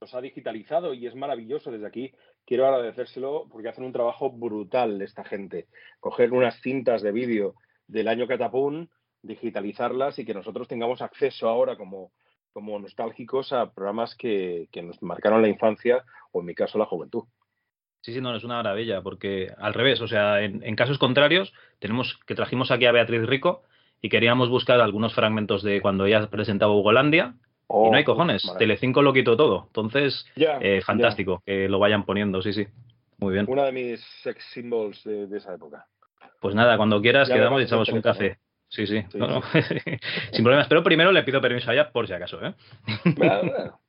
los 0.00 0.14
ha 0.14 0.20
digitalizado 0.20 0.94
y 0.94 1.06
es 1.06 1.14
maravilloso. 1.14 1.70
Desde 1.70 1.86
aquí 1.86 2.12
quiero 2.46 2.66
agradecérselo 2.66 3.46
porque 3.50 3.68
hacen 3.68 3.84
un 3.84 3.92
trabajo 3.92 4.30
brutal 4.30 5.00
esta 5.02 5.24
gente. 5.24 5.68
Coger 6.00 6.32
unas 6.32 6.60
cintas 6.60 7.02
de 7.02 7.12
vídeo 7.12 7.54
del 7.86 8.08
año 8.08 8.26
Catapún, 8.26 8.90
digitalizarlas 9.22 10.18
y 10.18 10.24
que 10.24 10.34
nosotros 10.34 10.68
tengamos 10.68 11.02
acceso 11.02 11.48
ahora 11.48 11.76
como, 11.76 12.12
como 12.52 12.78
nostálgicos 12.78 13.52
a 13.52 13.72
programas 13.72 14.14
que, 14.14 14.68
que 14.72 14.82
nos 14.82 15.02
marcaron 15.02 15.42
la 15.42 15.48
infancia 15.48 16.04
o 16.32 16.40
en 16.40 16.46
mi 16.46 16.54
caso 16.54 16.78
la 16.78 16.86
juventud. 16.86 17.24
Sí, 18.02 18.14
sí, 18.14 18.20
no, 18.22 18.34
es 18.34 18.44
una 18.44 18.54
maravilla, 18.54 19.02
porque 19.02 19.52
al 19.58 19.74
revés, 19.74 20.00
o 20.00 20.08
sea, 20.08 20.40
en, 20.40 20.62
en 20.64 20.74
casos 20.74 20.96
contrarios, 20.96 21.52
tenemos 21.80 22.18
que 22.26 22.34
trajimos 22.34 22.70
aquí 22.70 22.86
a 22.86 22.92
Beatriz 22.92 23.26
Rico 23.26 23.62
y 24.02 24.08
queríamos 24.08 24.48
buscar 24.48 24.80
algunos 24.80 25.14
fragmentos 25.14 25.62
de 25.62 25.80
cuando 25.80 26.06
ella 26.06 26.28
presentaba 26.28 26.72
Ugolandia 26.74 27.34
y 27.68 27.90
no 27.90 27.94
hay 27.94 28.02
Oh, 28.02 28.06
cojones. 28.06 28.42
Telecinco 28.58 29.02
lo 29.02 29.12
quitó 29.12 29.36
todo. 29.36 29.64
Entonces, 29.68 30.26
eh, 30.36 30.80
fantástico 30.84 31.42
que 31.46 31.68
lo 31.68 31.78
vayan 31.78 32.04
poniendo, 32.04 32.42
sí, 32.42 32.52
sí. 32.52 32.66
Muy 33.18 33.34
bien. 33.34 33.46
Una 33.48 33.64
de 33.64 33.72
mis 33.72 34.00
sex 34.22 34.42
symbols 34.52 35.04
de, 35.04 35.26
de 35.26 35.38
esa 35.38 35.54
época. 35.54 35.86
Pues 36.40 36.54
nada, 36.54 36.76
cuando 36.76 37.00
quieras 37.02 37.28
Ya 37.28 37.34
quedamos 37.34 37.60
y 37.60 37.64
echamos 37.64 37.88
un 37.90 38.00
café. 38.00 38.38
Sí, 38.68 38.86
sí, 38.86 39.02
Sí, 39.10 39.18
no, 39.18 39.26
no. 39.26 39.42
sin 40.32 40.44
problemas. 40.44 40.68
Pero 40.68 40.82
primero 40.82 41.12
le 41.12 41.22
pido 41.22 41.40
permiso 41.40 41.70
a 41.70 41.74
ella 41.74 41.90
por 41.90 42.06
si 42.06 42.12
acaso, 42.12 42.38
¿eh? 42.44 42.54
Bueno, 43.16 43.80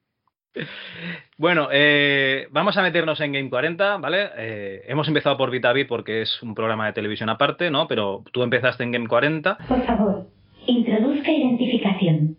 Bueno, 1.37 1.69
eh, 1.71 2.47
vamos 2.51 2.75
a 2.77 2.81
meternos 2.81 3.21
en 3.21 3.31
Game 3.31 3.49
40, 3.49 3.95
¿vale? 3.97 4.29
Eh, 4.37 4.81
hemos 4.87 5.07
empezado 5.07 5.37
por 5.37 5.49
VitaBit 5.49 5.87
porque 5.87 6.21
es 6.21 6.43
un 6.43 6.53
programa 6.53 6.85
de 6.87 6.93
televisión 6.93 7.29
aparte, 7.29 7.71
¿no? 7.71 7.87
Pero 7.87 8.23
tú 8.31 8.43
empezaste 8.43 8.83
en 8.83 8.91
Game 8.91 9.07
40. 9.07 9.57
Por 9.67 9.81
favor, 9.85 10.27
introduzca 10.67 11.31
identificación. 11.31 12.35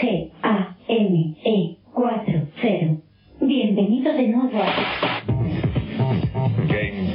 G-A-M-E-40. 0.00 3.00
Bienvenido 3.40 4.12
de 4.12 4.28
nuevo 4.28 4.62
a... 4.62 5.22
Game. 6.66 7.14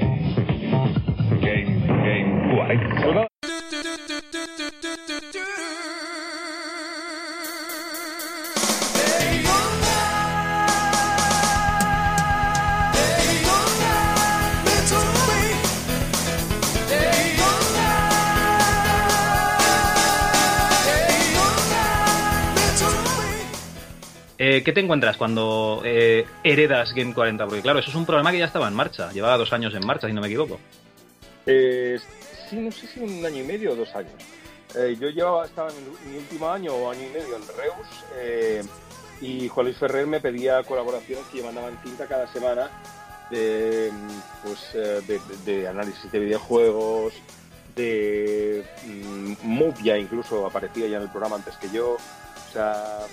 Game. 1.41 1.87
Game 1.87 2.55
40. 2.55 3.27
Eh, 24.43 24.63
¿Qué 24.63 24.71
te 24.71 24.79
encuentras 24.79 25.17
cuando 25.17 25.83
eh, 25.85 26.25
heredas 26.43 26.95
Game 26.95 27.13
40? 27.13 27.45
Porque 27.45 27.61
claro, 27.61 27.77
eso 27.77 27.91
es 27.91 27.95
un 27.95 28.07
programa 28.07 28.31
que 28.31 28.39
ya 28.39 28.45
estaba 28.45 28.67
en 28.67 28.73
marcha, 28.73 29.11
llevaba 29.11 29.37
dos 29.37 29.53
años 29.53 29.71
en 29.75 29.85
marcha, 29.85 30.07
si 30.07 30.13
no 30.13 30.21
me 30.21 30.25
equivoco. 30.25 30.59
eh, 31.45 31.99
sí, 32.49 32.55
no 32.55 32.71
sé 32.71 32.87
si 32.87 33.01
un 33.01 33.23
año 33.23 33.43
y 33.43 33.45
medio 33.45 33.73
o 33.73 33.75
dos 33.75 33.93
años. 33.93 34.13
Eh, 34.75 34.97
yo 34.99 35.11
llevaba, 35.11 35.45
estaba 35.45 35.69
en 35.69 36.11
mi 36.11 36.17
último 36.17 36.49
año 36.49 36.73
o 36.73 36.89
año 36.89 37.03
y 37.03 37.09
medio 37.13 37.35
en 37.35 37.43
Reus 37.55 37.87
eh, 38.15 38.63
y 39.21 39.47
Juan 39.47 39.67
Luis 39.67 39.77
Ferrer 39.77 40.07
me 40.07 40.19
pedía 40.19 40.63
colaboraciones 40.63 41.23
que 41.27 41.37
yo 41.37 41.45
mandaba 41.45 41.69
cada 42.09 42.25
semana 42.33 42.71
de, 43.29 43.91
pues, 44.43 44.73
de, 45.45 45.67
análisis 45.67 46.11
de 46.11 46.19
videojuegos, 46.19 47.13
de 47.75 48.65
mm, 48.87 49.33
Move 49.43 49.75
ya 49.83 49.99
incluso 49.99 50.47
aparecía 50.47 50.87
ya 50.87 50.97
en 50.97 51.03
el 51.03 51.09
programa 51.09 51.35
antes 51.35 51.55
que 51.57 51.69
yo. 51.69 51.91
O 51.91 52.53
sea, 52.53 53.05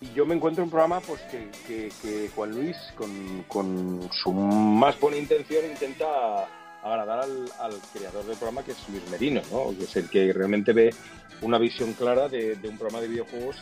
y 0.00 0.12
yo 0.14 0.24
me 0.26 0.34
encuentro 0.34 0.62
un 0.64 0.70
programa 0.70 1.00
pues 1.00 1.20
que, 1.30 1.48
que- 1.66 1.92
que 2.02 2.28
Juan 2.34 2.50
Luis 2.52 2.76
con, 2.96 3.44
con 3.48 4.08
su 4.22 4.32
más 4.32 4.98
buena 5.00 5.16
intención 5.16 5.64
intenta 5.70 6.44
agradar 6.82 7.20
al, 7.20 7.50
al 7.58 7.74
creador 7.92 8.24
del 8.24 8.36
programa, 8.36 8.62
que 8.62 8.72
es 8.72 8.78
Luis 8.88 9.02
Merino, 9.10 9.42
¿no? 9.50 9.76
que 9.76 9.84
es 9.84 9.96
el 9.96 10.08
que 10.08 10.32
realmente 10.32 10.72
ve 10.72 10.94
una 11.42 11.58
visión 11.58 11.92
clara 11.94 12.28
de, 12.28 12.54
de 12.56 12.68
un 12.68 12.78
programa 12.78 13.00
de 13.02 13.08
videojuegos 13.08 13.56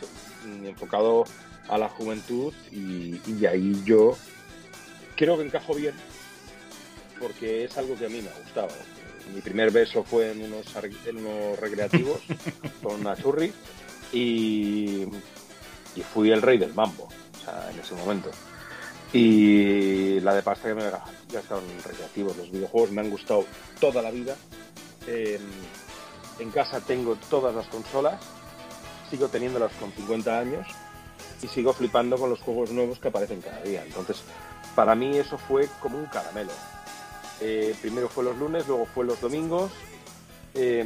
mm, 0.45 0.65
enfocado 0.67 1.23
a 1.67 1.77
la 1.77 1.89
juventud 1.89 2.53
y, 2.71 3.19
y 3.29 3.45
ahí 3.45 3.81
yo 3.83 4.15
creo 5.15 5.37
que 5.37 5.43
encajo 5.45 5.73
bien 5.73 5.93
porque 7.19 7.63
es 7.65 7.75
algo 7.77 7.95
que 7.95 8.05
a 8.05 8.09
mí 8.09 8.21
me 8.21 8.29
ha 8.29 8.39
gustado. 8.43 8.69
Mi 9.33 9.41
primer 9.41 9.71
beso 9.71 10.03
fue 10.03 10.31
en 10.31 10.43
unos, 10.43 10.75
ar- 10.75 10.85
en 10.85 11.17
unos 11.17 11.59
recreativos 11.59 12.19
con 12.83 13.01
una 13.01 13.15
churri 13.17 13.51
y, 14.13 15.05
y 15.97 16.03
fui 16.03 16.31
el 16.31 16.41
rey 16.41 16.57
del 16.57 16.73
mambo, 16.73 17.05
o 17.05 17.43
sea, 17.43 17.69
en 17.71 17.79
ese 17.79 17.95
momento. 17.95 18.29
Y 19.11 20.19
la 20.19 20.35
de 20.35 20.43
pasta 20.43 20.67
que 20.67 20.75
me 20.75 20.85
he 20.85 20.91
gastado 21.33 21.61
en 21.61 21.83
recreativos. 21.83 22.37
Los 22.37 22.51
videojuegos 22.51 22.91
me 22.91 23.01
han 23.01 23.09
gustado 23.09 23.45
toda 23.79 24.01
la 24.01 24.11
vida. 24.11 24.35
En 25.07 26.51
casa 26.51 26.81
tengo 26.81 27.15
todas 27.29 27.55
las 27.55 27.65
consolas, 27.67 28.21
sigo 29.09 29.27
teniéndolas 29.27 29.71
con 29.73 29.91
50 29.91 30.39
años 30.39 30.67
y 31.41 31.47
sigo 31.47 31.73
flipando 31.73 32.17
con 32.17 32.29
los 32.29 32.41
juegos 32.41 32.71
nuevos 32.71 32.99
que 32.99 33.07
aparecen 33.07 33.41
cada 33.41 33.61
día. 33.61 33.83
Entonces, 33.83 34.21
para 34.75 34.93
mí 34.93 35.17
eso 35.17 35.37
fue 35.37 35.67
como 35.81 35.97
un 35.97 36.05
caramelo. 36.05 36.51
Eh, 37.41 37.75
primero 37.81 38.09
fue 38.09 38.23
los 38.23 38.37
lunes, 38.37 38.67
luego 38.67 38.85
fue 38.85 39.05
los 39.05 39.19
domingos. 39.19 39.71
Eh, 40.53 40.85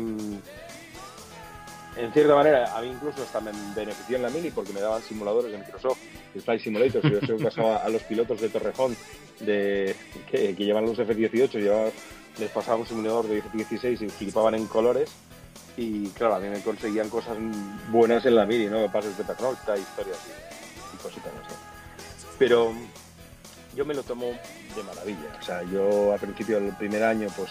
en 1.98 2.12
cierta 2.14 2.36
manera, 2.36 2.76
a 2.78 2.82
mí 2.82 2.88
incluso 2.90 3.22
hasta 3.24 3.40
me 3.42 3.52
benefició 3.76 4.16
en 4.18 4.24
la 4.24 4.30
mini 4.30 4.50
porque 4.52 4.74
me 4.74 4.80
daban 4.82 5.02
simuladores 5.02 5.52
de 5.52 5.58
Microsoft, 5.58 5.98
Flight 6.44 6.62
Simulator. 6.62 7.02
Yo 7.12 7.20
se 7.20 7.28
lo 7.28 7.38
pasaba 7.38 7.78
a 7.78 7.90
los 7.90 8.02
pilotos 8.04 8.40
de 8.40 8.50
Torrejón 8.50 8.96
de, 9.40 9.96
que, 10.30 10.56
que 10.56 10.64
llevan 10.66 10.86
los 10.86 10.98
F-18, 10.98 11.52
llevaba- 11.60 11.92
les 12.40 12.50
pasaba 12.52 12.78
un 12.78 12.88
simulador 12.88 13.28
de 13.28 13.40
F-16 13.40 14.02
y 14.06 14.10
flipaban 14.10 14.56
en 14.56 14.66
colores. 14.68 15.10
Y 15.78 16.08
claro, 16.10 16.36
a 16.36 16.40
mí 16.40 16.48
me 16.50 16.62
conseguían 16.62 17.10
cosas 17.10 17.38
buenas 17.90 18.26
en 18.26 18.36
la 18.36 18.46
mini, 18.46 18.66
¿no? 18.68 18.92
Pases 18.92 19.18
de 19.18 19.24
pernocta, 19.24 19.78
historias 19.78 20.18
y, 20.28 20.96
y 20.96 20.98
cositas 21.02 21.32
así. 21.46 21.56
Pero 22.40 22.74
yo 23.76 23.86
me 23.86 23.94
lo 23.94 24.04
tomo 24.04 24.26
de 24.28 24.84
maravilla. 24.84 25.38
O 25.40 25.44
sea, 25.44 25.64
yo 25.64 26.14
al 26.14 26.20
principio 26.20 26.60
del 26.60 26.76
primer 26.76 27.04
año, 27.04 27.28
pues 27.36 27.50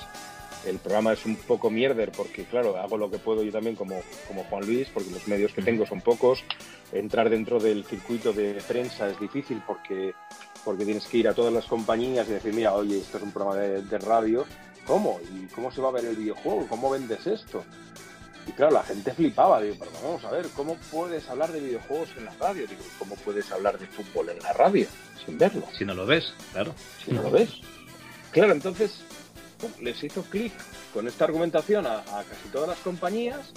el 0.66 0.78
programa 0.78 1.12
es 1.12 1.24
un 1.24 1.36
poco 1.36 1.70
mierder 1.70 2.12
porque, 2.12 2.44
claro, 2.44 2.76
hago 2.76 2.96
lo 2.96 3.10
que 3.10 3.18
puedo 3.18 3.42
yo 3.42 3.52
también 3.52 3.76
como, 3.76 4.00
como 4.28 4.44
Juan 4.44 4.66
Luis, 4.66 4.88
porque 4.92 5.10
los 5.10 5.26
medios 5.28 5.52
que 5.52 5.62
tengo 5.62 5.86
son 5.86 6.00
pocos. 6.00 6.42
Entrar 6.92 7.30
dentro 7.30 7.58
del 7.60 7.84
circuito 7.84 8.32
de 8.32 8.60
prensa 8.66 9.08
es 9.08 9.18
difícil 9.20 9.62
porque, 9.66 10.12
porque 10.64 10.84
tienes 10.84 11.06
que 11.06 11.18
ir 11.18 11.28
a 11.28 11.34
todas 11.34 11.52
las 11.52 11.66
compañías 11.66 12.28
y 12.28 12.32
decir, 12.32 12.52
mira, 12.52 12.74
oye, 12.74 12.98
esto 12.98 13.18
es 13.18 13.22
un 13.22 13.32
programa 13.32 13.60
de, 13.60 13.82
de 13.82 13.98
radio. 13.98 14.44
¿Cómo? 14.86 15.20
¿Y 15.32 15.46
cómo 15.54 15.70
se 15.70 15.80
va 15.80 15.88
a 15.88 15.92
ver 15.92 16.04
el 16.04 16.16
videojuego? 16.16 16.66
¿Cómo 16.68 16.90
vendes 16.90 17.26
esto? 17.26 17.64
Y 18.46 18.52
claro, 18.52 18.72
la 18.72 18.82
gente 18.82 19.12
flipaba. 19.12 19.60
Digo, 19.60 19.76
pero 19.78 19.90
vamos 20.02 20.24
a 20.24 20.30
ver, 20.30 20.46
¿cómo 20.56 20.76
puedes 20.90 21.28
hablar 21.28 21.52
de 21.52 21.60
videojuegos 21.60 22.08
en 22.16 22.24
la 22.24 22.34
radio? 22.40 22.66
Digo, 22.66 22.82
¿cómo 22.98 23.14
puedes 23.16 23.50
hablar 23.52 23.78
de 23.78 23.86
fútbol 23.86 24.30
en 24.30 24.38
la 24.40 24.52
radio 24.52 24.86
sin 25.24 25.38
verlo? 25.38 25.66
Si 25.76 25.84
no 25.84 25.94
lo 25.94 26.06
ves, 26.06 26.32
claro. 26.52 26.74
Si 27.04 27.12
no 27.12 27.22
lo 27.22 27.30
ves. 27.30 27.50
Claro, 28.32 28.52
entonces 28.52 29.02
les 29.80 30.02
hizo 30.02 30.22
clic 30.22 30.52
con 30.92 31.06
esta 31.08 31.24
argumentación 31.24 31.86
a, 31.86 32.02
casi 32.04 32.48
todas 32.52 32.68
las 32.68 32.78
compañías. 32.78 33.52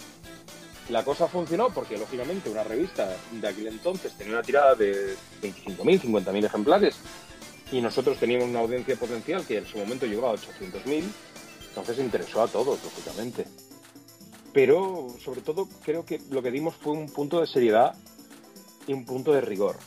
La 0.90 1.04
cosa 1.04 1.28
funcionó 1.28 1.70
porque, 1.70 1.98
lógicamente, 1.98 2.50
una 2.50 2.64
revista 2.64 3.16
de 3.32 3.48
aquel 3.48 3.68
entonces 3.68 4.14
tenía 4.18 4.34
una 4.34 4.44
tirada 4.44 4.76
de 4.76 5.16
25.000, 5.42 6.02
50.000 6.02 6.46
ejemplares 6.46 6.96
y 7.72 7.82
nosotros 7.82 8.18
teníamos 8.20 8.50
una 8.50 8.60
audiencia 8.60 8.96
potencial 8.96 9.46
que 9.46 9.58
en 9.58 9.66
su 9.66 9.78
momento 9.78 10.06
llegaba 10.06 10.32
a 10.32 10.36
800.000. 10.36 11.04
Entonces 11.70 11.98
interesó 11.98 12.44
a 12.44 12.48
todos, 12.48 12.84
lógicamente. 12.84 13.46
Pero, 14.54 15.08
sobre 15.24 15.42
todo, 15.42 15.68
creo 15.84 16.06
que 16.06 16.22
lo 16.30 16.44
que 16.44 16.52
dimos 16.52 16.76
fue 16.76 16.94
un 16.94 17.10
punto 17.10 17.42
de 17.42 17.48
seriedad 17.48 17.96
y 18.86 18.94
un 18.94 19.06
punto 19.06 19.34
de 19.34 19.42
rigor. 19.42 19.78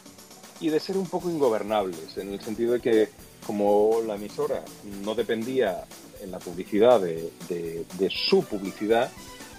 Y 0.58 0.70
de 0.70 0.80
ser 0.80 0.96
un 0.96 1.06
poco 1.06 1.30
ingobernables, 1.30 2.16
en 2.16 2.32
el 2.32 2.40
sentido 2.40 2.72
de 2.72 2.80
que, 2.80 3.08
como 3.46 4.00
la 4.04 4.16
emisora 4.16 4.64
no 5.04 5.14
dependía 5.14 5.84
en 6.26 6.32
la 6.32 6.38
publicidad 6.38 7.00
de, 7.00 7.30
de- 7.48 7.84
de 7.98 8.10
su 8.10 8.44
publicidad, 8.44 9.10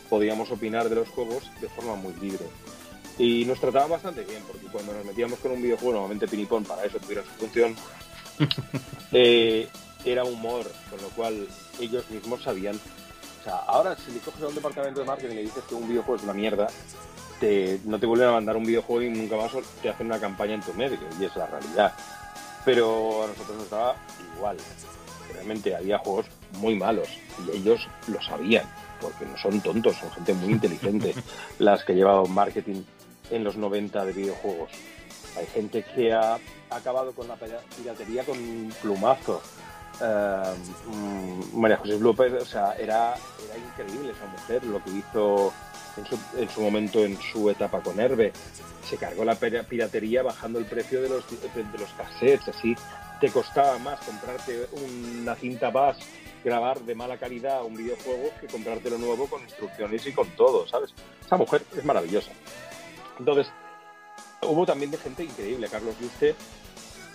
podíamos 0.09 0.51
opinar 0.51 0.87
de 0.89 0.95
los 0.95 1.09
juegos 1.09 1.43
de 1.59 1.67
forma 1.69 1.95
muy 1.95 2.13
libre. 2.21 2.45
Y 3.17 3.45
nos 3.45 3.59
trataban 3.59 3.89
bastante 3.89 4.23
bien, 4.23 4.43
porque 4.47 4.67
cuando 4.67 4.93
nos 4.93 5.03
metíamos 5.05 5.39
con 5.39 5.51
un 5.51 5.61
videojuego, 5.61 5.93
normalmente 5.93 6.27
Pinipón 6.27 6.63
para 6.63 6.85
eso 6.85 6.99
tuviera 6.99 7.23
su 7.23 7.29
función, 7.31 7.75
eh, 9.11 9.67
era 10.05 10.23
humor, 10.23 10.65
con 10.89 11.01
lo 11.01 11.09
cual 11.09 11.47
ellos 11.79 12.09
mismos 12.11 12.43
sabían. 12.43 12.75
O 12.75 13.43
sea, 13.43 13.55
ahora 13.67 13.95
si 13.97 14.11
le 14.11 14.19
coges 14.19 14.43
a 14.43 14.47
un 14.47 14.55
departamento 14.55 14.99
de 14.99 15.05
marketing 15.05 15.31
y 15.33 15.35
le 15.37 15.41
dices 15.43 15.63
que 15.67 15.75
un 15.75 15.87
videojuego 15.87 16.17
es 16.17 16.23
una 16.23 16.33
mierda, 16.33 16.67
te, 17.39 17.79
no 17.85 17.99
te 17.99 18.05
vuelven 18.05 18.27
a 18.29 18.31
mandar 18.33 18.55
un 18.57 18.65
videojuego 18.65 19.01
y 19.03 19.09
nunca 19.17 19.35
más 19.37 19.51
te 19.81 19.89
hacen 19.89 20.07
una 20.07 20.19
campaña 20.19 20.53
en 20.55 20.61
tu 20.61 20.73
medio, 20.73 20.99
y 21.19 21.25
es 21.25 21.35
la 21.35 21.47
realidad. 21.47 21.93
Pero 22.65 23.23
a 23.23 23.27
nosotros 23.27 23.57
nos 23.57 23.69
daba 23.69 23.95
igual. 24.35 24.57
Realmente 25.33 25.75
había 25.75 25.97
juegos 25.99 26.25
muy 26.53 26.75
malos 26.75 27.07
y 27.47 27.57
ellos 27.57 27.87
lo 28.07 28.21
sabían, 28.21 28.65
porque 29.01 29.25
no 29.25 29.37
son 29.37 29.61
tontos, 29.61 29.95
son 29.97 30.11
gente 30.11 30.33
muy 30.33 30.53
inteligente 30.53 31.13
las 31.59 31.83
que 31.83 31.93
llevaban 31.93 32.31
marketing 32.31 32.83
en 33.31 33.43
los 33.43 33.57
90 33.57 34.05
de 34.05 34.13
videojuegos. 34.13 34.69
Hay 35.37 35.45
gente 35.47 35.83
que 35.95 36.13
ha 36.13 36.39
acabado 36.69 37.11
con 37.13 37.27
la 37.27 37.35
pira- 37.35 37.61
piratería 37.77 38.23
con 38.23 38.37
un 38.37 38.73
plumazo. 38.81 39.41
Eh, 40.01 40.53
mm, 40.87 41.59
María 41.59 41.77
José 41.77 41.99
López, 41.99 42.33
o 42.33 42.45
sea, 42.45 42.73
era, 42.73 43.15
era 43.15 43.57
increíble 43.57 44.11
esa 44.13 44.25
mujer, 44.27 44.63
lo 44.65 44.83
que 44.83 44.91
hizo 44.91 45.53
en 45.97 46.05
su, 46.05 46.19
en 46.37 46.49
su 46.49 46.61
momento, 46.61 47.03
en 47.03 47.17
su 47.21 47.49
etapa 47.49 47.81
con 47.81 47.99
Herbe. 47.99 48.31
Se 48.87 48.97
cargó 48.97 49.25
la 49.25 49.35
pira- 49.35 49.63
piratería 49.63 50.23
bajando 50.23 50.59
el 50.59 50.65
precio 50.65 51.01
de 51.01 51.09
los, 51.09 51.23
de, 51.29 51.63
de 51.63 51.77
los 51.77 51.89
cassettes, 51.93 52.47
así 52.47 52.75
te 53.19 53.31
costaba 53.31 53.77
más 53.79 53.99
comprarte 54.01 54.67
una 54.71 55.35
cinta 55.35 55.69
bass, 55.69 55.97
grabar 56.43 56.79
de 56.81 56.95
mala 56.95 57.17
calidad 57.17 57.63
un 57.63 57.75
videojuego 57.75 58.29
que 58.39 58.47
comprártelo 58.47 58.97
nuevo 58.97 59.27
con 59.27 59.41
instrucciones 59.41 60.05
y 60.05 60.11
con 60.13 60.29
todo, 60.31 60.67
¿sabes? 60.67 60.93
Esa 61.25 61.37
mujer 61.37 61.63
es 61.75 61.83
maravillosa. 61.83 62.31
Entonces, 63.19 63.51
hubo 64.43 64.65
también 64.65 64.91
de 64.91 64.97
gente 64.97 65.23
increíble. 65.23 65.67
Carlos 65.69 65.95
Yuste 65.99 66.35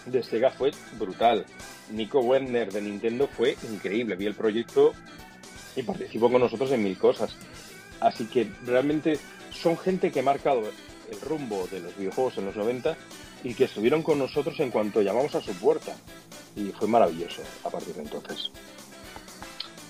de 0.06 0.22
Sega 0.22 0.50
fue 0.50 0.72
brutal. 0.98 1.46
Nico 1.90 2.20
Werner 2.20 2.72
de 2.72 2.82
Nintendo 2.82 3.28
fue 3.28 3.56
increíble. 3.70 4.16
Vi 4.16 4.26
el 4.26 4.34
proyecto 4.34 4.92
y 5.76 5.82
participó 5.82 6.30
con 6.30 6.40
nosotros 6.40 6.70
en 6.72 6.82
mil 6.82 6.98
cosas. 6.98 7.34
Así 8.00 8.26
que 8.26 8.50
realmente 8.64 9.18
son 9.50 9.78
gente 9.78 10.10
que 10.10 10.20
ha 10.20 10.24
marcado 10.24 10.62
el 11.10 11.20
rumbo 11.20 11.66
de 11.70 11.80
los 11.80 11.96
videojuegos 11.96 12.38
en 12.38 12.46
los 12.46 12.56
90 12.56 12.96
y 13.44 13.54
que 13.54 13.64
estuvieron 13.64 14.02
con 14.02 14.18
nosotros 14.18 14.58
en 14.60 14.70
cuanto 14.70 15.02
llamamos 15.02 15.34
a 15.34 15.40
su 15.40 15.52
puerta. 15.54 15.96
Y 16.56 16.66
fue 16.78 16.86
maravilloso 16.88 17.42
a 17.64 17.70
partir 17.70 17.94
de 17.94 18.02
entonces. 18.02 18.50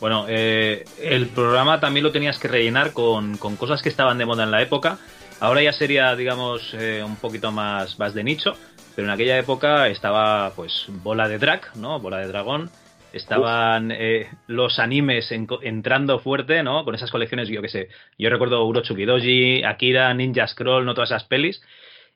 Bueno, 0.01 0.27
eh, 0.29 0.85
el 1.01 1.29
programa 1.29 1.79
también 1.81 2.05
lo 2.05 2.13
tenías 2.13 2.39
que 2.39 2.49
rellenar 2.49 2.93
con, 2.93 3.37
con 3.37 3.57
cosas 3.57 3.83
que 3.83 3.89
estaban 3.89 4.19
de 4.19 4.27
moda 4.27 4.45
en 4.45 4.51
la 4.51 4.63
época. 4.63 4.99
Ahora 5.41 5.63
ya 5.63 5.73
sería, 5.73 6.15
digamos, 6.17 6.75
eh, 6.75 7.03
un 7.05 7.17
poquito 7.17 7.51
más, 7.53 7.99
más 7.99 8.15
de 8.15 8.25
nicho, 8.25 8.55
pero 8.95 9.07
en 9.09 9.15
aquella 9.15 9.39
época 9.39 9.89
estaba, 9.89 10.53
pues, 10.55 10.87
Bola 10.89 11.29
de 11.29 11.39
Drag, 11.39 11.77
¿no? 11.77 11.99
Bola 12.01 12.19
de 12.19 12.29
Dragón. 12.29 12.71
Estaban 13.13 13.91
eh, 13.93 14.29
los 14.47 14.79
animes 14.79 15.31
en- 15.33 15.47
entrando 15.63 16.19
fuerte, 16.19 16.63
¿no? 16.63 16.85
Con 16.85 16.95
esas 16.95 17.11
colecciones, 17.11 17.49
yo 17.49 17.61
qué 17.61 17.69
sé. 17.69 17.89
Yo 18.19 18.31
recuerdo 18.31 18.65
Urochuki 18.65 19.05
Doji, 19.05 19.65
Akira, 19.65 20.13
Ninja 20.15 20.47
Scroll, 20.47 20.85
no 20.87 20.95
todas 20.95 21.11
esas 21.11 21.25
pelis. 21.25 21.61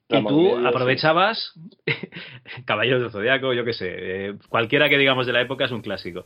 Y 0.08 0.24
tú 0.24 0.66
aprovechabas 0.66 1.54
Caballeros 2.64 3.02
del 3.02 3.10
Zodiaco, 3.10 3.52
yo 3.52 3.64
qué 3.64 3.72
sé. 3.72 3.88
eh, 3.88 4.34
cualquiera 4.48 4.88
que 4.88 4.98
digamos 4.98 5.26
de 5.26 5.32
la 5.32 5.42
época 5.42 5.64
es 5.64 5.72
un 5.72 5.82
clásico. 5.82 6.22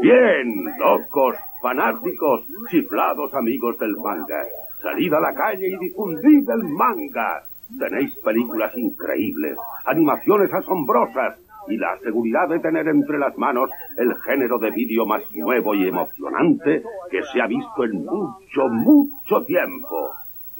Bien, 0.00 0.64
locos, 0.78 1.36
fanáticos, 1.60 2.44
chiflados 2.70 3.32
amigos 3.34 3.78
del 3.78 3.96
manga. 3.96 4.44
Salid 4.82 5.12
a 5.12 5.20
la 5.20 5.34
calle 5.34 5.68
y 5.68 5.76
difundid 5.76 6.48
el 6.48 6.64
manga. 6.64 7.42
Tenéis 7.78 8.14
películas 8.24 8.72
increíbles, 8.76 9.56
animaciones 9.84 10.52
asombrosas 10.52 11.38
y 11.68 11.76
la 11.76 11.98
seguridad 11.98 12.48
de 12.48 12.60
tener 12.60 12.86
entre 12.88 13.18
las 13.18 13.36
manos 13.36 13.70
el 13.96 14.14
género 14.22 14.58
de 14.58 14.70
vídeo 14.70 15.04
más 15.04 15.22
nuevo 15.32 15.74
y 15.74 15.88
emocionante 15.88 16.82
que 17.10 17.22
se 17.24 17.42
ha 17.42 17.46
visto 17.46 17.84
en 17.84 18.04
mucho, 18.04 18.68
mucho 18.68 19.42
tiempo. 19.44 20.12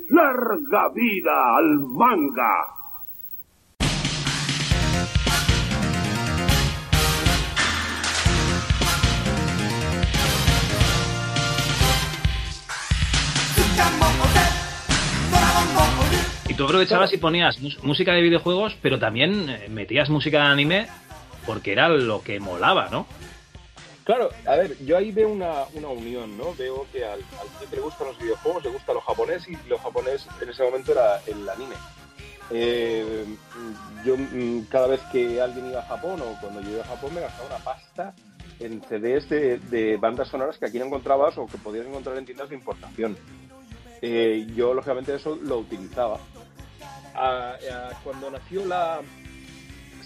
¡Larga 0.09 0.89
vida 0.95 1.57
al 1.57 1.81
manga! 1.81 2.77
Y 16.49 16.55
tú 16.55 16.65
aprovechabas 16.65 17.13
y 17.13 17.17
ponías 17.19 17.59
música 17.83 18.13
de 18.13 18.23
videojuegos, 18.23 18.77
pero 18.81 18.99
también 18.99 19.51
eh, 19.51 19.69
metías 19.69 20.09
música 20.09 20.45
de 20.45 20.53
anime 20.53 20.87
porque 21.47 21.73
era 21.73 21.89
lo 21.89 22.23
que 22.23 22.41
molaba, 22.41 22.89
¿no? 22.91 23.07
Claro, 24.07 24.31
a 24.47 24.55
ver, 24.55 24.79
yo 24.85 24.97
ahí 24.97 25.11
veo 25.11 25.29
una, 25.29 25.65
una 25.75 25.89
unión, 25.89 26.39
¿no? 26.39 26.55
Veo 26.55 26.87
que 26.93 27.05
al, 27.05 27.19
al 27.19 27.71
le 27.73 27.81
gustan 27.81 28.07
los 28.07 28.19
videojuegos 28.19 28.63
le 28.63 28.71
gusta 28.71 28.93
lo 28.93 29.01
japonés 29.01 29.49
y 29.49 29.57
lo 29.69 29.79
japonés 29.79 30.25
en 30.41 30.49
ese 30.49 30.63
momento 30.63 30.93
era 30.93 31.21
el 31.27 31.49
anime. 31.49 31.75
Eh, 32.53 33.25
yo 34.05 34.17
mm, 34.17 34.67
cada 34.71 34.87
vez 34.87 35.01
que 35.11 35.41
alguien 35.41 35.71
iba 35.71 35.81
a 35.81 35.87
Japón 35.87 36.21
o 36.21 36.41
cuando 36.41 36.61
yo 36.61 36.71
iba 36.71 36.83
a 36.83 36.87
Japón 36.87 37.15
me 37.15 37.21
gastaba 37.21 37.49
una 37.49 37.65
pasta 37.65 38.15
en 38.61 38.81
CDs 38.83 39.29
de, 39.29 39.99
bandas 40.01 40.29
sonoras 40.29 40.57
que 40.57 40.67
aquí 40.67 40.79
no 40.79 40.85
encontrabas 40.85 41.37
o 41.37 41.49
que 41.49 41.59
podías 41.59 41.85
encontrar 41.85 42.17
en 42.17 42.27
tiendas 42.27 42.49
de 42.49 42.55
importación. 42.55 43.17
Eh, 44.01 44.47
yo, 44.55 44.73
lógicamente, 44.73 45.17
eso 45.17 45.35
lo 45.35 45.59
utilizaba. 45.59 46.21
Cuando 48.05 48.31
nació 48.31 48.65
la... 48.67 49.01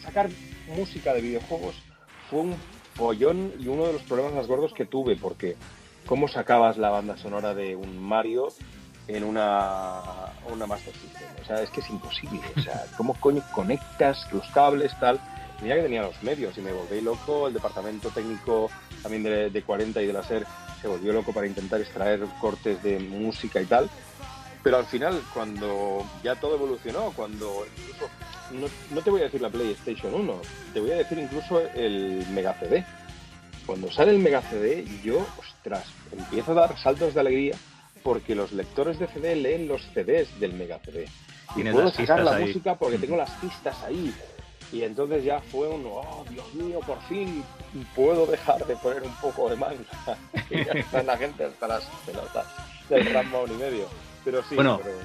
sacar 0.02 0.30
música 0.68 1.12
de 1.12 1.20
videojuegos 1.20 1.74
fue 2.30 2.40
un 2.40 2.56
follón 3.00 3.54
y 3.58 3.66
uno 3.66 3.86
de 3.86 3.94
los 3.94 4.02
problemas 4.02 4.34
más 4.34 4.46
gordos 4.46 4.74
que 4.74 4.84
tuve, 4.84 5.16
porque 5.16 5.56
¿cómo 6.04 6.28
sacabas 6.28 6.76
la 6.76 6.90
banda 6.90 7.16
sonora 7.16 7.54
de 7.54 7.74
un 7.74 7.98
Mario 7.98 8.48
en 9.08 9.24
una, 9.24 10.02
una 10.52 10.66
Master 10.66 10.92
System? 10.92 11.28
O 11.40 11.44
sea, 11.46 11.62
es 11.62 11.70
que 11.70 11.80
es 11.80 11.88
imposible. 11.88 12.42
O 12.58 12.60
sea, 12.60 12.84
¿cómo 12.98 13.14
coño 13.14 13.42
conectas 13.54 14.30
los 14.32 14.46
cables, 14.48 14.92
tal? 15.00 15.18
Mira 15.62 15.76
que 15.76 15.82
tenía 15.82 16.02
los 16.02 16.22
medios 16.22 16.58
y 16.58 16.60
me 16.60 16.72
volví 16.72 17.00
loco. 17.00 17.48
El 17.48 17.54
departamento 17.54 18.10
técnico 18.10 18.70
también 19.02 19.22
de, 19.22 19.48
de 19.48 19.62
40 19.62 20.02
y 20.02 20.06
de 20.06 20.12
la 20.12 20.22
SER 20.22 20.46
se 20.82 20.88
volvió 20.88 21.14
loco 21.14 21.32
para 21.32 21.46
intentar 21.46 21.80
extraer 21.80 22.20
cortes 22.38 22.82
de 22.82 22.98
música 22.98 23.62
y 23.62 23.66
tal. 23.66 23.88
Pero 24.62 24.76
al 24.76 24.84
final, 24.84 25.22
cuando 25.32 26.04
ya 26.22 26.34
todo 26.34 26.56
evolucionó, 26.56 27.12
cuando 27.16 27.64
incluso, 27.78 28.10
no, 28.52 28.66
no, 28.94 29.02
te 29.02 29.10
voy 29.10 29.20
a 29.20 29.24
decir 29.24 29.40
la 29.40 29.50
PlayStation 29.50 30.14
1, 30.14 30.40
te 30.72 30.80
voy 30.80 30.92
a 30.92 30.96
decir 30.96 31.18
incluso 31.18 31.60
el 31.74 32.24
Mega 32.32 32.54
CD. 32.54 32.84
Cuando 33.66 33.90
sale 33.90 34.12
el 34.12 34.18
Mega 34.18 34.42
CD, 34.42 34.84
yo, 35.02 35.26
ostras, 35.38 35.86
empiezo 36.16 36.52
a 36.52 36.66
dar 36.66 36.78
saltos 36.78 37.14
de 37.14 37.20
alegría 37.20 37.56
porque 38.02 38.34
los 38.34 38.52
lectores 38.52 38.98
de 38.98 39.06
CD 39.08 39.36
leen 39.36 39.68
los 39.68 39.82
CDs 39.94 40.40
del 40.40 40.54
Mega 40.54 40.78
CD. 40.78 41.06
Y 41.56 41.62
puedo 41.64 41.90
sacar 41.90 42.22
la 42.22 42.36
ahí. 42.36 42.46
música 42.46 42.76
porque 42.76 42.98
tengo 42.98 43.16
las 43.16 43.30
pistas 43.32 43.76
ahí. 43.82 44.14
Y 44.72 44.82
entonces 44.82 45.24
ya 45.24 45.40
fue 45.40 45.68
un, 45.68 45.84
oh, 45.86 46.24
Dios 46.30 46.54
mío, 46.54 46.80
por 46.86 47.00
fin 47.02 47.42
puedo 47.94 48.24
dejar 48.26 48.64
de 48.66 48.76
poner 48.76 49.02
un 49.02 49.14
poco 49.16 49.50
de 49.50 49.56
manga. 49.56 49.84
y 50.50 50.64
ya 50.64 50.72
está 50.72 51.02
la 51.02 51.16
gente 51.16 51.44
hasta 51.44 51.66
las 51.66 51.84
pelotas 52.06 52.46
del 52.88 53.12
Ramón 53.12 53.50
y 53.52 53.56
medio. 53.56 53.86
Pero 54.24 54.42
sí, 54.48 54.54
Bueno, 54.54 54.80
pero. 54.82 54.96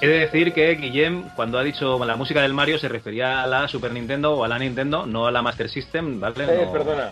He 0.00 0.06
de 0.06 0.18
decir 0.20 0.52
que 0.52 0.74
Guillem, 0.74 1.28
cuando 1.34 1.58
ha 1.58 1.62
dicho 1.64 2.02
la 2.04 2.16
música 2.16 2.42
del 2.42 2.54
Mario, 2.54 2.78
se 2.78 2.88
refería 2.88 3.42
a 3.42 3.46
la 3.46 3.68
Super 3.68 3.92
Nintendo 3.92 4.32
o 4.34 4.44
a 4.44 4.48
la 4.48 4.58
Nintendo, 4.58 5.06
no 5.06 5.26
a 5.26 5.30
la 5.32 5.42
Master 5.42 5.68
System, 5.68 6.20
¿vale? 6.20 6.44
Eh, 6.44 6.64
No- 6.66 6.72
perdona, 6.72 7.10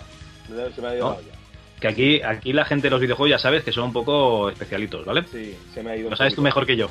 se 0.75 0.81
me 0.81 0.89
ha 0.89 0.95
ido 0.95 1.05
No. 1.07 1.13
la 1.13 1.19
olla. 1.19 1.33
Que 1.81 1.89
aquí, 1.89 2.23
aquí 2.23 2.53
la 2.53 2.65
gente 2.65 2.87
de 2.87 2.91
los 2.91 3.01
videojuegos 3.01 3.31
ya 3.31 3.39
sabes 3.39 3.65
que 3.65 3.73
son 3.73 3.85
un 3.85 3.93
poco 3.93 4.51
especialitos, 4.51 5.05
¿vale? 5.05 5.25
Sí, 5.33 5.57
se 5.73 5.83
me 5.83 5.91
ha 5.93 5.97
ido. 5.97 6.11
Lo 6.11 6.17
sabes 6.17 6.35
tú 6.35 6.43
mejor 6.43 6.67
que 6.67 6.77
yo. 6.77 6.89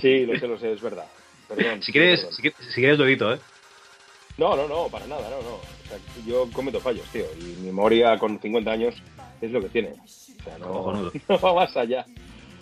Sí, 0.00 0.26
lo 0.26 0.38
sé, 0.38 0.48
lo 0.48 0.58
sé, 0.58 0.72
es 0.72 0.80
verdad. 0.80 1.04
Perdón. 1.48 1.82
Si 1.82 1.92
quieres, 1.92 2.20
perdón. 2.20 2.34
si, 2.34 2.42
quieres- 2.42 2.58
si 2.68 2.74
quieres 2.74 2.98
lo 2.98 3.06
edito, 3.06 3.32
¿eh? 3.32 3.38
No, 4.38 4.56
no, 4.56 4.66
no, 4.66 4.88
para 4.88 5.06
nada, 5.06 5.28
no, 5.30 5.36
no. 5.42 5.54
O 5.56 5.60
sea, 5.88 5.98
yo 6.26 6.48
cometo 6.52 6.80
fallos, 6.80 7.04
tío. 7.12 7.24
Y 7.38 7.44
mi 7.60 7.66
memoria 7.66 8.18
con 8.18 8.40
50 8.40 8.70
años 8.72 8.94
es 9.40 9.50
lo 9.50 9.60
que 9.60 9.68
tiene. 9.68 9.90
O 9.90 10.42
sea, 10.44 10.58
no, 10.58 11.38
va 11.38 11.54
más 11.54 11.76
allá. 11.76 12.04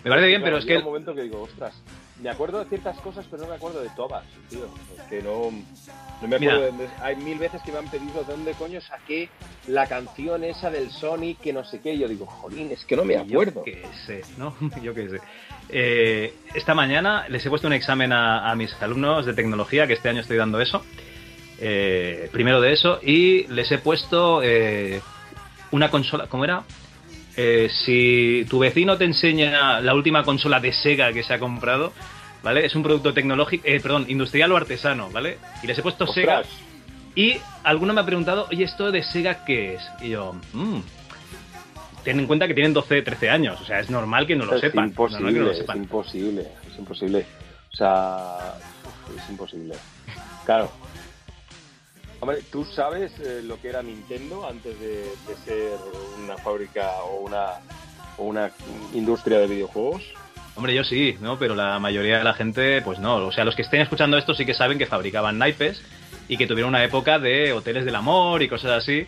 Me 0.03 0.09
parece 0.09 0.27
bien, 0.27 0.43
pero 0.43 0.57
es 0.57 0.65
que 0.65 0.77
un 0.77 0.83
momento 0.83 1.15
que 1.15 1.21
digo, 1.23 1.41
ostras, 1.43 1.73
me 2.21 2.29
acuerdo 2.29 2.59
de 2.59 2.65
ciertas 2.69 2.97
cosas, 2.99 3.25
pero 3.29 3.43
no 3.43 3.49
me 3.49 3.55
acuerdo 3.55 3.81
de 3.81 3.89
todas, 3.95 4.23
tío. 4.49 4.65
Es 4.97 5.03
que 5.09 5.21
no, 5.21 5.51
no 6.21 6.27
me 6.27 6.35
acuerdo. 6.35 6.77
de- 6.77 6.89
hay 7.01 7.15
mil 7.15 7.37
veces 7.39 7.61
que 7.63 7.71
me 7.71 7.79
han 7.79 7.89
pedido 7.89 8.23
de 8.23 8.31
dónde 8.31 8.53
coño 8.53 8.79
saqué 8.81 9.29
la 9.67 9.87
canción 9.87 10.43
esa 10.43 10.69
del 10.69 10.91
Sonic 10.91 11.39
que 11.39 11.51
no 11.53 11.63
sé 11.63 11.79
qué. 11.81 11.93
Y 11.93 11.99
yo 11.99 12.07
digo, 12.07 12.25
jolín, 12.25 12.71
es 12.71 12.85
que 12.85 12.95
no 12.95 13.03
me 13.05 13.17
acuerdo. 13.17 13.63
Yo 13.65 13.73
qué 13.73 13.83
sé, 14.05 14.21
¿no? 14.37 14.55
Yo 14.83 14.93
qué 14.93 15.09
sé. 15.09 15.19
Eh, 15.69 16.33
esta 16.53 16.73
mañana 16.73 17.25
les 17.29 17.45
he 17.45 17.49
puesto 17.49 17.67
un 17.67 17.73
examen 17.73 18.11
a, 18.13 18.49
a 18.51 18.55
mis 18.55 18.73
alumnos 18.81 19.25
de 19.25 19.33
tecnología, 19.33 19.87
que 19.87 19.93
este 19.93 20.09
año 20.09 20.21
estoy 20.21 20.37
dando 20.37 20.59
eso. 20.61 20.83
eh, 21.59 22.29
primero 22.31 22.59
de 22.61 22.73
eso, 22.73 22.99
y 23.03 23.45
les 23.47 23.71
he 23.71 23.77
puesto 23.77 24.41
eh, 24.43 25.01
una 25.71 25.89
consola, 25.91 26.27
¿cómo 26.27 26.43
era? 26.43 26.63
Eh, 27.37 27.69
si 27.85 28.45
tu 28.49 28.59
vecino 28.59 28.97
te 28.97 29.05
enseña 29.05 29.79
la 29.79 29.93
última 29.93 30.23
consola 30.23 30.59
de 30.59 30.73
Sega 30.73 31.13
que 31.13 31.23
se 31.23 31.33
ha 31.33 31.39
comprado, 31.39 31.93
¿vale? 32.43 32.65
Es 32.65 32.75
un 32.75 32.83
producto 32.83 33.13
tecnológico, 33.13 33.63
eh, 33.67 33.79
perdón, 33.79 34.05
industrial 34.09 34.51
o 34.51 34.57
artesano, 34.57 35.09
¿vale? 35.11 35.37
Y 35.63 35.67
les 35.67 35.77
he 35.77 35.81
puesto 35.81 36.07
Sega. 36.07 36.43
Y 37.15 37.37
alguno 37.63 37.93
me 37.93 38.01
ha 38.01 38.05
preguntado, 38.05 38.47
oye, 38.51 38.63
¿esto 38.63 38.91
de 38.91 39.03
Sega 39.03 39.43
qué 39.45 39.75
es? 39.75 39.81
Y 40.01 40.09
yo, 40.09 40.35
mmm. 40.53 40.79
Ten 42.03 42.19
en 42.19 42.25
cuenta 42.25 42.47
que 42.47 42.55
tienen 42.55 42.73
12, 42.73 43.03
13 43.03 43.29
años, 43.29 43.61
o 43.61 43.65
sea, 43.65 43.79
es 43.79 43.89
normal 43.91 44.25
que 44.25 44.35
no 44.35 44.45
lo 44.45 44.55
es 44.55 44.61
sepan. 44.61 44.85
imposible, 44.87 45.19
normal 45.21 45.33
que 45.33 45.39
no 45.39 45.45
lo 45.45 45.51
es 45.51 45.57
sepan. 45.59 45.77
imposible, 45.77 46.47
es 46.71 46.79
imposible. 46.79 47.25
O 47.71 47.75
sea, 47.75 48.55
es 49.15 49.29
imposible. 49.29 49.75
Claro. 50.45 50.71
Hombre, 52.21 52.37
¿tú 52.51 52.63
sabes 52.63 53.11
eh, 53.19 53.41
lo 53.43 53.59
que 53.59 53.69
era 53.69 53.81
Nintendo 53.81 54.47
antes 54.47 54.79
de, 54.79 55.11
de 55.27 55.35
ser 55.43 55.71
una 56.23 56.37
fábrica 56.37 56.87
o 57.03 57.21
una, 57.21 57.53
o 58.17 58.25
una 58.25 58.51
industria 58.93 59.39
de 59.39 59.47
videojuegos? 59.47 60.03
Hombre, 60.55 60.75
yo 60.75 60.83
sí, 60.83 61.17
¿no? 61.19 61.39
Pero 61.39 61.55
la 61.55 61.79
mayoría 61.79 62.19
de 62.19 62.23
la 62.23 62.35
gente, 62.35 62.83
pues 62.83 62.99
no. 62.99 63.15
O 63.15 63.31
sea, 63.31 63.43
los 63.43 63.55
que 63.55 63.63
estén 63.63 63.81
escuchando 63.81 64.17
esto 64.17 64.35
sí 64.35 64.45
que 64.45 64.53
saben 64.53 64.77
que 64.77 64.85
fabricaban 64.85 65.39
naipes 65.39 65.81
y 66.27 66.37
que 66.37 66.45
tuvieron 66.45 66.69
una 66.69 66.83
época 66.83 67.17
de 67.17 67.53
hoteles 67.53 67.85
del 67.85 67.95
amor 67.95 68.43
y 68.43 68.47
cosas 68.47 68.83
así. 68.83 69.07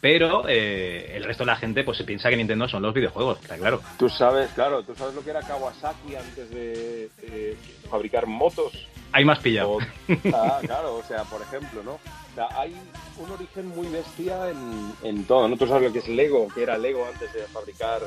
Pero 0.00 0.48
eh, 0.48 1.12
el 1.16 1.24
resto 1.24 1.44
de 1.44 1.48
la 1.48 1.56
gente, 1.56 1.84
pues 1.84 1.98
se 1.98 2.04
piensa 2.04 2.30
que 2.30 2.36
Nintendo 2.36 2.66
son 2.66 2.82
los 2.82 2.94
videojuegos, 2.94 3.40
está 3.42 3.58
claro. 3.58 3.82
Tú 3.98 4.08
sabes, 4.08 4.50
claro, 4.54 4.82
tú 4.82 4.94
sabes 4.94 5.14
lo 5.14 5.22
que 5.22 5.30
era 5.30 5.40
Kawasaki 5.40 6.16
antes 6.16 6.48
de, 6.48 7.10
de 7.22 7.56
fabricar 7.90 8.26
motos. 8.26 8.86
Hay 9.14 9.24
más 9.24 9.38
pillado. 9.38 9.78
Ah, 10.34 10.58
claro, 10.62 10.96
o 10.96 11.02
sea, 11.04 11.22
por 11.24 11.40
ejemplo, 11.40 11.82
¿no? 11.82 11.92
O 11.92 12.34
sea, 12.34 12.48
hay 12.60 12.74
un 13.16 13.30
origen 13.30 13.68
muy 13.68 13.86
bestia 13.86 14.50
en, 14.50 14.92
en 15.02 15.24
todo, 15.26 15.48
¿no? 15.48 15.56
Tú 15.56 15.66
sabes 15.66 15.84
lo 15.88 15.92
que 15.92 16.00
es 16.00 16.08
Lego, 16.08 16.48
que 16.52 16.62
era 16.64 16.76
Lego 16.76 17.06
antes 17.06 17.32
de 17.32 17.42
fabricar 17.44 18.00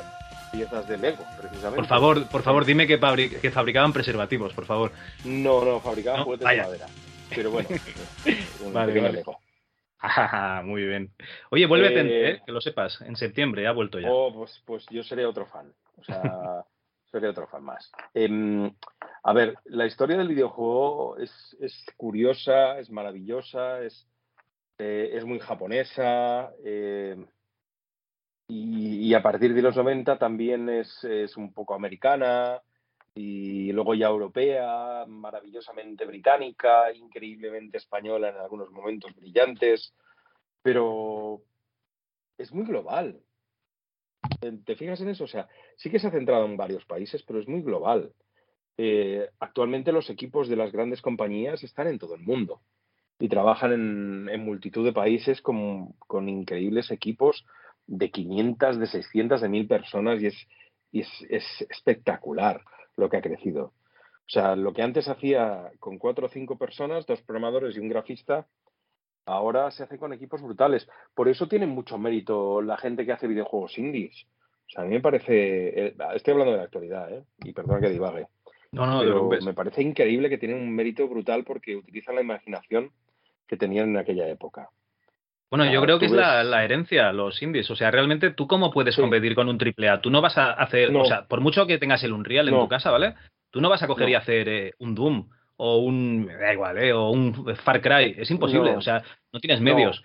piezas 0.52 0.86
de 0.86 0.98
Lego, 0.98 1.24
precisamente. 1.40 1.76
Por 1.76 1.86
favor, 1.86 2.28
por 2.28 2.42
favor, 2.42 2.64
dime 2.64 2.86
que, 2.86 3.00
fabri- 3.00 3.40
que 3.40 3.50
fabricaban 3.50 3.92
preservativos, 3.92 4.52
por 4.52 4.66
favor. 4.66 4.92
No, 5.24 5.64
no, 5.64 5.80
fabricaban 5.80 6.20
No, 6.20 6.24
juguetes 6.26 6.44
vaya. 6.44 6.62
de 6.62 6.68
madera. 6.68 6.86
Pero 7.34 7.50
bueno, 7.50 7.68
Vale, 8.72 9.00
vale. 9.00 9.12
Lego. 9.12 9.38
Ah, 10.00 10.62
Muy 10.64 10.84
bien. 10.86 11.12
Oye, 11.50 11.66
vuélvete, 11.66 12.00
Eh, 12.02 12.30
eh, 12.30 12.40
que 12.46 12.52
lo 12.52 12.60
sepas. 12.60 13.00
En 13.00 13.16
septiembre 13.16 13.66
ha 13.66 13.72
vuelto 13.72 13.98
ya. 13.98 14.08
Oh, 14.12 14.32
pues, 14.32 14.62
pues 14.64 14.86
yo 14.90 15.02
seré 15.02 15.26
otro 15.26 15.46
fan. 15.46 15.72
O 15.96 16.04
sea, 16.04 16.22
seré 17.10 17.28
otro 17.28 17.46
fan 17.48 17.64
más. 17.64 17.90
Em, 18.14 18.70
a 19.22 19.32
ver, 19.32 19.56
la 19.64 19.86
historia 19.86 20.16
del 20.16 20.28
videojuego 20.28 21.16
es, 21.18 21.56
curiosa, 21.96 22.78
es 22.78 22.90
maravillosa, 22.90 23.82
es, 23.82 24.06
eh, 24.78 25.20
muy 25.24 25.38
japonesa. 25.40 26.52
eh, 26.64 27.16
y, 28.50 29.12
a 29.12 29.22
partir 29.22 29.52
de 29.52 29.60
los 29.62 29.76
90 29.76 30.18
también 30.18 30.68
es, 30.70 31.04
es 31.04 31.36
un 31.36 31.52
poco 31.52 31.74
americana 31.74 32.62
y 33.14 33.72
luego 33.72 33.94
ya 33.94 34.06
europea, 34.06 35.04
maravillosamente 35.06 36.06
británica, 36.06 36.92
increíblemente 36.92 37.78
española 37.78 38.30
en 38.30 38.36
algunos 38.36 38.70
momentos 38.70 39.14
brillantes, 39.16 39.92
pero 40.62 41.42
es 42.38 42.52
muy 42.52 42.64
global. 42.64 43.20
Eh, 44.40 44.58
¿Te 44.64 44.76
fijas 44.76 45.00
en 45.00 45.08
eso? 45.08 45.24
O 45.24 45.28
sea, 45.28 45.48
sí 45.76 45.90
que 45.90 45.98
se 45.98 46.06
ha 46.06 46.12
centrado 46.12 46.44
en 46.44 46.56
varios 46.56 46.84
países, 46.84 47.22
pero 47.24 47.40
es 47.40 47.48
muy 47.48 47.62
global. 47.62 48.12
Eh, 48.80 49.28
actualmente 49.40 49.90
los 49.90 50.08
equipos 50.08 50.48
de 50.48 50.54
las 50.54 50.70
grandes 50.70 51.02
compañías 51.02 51.64
están 51.64 51.88
en 51.88 51.98
todo 51.98 52.14
el 52.14 52.22
mundo 52.22 52.60
y 53.18 53.28
trabajan 53.28 53.72
en, 53.72 54.44
multitud 54.44 54.84
de 54.84 54.92
países 54.92 55.42
con, 55.42 55.96
increíbles 56.28 56.92
equipos 56.92 57.44
de 57.88 58.12
500, 58.12 58.78
de 58.78 58.86
600, 58.86 59.40
de 59.40 59.48
1000 59.48 59.66
personas 59.66 60.22
y 60.22 61.00
es, 61.00 61.66
espectacular 61.68 62.62
lo 62.96 63.10
que 63.10 63.16
ha 63.16 63.22
crecido. 63.22 63.64
O 63.64 64.30
sea, 64.30 64.54
lo 64.54 64.72
que 64.72 64.82
antes 64.82 65.08
hacía 65.08 65.72
con 65.80 65.98
cuatro 65.98 66.26
o 66.26 66.28
cinco 66.28 66.56
personas, 66.56 67.04
dos 67.06 67.20
programadores 67.22 67.76
y 67.76 67.80
un 67.80 67.88
grafista, 67.88 68.46
ahora 69.26 69.70
se 69.72 69.82
hace 69.82 69.98
con 69.98 70.12
equipos 70.12 70.40
brutales. 70.40 70.88
Por 71.14 71.28
eso 71.28 71.48
tiene 71.48 71.66
mucho 71.66 71.98
mérito 71.98 72.62
la 72.62 72.76
gente 72.76 73.04
que 73.04 73.12
hace 73.12 73.26
videojuegos 73.26 73.76
indies. 73.78 74.26
O 74.68 74.70
sea, 74.70 74.82
a 74.82 74.86
mí 74.86 74.92
me 74.92 75.00
parece, 75.00 75.86
eh, 75.86 75.96
estoy 76.14 76.32
hablando 76.32 76.52
de 76.52 76.58
la 76.58 76.64
actualidad, 76.64 77.12
¿eh? 77.12 77.24
y 77.38 77.52
perdona 77.52 77.80
que 77.80 77.88
divague, 77.88 78.26
No, 78.72 78.86
no, 78.86 79.00
pero 79.00 79.28
me 79.44 79.54
parece 79.54 79.82
increíble 79.82 80.28
que 80.28 80.38
tienen 80.38 80.58
un 80.60 80.74
mérito 80.74 81.08
brutal 81.08 81.44
porque 81.44 81.76
utilizan 81.76 82.14
la 82.16 82.20
imaginación 82.20 82.90
que 83.46 83.56
tenían 83.56 83.88
en 83.90 83.96
aquella 83.96 84.28
época. 84.28 84.68
Bueno, 85.50 85.64
yo 85.72 85.80
Ah, 85.80 85.84
creo 85.84 85.98
que 85.98 86.04
es 86.06 86.12
la, 86.12 86.62
herencia, 86.62 87.10
los 87.12 87.40
indies. 87.42 87.70
O 87.70 87.76
sea, 87.76 87.90
realmente, 87.90 88.30
¿tú 88.30 88.46
cómo 88.46 88.70
puedes 88.70 88.94
Sí. 88.94 89.00
competir 89.00 89.34
con 89.34 89.48
un 89.48 89.56
triple 89.56 89.88
A? 89.88 90.02
Tú 90.02 90.10
no 90.10 90.20
vas 90.20 90.36
a 90.36 90.52
hacer, 90.52 90.92
No. 90.92 91.00
o 91.00 91.04
sea, 91.06 91.26
por 91.26 91.40
mucho 91.40 91.66
que 91.66 91.78
tengas 91.78 92.04
el 92.04 92.12
Unreal 92.12 92.48
en 92.48 92.54
No. 92.54 92.60
tu 92.64 92.68
casa, 92.68 92.90
¿vale? 92.90 93.14
Tú 93.50 93.62
no 93.62 93.70
vas 93.70 93.82
a 93.82 93.86
coger 93.86 94.04
No. 94.04 94.10
y 94.10 94.14
hacer 94.14 94.48
eh, 94.50 94.74
un 94.78 94.94
Doom 94.94 95.30
o 95.56 95.78
un, 95.78 96.26
da 96.26 96.52
igual, 96.52 96.76
¿eh? 96.78 96.92
O 96.92 97.08
un 97.10 97.56
Far 97.56 97.80
Cry. 97.80 98.14
Es 98.18 98.30
imposible, 98.30 98.72
No. 98.72 98.78
o 98.78 98.82
sea, 98.82 99.02
no 99.32 99.40
tienes 99.40 99.62
medios. 99.62 100.02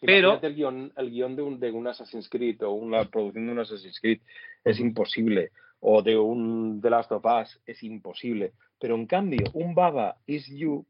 Pero- 0.00 0.28
Imagínate 0.38 0.46
el 0.46 0.54
guion, 0.54 0.92
el 0.96 1.10
guion 1.10 1.34
de, 1.34 1.42
un, 1.42 1.58
de 1.58 1.70
un 1.72 1.88
Assassin's 1.88 2.28
Creed 2.28 2.62
o 2.62 2.70
una 2.70 3.04
producción 3.06 3.46
de 3.46 3.52
un 3.52 3.58
Assassin's 3.58 3.98
Creed 4.00 4.20
es 4.62 4.78
imposible. 4.78 5.50
O 5.88 6.02
de 6.02 6.16
un 6.18 6.80
The 6.82 6.90
Last 6.90 7.12
of 7.12 7.24
Us 7.24 7.60
es 7.64 7.80
imposible. 7.84 8.52
Pero 8.80 8.96
en 8.96 9.06
cambio, 9.06 9.46
un 9.54 9.72
Baba 9.74 10.16
Is 10.26 10.46
You. 10.48 10.84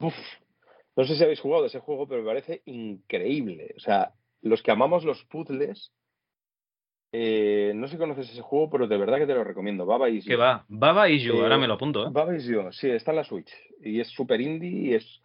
uf, 0.00 0.14
no 0.96 1.04
sé 1.04 1.14
si 1.16 1.22
habéis 1.22 1.40
jugado 1.40 1.66
ese 1.66 1.78
juego, 1.80 2.08
pero 2.08 2.22
me 2.22 2.28
parece 2.28 2.62
increíble. 2.66 3.72
O 3.76 3.80
sea, 3.80 4.12
los 4.42 4.62
que 4.62 4.70
amamos 4.72 5.04
los 5.04 5.22
puzzles. 5.26 5.92
eh, 7.12 7.72
no 7.74 7.86
sé 7.86 7.92
si 7.94 7.98
conoces 7.98 8.30
ese 8.30 8.42
juego, 8.42 8.68
pero 8.68 8.86
de 8.86 8.98
verdad 8.98 9.18
que 9.18 9.26
te 9.26 9.34
lo 9.34 9.44
recomiendo. 9.44 9.86
Baba 9.86 10.10
Is 10.10 10.24
You. 10.24 10.30
Que 10.30 10.36
va. 10.36 10.64
Baba 10.68 11.08
y 11.08 11.20
You, 11.20 11.34
Eh, 11.36 11.40
ahora 11.42 11.56
me 11.56 11.66
lo 11.68 11.74
apunto. 11.74 12.04
¿eh? 12.06 12.10
Baba 12.10 12.36
Is 12.36 12.44
You, 12.46 12.70
sí, 12.72 12.90
está 12.90 13.12
en 13.12 13.16
la 13.18 13.24
Switch. 13.24 13.50
Y 13.80 14.00
es 14.00 14.08
super 14.08 14.40
indie 14.40 14.70
y 14.90 14.94
es, 14.94 15.22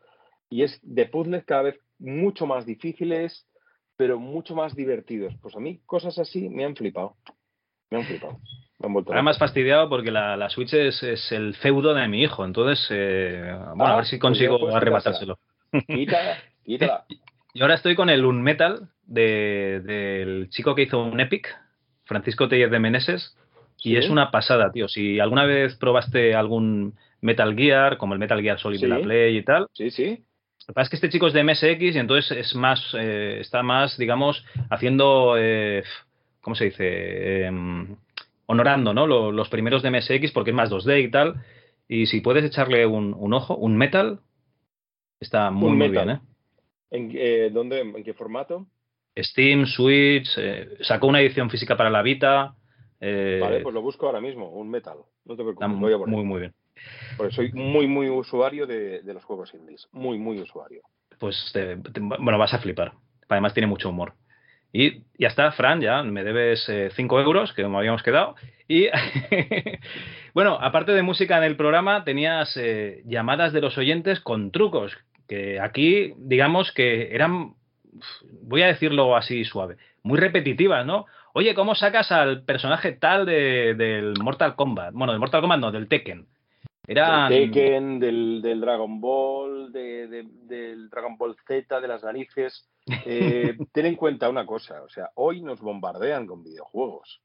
y 0.50 0.64
es 0.64 0.80
de 0.84 1.08
puzzles 1.08 1.44
cada 1.44 1.64
vez 1.64 1.80
mucho 2.00 2.46
más 2.46 2.66
difíciles, 2.66 3.48
pero 3.98 4.20
mucho 4.20 4.56
más 4.56 4.76
divertidos. 4.76 5.34
Pues 5.42 5.56
a 5.56 5.60
mí 5.60 5.82
cosas 5.86 6.18
así 6.20 6.48
me 6.50 6.64
han 6.66 6.76
flipado. 6.76 7.18
Me 7.94 8.00
han 8.00 8.06
flipado. 8.06 8.40
Me 8.80 8.88
han 8.88 8.94
vuelto 8.94 9.12
Ahora 9.12 9.20
loco. 9.22 9.24
me 9.26 9.32
has 9.32 9.38
fastidiado 9.40 9.88
porque 9.90 10.12
la, 10.12 10.36
la 10.36 10.50
Switch 10.50 10.74
es, 10.74 11.02
es 11.04 11.32
el 11.32 11.54
feudo 11.56 11.94
de 11.94 12.08
mi 12.08 12.22
hijo. 12.24 12.44
Entonces, 12.44 12.88
eh, 12.90 13.54
bueno, 13.76 13.86
Ah, 13.86 13.94
a 13.94 13.96
ver 13.98 14.06
si 14.06 14.18
pues 14.18 14.22
consigo 14.22 14.60
puedes 14.60 14.76
arrebatárselo. 14.76 15.38
Quítala, 15.88 16.38
quítala. 16.66 17.06
Y 17.54 17.62
ahora 17.62 17.76
estoy 17.76 17.96
con 17.96 18.10
el 18.10 18.26
Unmetal 18.26 18.90
de, 19.06 19.80
del 19.86 20.50
chico 20.50 20.74
que 20.76 20.84
hizo 20.84 21.04
un 21.04 21.20
Epic, 21.20 21.48
Francisco 22.06 22.48
Tellez 22.50 22.72
de 22.72 22.80
Meneses, 22.80 23.38
y 23.78 23.92
Sí. 23.92 23.98
es 23.98 24.10
una 24.10 24.32
pasada, 24.32 24.72
tío. 24.72 24.88
Si 24.88 25.20
alguna 25.20 25.46
vez 25.46 25.76
probaste 25.76 26.34
algún 26.36 26.96
Metal 27.22 27.56
Gear, 27.56 27.98
como 27.98 28.14
el 28.14 28.20
Metal 28.20 28.42
Gear 28.42 28.60
Solid 28.60 28.82
de 28.82 28.88
la. 28.88 29.00
Play 29.00 29.38
y 29.38 29.44
tal, 29.44 29.68
Sí, 29.74 29.92
sí. 29.92 30.10
lo 30.10 30.68
que 30.68 30.74
pasa 30.74 30.84
es 30.84 30.90
que 30.90 30.96
este 30.96 31.10
chico 31.10 31.28
es 31.28 31.34
de 31.34 31.44
MSX 31.44 31.96
y 31.96 32.00
entonces 32.00 32.32
es 32.38 32.56
más, 32.56 32.82
eh, 32.98 33.38
está 33.40 33.62
más, 33.62 33.98
digamos, 33.98 34.44
haciendo, 34.70 35.36
eh, 35.38 35.84
¿cómo 36.44 36.56
se 36.56 36.66
dice? 36.66 37.46
Em, 37.48 37.98
honorando, 38.46 38.94
¿no? 38.94 39.08
Lo- 39.08 39.32
los 39.32 39.50
primeros 39.50 39.82
de 39.82 39.90
MSX 39.90 40.32
porque 40.32 40.52
es 40.52 40.56
más 40.56 40.70
2D 40.70 41.02
y 41.02 41.10
tal. 41.10 41.44
Y 41.88 42.06
si 42.06 42.22
puedes 42.22 42.46
echarle 42.46 42.86
un, 42.86 43.16
un 43.18 43.34
ojo, 43.34 43.56
un 43.58 43.76
Metal, 43.78 44.20
está 45.20 45.50
muy, 45.52 45.72
Un 45.72 45.78
muy 45.78 45.90
Metal. 45.90 46.06
bien, 46.06 46.18
¿eh? 46.18 46.22
¿En, 46.92 47.12
eh, 47.16 47.50
¿dónde, 47.52 47.80
¿En 47.82 48.04
qué 48.04 48.14
formato? 48.14 48.68
Steam, 49.18 49.66
Switch, 49.66 50.28
eh, 50.38 50.78
sacó 50.82 51.08
una 51.08 51.22
edición 51.22 51.50
física 51.50 51.76
para 51.78 51.90
la 51.90 52.02
Vita. 52.02 52.56
eh, 53.00 53.40
Vale, 53.42 53.60
pues 53.62 53.74
lo 53.74 53.82
busco 53.82 54.06
ahora 54.08 54.22
mismo, 54.22 54.50
un 54.50 54.70
metal. 54.70 54.98
No 55.26 55.36
te 55.36 55.44
preocupes, 55.44 55.80
voy 55.80 55.92
a 55.94 55.96
él. 55.96 56.02
muy, 56.08 56.24
muy 56.24 56.40
bien. 56.42 56.54
Porque 57.18 57.34
soy 57.34 57.52
muy, 57.54 57.88
muy 57.88 58.10
usuario 58.10 58.66
de, 58.66 59.02
de 59.02 59.14
los 59.14 59.24
juegos 59.24 59.54
indies. 59.54 59.88
Muy, 59.92 60.18
muy 60.18 60.40
usuario. 60.40 60.82
Pues, 61.20 61.52
te- 61.54 61.78
te- 61.78 62.00
bueno, 62.00 62.38
vas 62.38 62.54
a 62.54 62.60
flipar. 62.60 62.94
Además 63.30 63.54
tiene 63.54 63.68
mucho 63.68 63.90
humor. 63.90 64.14
Y 64.74 65.04
ya 65.20 65.28
está, 65.28 65.52
Fran, 65.52 65.80
ya 65.82 66.02
me 66.04 66.24
debes 66.24 66.70
5 66.96 67.22
euros, 67.22 67.54
que 67.54 67.66
me 67.68 67.78
habíamos 67.78 68.02
quedado. 68.04 68.36
Y 68.68 68.88
bueno, 70.34 70.58
aparte 70.60 70.94
de 70.94 71.04
música 71.04 71.38
en 71.38 71.44
el 71.44 71.56
programa, 71.56 72.04
tenías 72.04 72.58
eh, 72.58 73.02
llamadas 73.06 73.54
de 73.54 73.62
los 73.62 73.78
oyentes 73.78 74.20
con 74.20 74.52
trucos, 74.52 74.98
que 75.28 75.60
aquí, 75.60 76.14
digamos 76.18 76.72
que 76.72 77.14
eran, 77.14 77.54
voy 78.42 78.64
a 78.64 78.68
decirlo 78.68 79.16
así 79.16 79.46
suave, 79.46 79.78
muy 80.02 80.20
repetitivas, 80.20 80.86
¿no? 80.86 81.06
Oye, 81.34 81.54
¿cómo 81.56 81.76
sacas 81.76 82.12
al 82.12 82.44
personaje 82.44 82.92
tal 82.92 83.26
de- 83.26 83.74
del 83.76 84.14
Mortal 84.22 84.56
Kombat? 84.56 84.94
Bueno, 84.94 85.14
del 85.14 85.20
Mortal 85.20 85.42
Kombat 85.42 85.60
no, 85.60 85.72
del 85.72 85.88
Tekken. 85.88 86.28
Eran... 86.88 87.30
Del 87.30 87.52
Tekken, 87.52 88.00
del, 88.00 88.42
del 88.42 88.60
Dragon 88.62 89.00
Ball, 89.00 89.72
de- 89.72 90.08
de- 90.08 90.28
del 90.44 90.90
Dragon 90.90 91.18
Ball 91.18 91.36
Z, 91.48 91.80
de 91.80 91.88
las 91.88 92.04
narices. 92.04 92.70
Eh, 93.06 93.58
ten 93.72 93.86
en 93.86 93.96
cuenta 93.96 94.28
una 94.30 94.46
cosa, 94.46 94.84
o 94.84 94.90
sea, 94.90 95.10
hoy 95.16 95.42
nos 95.42 95.62
bombardean 95.62 96.28
con 96.28 96.44
videojuegos, 96.44 97.22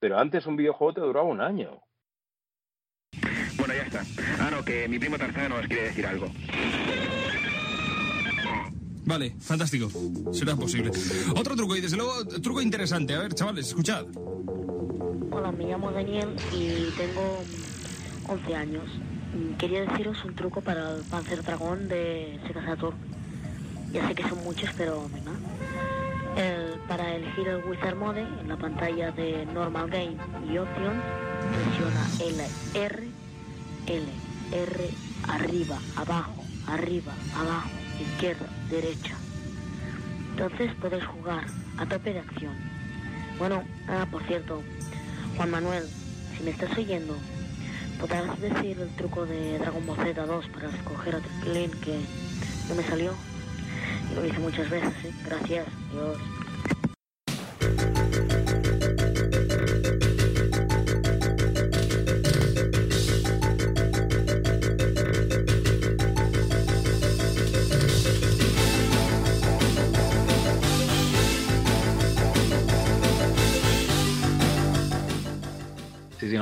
pero 0.00 0.18
antes 0.18 0.46
un 0.46 0.56
videojuego 0.56 0.94
te 0.94 1.00
duraba 1.02 1.26
un 1.26 1.40
año. 1.42 1.82
Bueno, 3.58 3.74
ya 3.74 3.82
está. 3.82 4.02
Ah, 4.40 4.50
no, 4.50 4.64
que 4.64 4.88
mi 4.88 4.98
primo 4.98 5.16
Tarzán 5.18 5.50
nos 5.50 5.66
quiere 5.66 5.84
decir 5.84 6.06
algo. 6.06 6.26
Vale, 9.06 9.34
fantástico. 9.38 9.88
Será 10.32 10.56
posible. 10.56 10.90
Otro 11.38 11.54
truco, 11.54 11.76
y 11.76 11.80
desde 11.82 11.96
luego, 11.98 12.24
truco 12.42 12.60
interesante. 12.62 13.14
A 13.14 13.18
ver, 13.20 13.34
chavales, 13.34 13.68
escuchad. 13.68 14.06
Hola, 15.30 15.52
me 15.52 15.64
llamo 15.66 15.92
Daniel 15.92 16.34
y 16.52 16.90
tengo 16.96 17.38
11 18.28 18.56
años. 18.56 18.84
Quería 19.58 19.82
deciros 19.82 20.24
un 20.24 20.34
truco 20.34 20.60
para 20.60 20.92
el 20.96 21.02
Panzer 21.04 21.42
Dragón 21.42 21.88
de 21.88 22.38
Sega 22.46 22.64
Saturn. 22.64 22.96
Ya 23.92 24.06
sé 24.08 24.14
que 24.14 24.28
son 24.28 24.42
muchos, 24.44 24.70
pero 24.76 25.08
venga. 25.08 25.32
El- 26.36 26.78
para 26.88 27.14
elegir 27.14 27.48
el 27.48 27.64
Wizard 27.64 27.96
Mode 27.96 28.20
en 28.22 28.48
la 28.48 28.56
pantalla 28.56 29.10
de 29.12 29.46
Normal 29.46 29.88
Game 29.88 30.16
y 30.52 30.58
Options, 30.58 31.02
presiona 31.52 32.08
L, 32.20 32.44
R, 32.74 33.08
L, 33.86 34.06
R, 34.52 34.90
arriba, 35.28 35.78
abajo, 35.96 36.44
arriba, 36.66 37.12
abajo, 37.36 37.70
izquierda, 38.00 38.46
derecha. 38.70 39.16
Entonces 40.30 40.72
puedes 40.80 41.04
jugar 41.04 41.44
a 41.78 41.86
tope 41.86 42.12
de 42.12 42.18
acción. 42.20 42.52
Bueno, 43.38 43.62
ah, 43.88 44.06
por 44.10 44.22
cierto, 44.24 44.62
Juan 45.36 45.50
Manuel, 45.50 45.88
si 46.36 46.42
me 46.42 46.50
estás 46.50 46.76
oyendo, 46.76 47.16
¿podrás 48.00 48.40
decir 48.40 48.78
el 48.80 48.88
truco 48.96 49.26
de 49.26 49.58
Dragon 49.58 49.84
Ball 49.86 49.96
Z 49.96 50.26
2 50.26 50.46
para 50.48 50.68
escoger 50.68 51.16
a 51.16 51.48
Link 51.48 51.74
que 51.80 51.98
no 52.68 52.74
me 52.74 52.82
salió? 52.82 53.14
Y 54.10 54.14
lo 54.14 54.26
hice 54.26 54.38
muchas 54.38 54.68
veces, 54.70 54.92
¿eh? 55.04 55.12
Gracias, 55.24 55.66
Dios. 55.92 56.18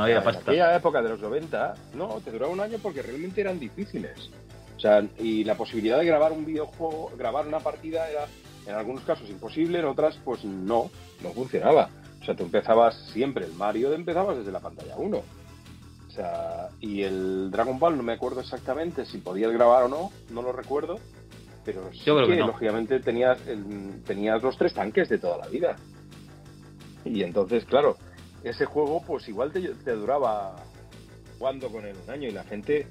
No 0.02 0.06
había 0.06 0.18
en 0.18 0.24
pasta. 0.24 0.40
aquella 0.50 0.76
época 0.76 1.02
de 1.02 1.08
los 1.10 1.20
90, 1.20 1.74
no, 1.94 2.08
te 2.24 2.30
duraba 2.30 2.52
un 2.52 2.60
año 2.60 2.78
porque 2.82 3.02
realmente 3.02 3.40
eran 3.40 3.58
difíciles. 3.58 4.30
O 4.76 4.80
sea, 4.80 5.04
y 5.18 5.44
la 5.44 5.54
posibilidad 5.56 5.98
de 5.98 6.04
grabar 6.06 6.32
un 6.32 6.44
videojuego, 6.44 7.10
grabar 7.16 7.46
una 7.46 7.60
partida 7.60 8.08
era 8.10 8.26
en 8.66 8.74
algunos 8.74 9.02
casos 9.04 9.28
imposible, 9.30 9.78
en 9.78 9.84
otras 9.86 10.16
pues 10.24 10.44
no, 10.44 10.90
no 11.22 11.30
funcionaba. 11.30 11.88
O 12.20 12.24
sea, 12.24 12.34
tú 12.36 12.44
empezabas 12.44 12.94
siempre, 13.12 13.44
el 13.46 13.52
Mario 13.54 13.92
empezabas 13.92 14.38
desde 14.38 14.52
la 14.52 14.60
pantalla 14.60 14.96
1. 14.96 15.16
O 15.18 16.10
sea, 16.14 16.68
y 16.80 17.02
el 17.02 17.50
Dragon 17.50 17.78
Ball 17.78 17.96
no 17.96 18.02
me 18.02 18.12
acuerdo 18.12 18.40
exactamente 18.40 19.04
si 19.06 19.18
podías 19.18 19.50
grabar 19.52 19.84
o 19.84 19.88
no, 19.88 20.10
no 20.30 20.42
lo 20.42 20.52
recuerdo, 20.52 20.98
pero 21.64 21.90
sí 21.92 22.00
Yo 22.04 22.16
creo 22.16 22.28
que 22.28 22.36
no. 22.36 22.48
lógicamente 22.48 23.00
tenías, 23.00 23.38
el- 23.46 24.02
tenías 24.04 24.42
los 24.42 24.56
tres 24.58 24.74
tanques 24.74 25.08
de 25.08 25.18
toda 25.18 25.38
la 25.38 25.46
vida. 25.48 25.76
Y 27.04 27.22
entonces, 27.22 27.64
claro, 27.64 27.96
ese 28.44 28.64
juego 28.64 29.02
pues 29.06 29.28
igual 29.28 29.52
te, 29.52 29.92
duraba 29.92 30.56
jugando 31.38 31.68
con 31.70 31.84
él 31.84 31.96
un 32.04 32.10
año 32.10 32.28
y 32.28 32.32
la 32.32 32.44
gente, 32.44 32.86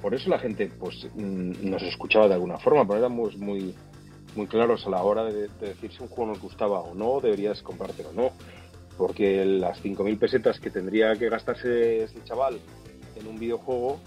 por 0.00 0.14
eso 0.14 0.28
la 0.28 0.38
gente 0.38 0.70
pues 0.78 1.06
mm, 1.14 1.68
nos 1.68 1.82
escuchaba 1.82 2.28
de 2.28 2.34
alguna 2.34 2.58
forma, 2.58 2.86
pero 2.86 2.98
éramos 2.98 3.36
muy, 3.36 3.74
muy 4.34 4.46
claros 4.46 4.86
a 4.86 4.90
la 4.90 5.02
hora 5.02 5.24
de, 5.24 5.48
de 5.48 5.68
decir 5.68 5.92
si 5.92 6.02
un 6.02 6.08
juego 6.08 6.32
nos 6.32 6.40
gustaba 6.40 6.80
o 6.80 6.94
no, 6.94 7.20
deberías 7.20 7.62
comprártelo 7.62 8.10
o 8.10 8.12
no, 8.12 8.30
porque 8.96 9.44
las 9.44 9.82
5.000 9.82 10.18
pesetas 10.18 10.60
que 10.60 10.70
tendría 10.70 11.16
que 11.16 11.28
gastarse 11.28 12.04
ese 12.04 12.22
chaval 12.24 12.58
en 13.16 13.26
un 13.26 13.38
videojuego 13.38 13.98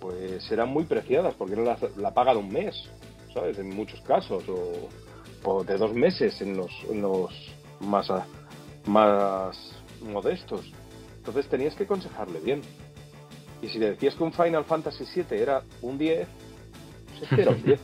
pues 0.00 0.50
eran 0.52 0.68
muy 0.68 0.84
preciadas, 0.84 1.34
porque 1.34 1.54
era 1.54 1.62
la, 1.62 1.78
la 1.96 2.12
paga 2.12 2.34
de 2.34 2.40
un 2.40 2.52
mes, 2.52 2.74
¿sabes? 3.32 3.58
En 3.58 3.74
muchos 3.74 4.00
casos, 4.02 4.44
o, 4.48 4.88
o 5.44 5.64
de 5.64 5.78
dos 5.78 5.94
meses 5.94 6.40
en 6.42 6.56
los, 6.56 6.70
en 6.90 7.00
los 7.00 7.30
más, 7.80 8.08
más 8.86 9.56
modestos. 10.12 10.70
Entonces 11.18 11.48
tenías 11.48 11.74
que 11.74 11.84
aconsejarle 11.84 12.40
bien. 12.40 12.60
Y 13.62 13.68
si 13.68 13.78
le 13.78 13.90
decías 13.90 14.14
que 14.14 14.22
un 14.24 14.32
Final 14.32 14.64
Fantasy 14.64 15.04
VII 15.14 15.38
era 15.38 15.62
un 15.80 15.96
10, 15.96 16.28
pues 17.08 17.22
es 17.22 17.28
que 17.36 17.42
era 17.42 17.50
un 17.52 17.62
10. 17.62 17.80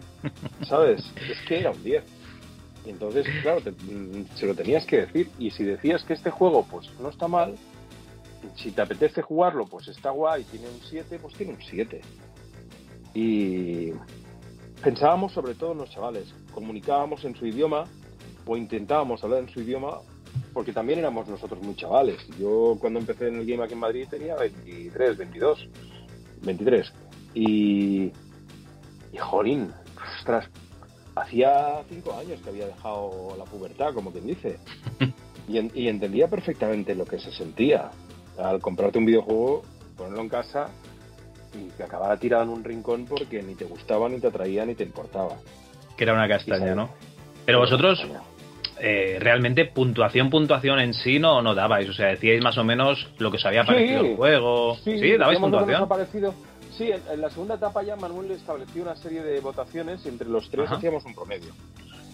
¿Sabes? 0.68 1.04
Es 1.30 1.38
que 1.46 1.60
era 1.60 1.70
un 1.70 1.82
10. 1.82 2.02
Y 2.86 2.90
entonces, 2.90 3.26
claro, 3.42 3.60
te- 3.60 3.72
mm, 3.72 4.26
se 4.36 4.46
lo 4.46 4.54
tenías 4.54 4.86
que 4.86 5.02
decir. 5.06 5.30
Y 5.38 5.50
si 5.50 5.64
decías 5.64 6.02
que 6.04 6.14
este 6.14 6.30
juego 6.30 6.64
pues 6.70 6.88
no 7.00 7.10
está 7.10 7.28
mal, 7.28 7.56
si 8.56 8.70
te 8.70 8.80
apetece 8.80 9.20
jugarlo, 9.20 9.66
pues 9.66 9.88
está 9.88 10.10
guay, 10.10 10.44
tiene 10.44 10.66
un 10.68 10.80
7, 10.88 11.18
pues 11.20 11.34
tiene 11.34 11.52
un 11.52 11.60
7. 11.62 12.00
Y 13.12 13.92
pensábamos 14.82 15.32
sobre 15.32 15.54
todo 15.54 15.72
en 15.72 15.78
los 15.78 15.90
chavales, 15.90 16.32
comunicábamos 16.54 17.24
en 17.24 17.34
su 17.36 17.46
idioma 17.46 17.84
o 18.46 18.56
intentábamos 18.56 19.22
hablar 19.22 19.40
en 19.40 19.48
su 19.50 19.60
idioma 19.60 19.98
porque 20.60 20.74
también 20.74 20.98
éramos 20.98 21.26
nosotros 21.26 21.58
muy 21.62 21.74
chavales. 21.74 22.18
Yo 22.38 22.76
cuando 22.78 22.98
empecé 23.00 23.28
en 23.28 23.36
el 23.36 23.46
game 23.46 23.64
aquí 23.64 23.72
en 23.72 23.78
Madrid 23.78 24.06
tenía 24.10 24.36
23, 24.36 25.16
22, 25.16 25.68
23. 26.42 26.92
Y, 27.32 28.12
y 29.10 29.16
jolín, 29.18 29.72
ostras, 30.18 30.50
hacía 31.14 31.82
cinco 31.88 32.12
años 32.14 32.38
que 32.42 32.50
había 32.50 32.66
dejado 32.66 33.34
la 33.38 33.44
pubertad, 33.44 33.94
como 33.94 34.12
quien 34.12 34.26
dice. 34.26 34.58
Y, 35.48 35.56
en- 35.58 35.72
y 35.74 35.88
entendía 35.88 36.28
perfectamente 36.28 36.94
lo 36.94 37.04
que 37.06 37.18
se 37.18 37.32
sentía 37.32 37.90
al 38.38 38.60
comprarte 38.60 38.98
un 38.98 39.06
videojuego, 39.06 39.62
ponerlo 39.96 40.20
en 40.20 40.28
casa 40.28 40.68
y 41.58 41.70
que 41.70 41.82
acabara 41.82 42.16
tirado 42.18 42.44
en 42.44 42.50
un 42.50 42.62
rincón 42.62 43.06
porque 43.06 43.42
ni 43.42 43.54
te 43.56 43.64
gustaba, 43.64 44.08
ni 44.10 44.20
te 44.20 44.28
atraía, 44.28 44.64
ni 44.66 44.74
te 44.76 44.84
importaba. 44.84 45.38
Que 45.96 46.04
era 46.04 46.12
una 46.12 46.28
castaña, 46.28 46.74
¿no? 46.76 46.90
Pero 47.46 47.58
vosotros, 47.60 47.98
eh, 48.80 49.18
realmente, 49.20 49.64
puntuación, 49.66 50.30
puntuación 50.30 50.78
en 50.80 50.94
sí 50.94 51.18
no, 51.18 51.42
no 51.42 51.54
dabais. 51.54 51.88
O 51.88 51.92
sea, 51.92 52.06
decíais 52.08 52.42
más 52.42 52.56
o 52.58 52.64
menos 52.64 53.08
lo 53.18 53.30
que 53.30 53.36
os 53.36 53.46
había 53.46 53.64
parecido 53.64 54.00
el 54.00 54.16
juego. 54.16 54.76
Sí, 54.84 55.16
dabais 55.16 55.38
puntuación. 55.38 55.88
parecido. 55.88 56.34
Sí, 56.76 56.90
en, 56.90 57.00
en 57.12 57.20
la 57.20 57.28
segunda 57.30 57.56
etapa 57.56 57.82
ya 57.82 57.94
Manuel 57.96 58.30
estableció 58.30 58.82
una 58.82 58.96
serie 58.96 59.22
de 59.22 59.40
votaciones 59.40 60.04
y 60.06 60.08
entre 60.08 60.28
los 60.28 60.48
tres 60.50 60.66
Ajá. 60.66 60.76
hacíamos 60.76 61.04
un 61.04 61.14
promedio. 61.14 61.52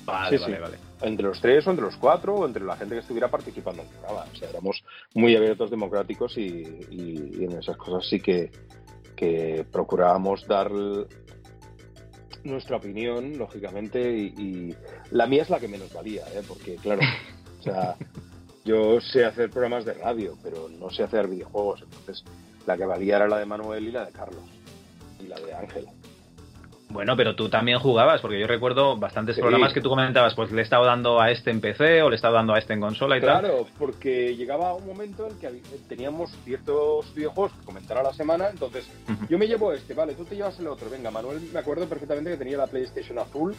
Vale, 0.04 0.38
Sí, 0.38 0.42
vale, 0.44 0.60
vale. 0.60 0.76
Entre 1.02 1.26
los 1.26 1.40
tres 1.40 1.66
o 1.66 1.70
entre 1.70 1.84
los 1.84 1.96
cuatro 1.96 2.34
o 2.34 2.46
entre 2.46 2.64
la 2.64 2.76
gente 2.76 2.94
que 2.94 3.00
estuviera 3.00 3.28
participando 3.28 3.82
en 3.82 3.88
el 3.88 3.94
programa. 3.94 4.24
O 4.32 4.36
sea, 4.36 4.50
éramos 4.50 4.82
muy 5.14 5.34
abiertos, 5.36 5.70
democráticos 5.70 6.36
y, 6.38 6.42
y- 6.90 7.30
y 7.40 7.44
en 7.44 7.58
esas 7.58 7.76
cosas 7.76 8.08
sí 8.08 8.20
que, 8.20 8.50
que 9.16 9.64
procurábamos 9.70 10.46
dar 10.46 10.70
nuestra 12.46 12.76
opinión, 12.76 13.36
lógicamente, 13.38 14.16
y, 14.16 14.26
y 14.38 14.74
la 15.10 15.26
mía 15.26 15.42
es 15.42 15.50
la 15.50 15.60
que 15.60 15.68
menos 15.68 15.92
valía, 15.92 16.22
¿eh? 16.34 16.42
porque 16.46 16.76
claro, 16.76 17.00
o 17.60 17.62
sea, 17.62 17.96
yo 18.64 19.00
sé 19.00 19.24
hacer 19.24 19.50
programas 19.50 19.84
de 19.84 19.94
radio, 19.94 20.36
pero 20.42 20.68
no 20.68 20.90
sé 20.90 21.02
hacer 21.02 21.28
videojuegos, 21.28 21.82
entonces 21.82 22.24
la 22.66 22.76
que 22.76 22.84
valía 22.84 23.16
era 23.16 23.28
la 23.28 23.38
de 23.38 23.46
Manuel 23.46 23.86
y 23.86 23.92
la 23.92 24.06
de 24.06 24.12
Carlos 24.12 24.44
y 25.20 25.28
la 25.28 25.38
de 25.40 25.54
Ángel. 25.54 25.86
Bueno, 26.88 27.16
pero 27.16 27.34
tú 27.34 27.48
también 27.48 27.80
jugabas, 27.80 28.20
porque 28.20 28.38
yo 28.38 28.46
recuerdo 28.46 28.96
bastantes 28.96 29.34
Sí. 29.34 29.42
programas 29.42 29.72
que 29.72 29.80
tú 29.80 29.88
comentabas, 29.88 30.34
pues 30.34 30.52
le 30.52 30.60
he 30.60 30.64
estado 30.64 30.84
dando 30.84 31.20
a 31.20 31.30
este 31.32 31.50
en 31.50 31.60
PC 31.60 32.00
o 32.02 32.08
le 32.08 32.14
he 32.14 32.16
estado 32.16 32.34
dando 32.34 32.54
a 32.54 32.58
este 32.58 32.74
en 32.74 32.80
consola 32.80 33.18
y 33.18 33.20
tal. 33.20 33.40
Claro, 33.40 33.66
porque 33.78 34.36
llegaba 34.36 34.72
un 34.74 34.86
momento 34.86 35.26
en 35.28 35.36
que 35.38 35.48
teníamos 35.88 36.30
ciertos 36.44 37.12
videojuegos 37.14 37.52
que 37.58 37.64
comentar 37.66 37.98
a 37.98 38.04
la 38.04 38.12
semana, 38.14 38.48
entonces 38.50 38.88
yo 39.28 39.36
me 39.36 39.48
llevo 39.48 39.72
este, 39.72 39.94
vale, 39.94 40.14
tú 40.14 40.24
te 40.24 40.36
llevas 40.36 40.58
el 40.60 40.68
otro. 40.68 40.88
Venga, 40.88 41.10
Manuel, 41.10 41.40
me 41.52 41.58
acuerdo 41.58 41.88
perfectamente 41.88 42.30
que 42.30 42.36
tenía 42.36 42.56
la 42.56 42.68
PlayStation 42.68 43.18
azul, 43.18 43.54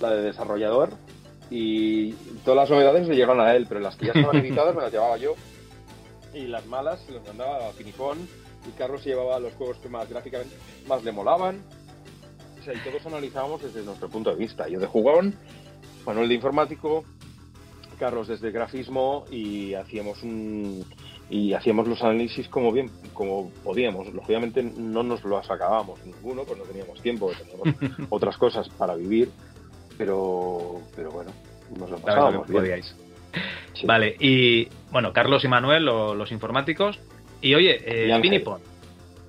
la 0.00 0.10
de 0.12 0.22
desarrollador, 0.22 0.90
y 1.50 2.12
todas 2.44 2.56
las 2.56 2.70
novedades 2.70 3.08
le 3.08 3.14
llegaron 3.16 3.40
a 3.40 3.52
él, 3.56 3.66
pero 3.68 3.80
las 3.80 3.96
que 3.96 4.06
ya 4.06 4.12
estaban 4.12 4.36
editadas 4.44 4.74
me 4.76 4.82
las 4.82 4.92
llevaba 4.92 5.16
yo. 5.16 5.34
Y 6.32 6.46
las 6.46 6.64
malas 6.66 7.00
se 7.00 7.10
las 7.12 7.26
mandaba 7.26 7.68
a 7.68 7.72
Pinipón, 7.72 8.18
y 8.68 8.78
Carlos 8.78 9.02
se 9.02 9.08
llevaba 9.08 9.40
los 9.40 9.52
juegos 9.54 9.78
que 9.78 9.88
más 9.88 10.08
gráficamente 10.08 10.54
más 10.86 11.02
le 11.02 11.10
molaban. 11.10 11.62
O 12.60 12.62
sea, 12.62 12.74
y 12.74 12.78
todos 12.78 13.04
analizábamos 13.06 13.62
desde 13.62 13.82
nuestro 13.82 14.08
punto 14.08 14.30
de 14.30 14.36
vista. 14.36 14.68
Yo 14.68 14.78
de 14.78 14.86
jugón, 14.86 15.34
Manuel 16.06 16.28
de 16.28 16.34
informático, 16.34 17.04
Carlos 17.98 18.28
desde 18.28 18.50
grafismo 18.50 19.24
y 19.30 19.74
hacíamos 19.74 20.22
un 20.22 20.84
y 21.28 21.52
hacíamos 21.52 21.86
los 21.86 22.02
análisis 22.02 22.48
como 22.48 22.72
bien 22.72 22.90
como 23.14 23.50
podíamos 23.62 24.12
lógicamente 24.12 24.62
no 24.64 25.04
nos 25.04 25.22
los 25.22 25.48
acabábamos 25.48 26.04
ninguno 26.04 26.42
pues 26.42 26.58
no 26.58 26.64
teníamos 26.64 27.00
tiempo 27.02 27.30
teníamos 27.38 27.68
otras 28.10 28.36
cosas 28.36 28.68
para 28.70 28.96
vivir 28.96 29.30
pero 29.96 30.80
pero 30.96 31.10
bueno 31.12 31.30
nos 31.78 31.88
lo 31.90 31.98
pasábamos 31.98 32.48
bien. 32.48 32.64
Vale, 33.86 34.16
y 34.18 34.66
bueno, 34.90 35.12
Carlos 35.12 35.44
y 35.44 35.48
Manuel, 35.48 35.84
lo- 35.84 36.14
los 36.16 36.32
informáticos. 36.32 36.98
Y 37.40 37.54
oye, 37.54 37.76
eh, 37.84 38.08
Y 38.08 38.10
Ángel. 38.10 38.22
Pinipon. 38.22 38.60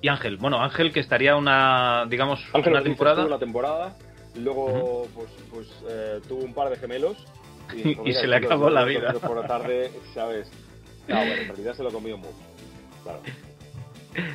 Y 0.02 0.08
Ángel. 0.08 0.36
Bueno, 0.36 0.60
Ángel 0.62 0.92
que 0.92 1.00
estaría 1.00 1.36
una, 1.36 2.04
digamos, 2.08 2.40
Ángel 2.52 2.72
una 2.74 2.82
temporada. 2.82 3.24
una 3.24 3.38
temporada 3.38 3.94
y 4.34 4.40
luego 4.40 5.06
pues 5.14 5.28
pues 5.50 5.68
eh, 5.88 6.20
tuvo 6.28 6.42
un 6.44 6.52
par 6.54 6.68
de 6.70 6.76
gemelos 6.76 7.16
dijo, 7.74 8.02
Y 8.04 8.08
"Mira, 8.08 8.20
se 8.20 8.26
le 8.26 8.36
acabó 8.36 8.68
la 8.70 8.84
vida". 8.84 9.12
por 9.14 9.40
la 9.40 9.46
tarde 9.46 9.90
sabes 10.14 10.50
no, 11.08 11.16
bueno, 11.26 11.32
en 11.34 11.48
realidad 11.48 11.74
se 11.74 11.82
lo 11.82 11.90
comió 11.90 12.16
muy 12.18 12.28
claro 13.02 13.20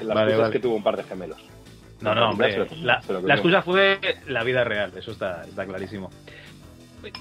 la 0.01 0.13
Vale, 0.15 0.31
excusa 0.31 0.33
es 0.33 0.37
vale. 0.39 0.53
que 0.53 0.59
tuvo 0.59 0.75
un 0.75 0.83
par 0.83 0.97
de 0.97 1.03
gemelos 1.03 1.39
No, 2.01 2.15
no, 2.15 2.29
hombre. 2.29 2.47
realidad 2.49 2.69
se 2.69 2.75
lo- 2.77 2.85
La, 2.85 3.01
se 3.01 3.13
la 3.27 3.33
excusa 3.35 3.61
fue 3.61 3.99
la 4.27 4.43
vida 4.43 4.63
real, 4.63 4.91
eso 4.95 5.11
está, 5.11 5.43
está 5.43 5.65
clarísimo. 5.65 6.09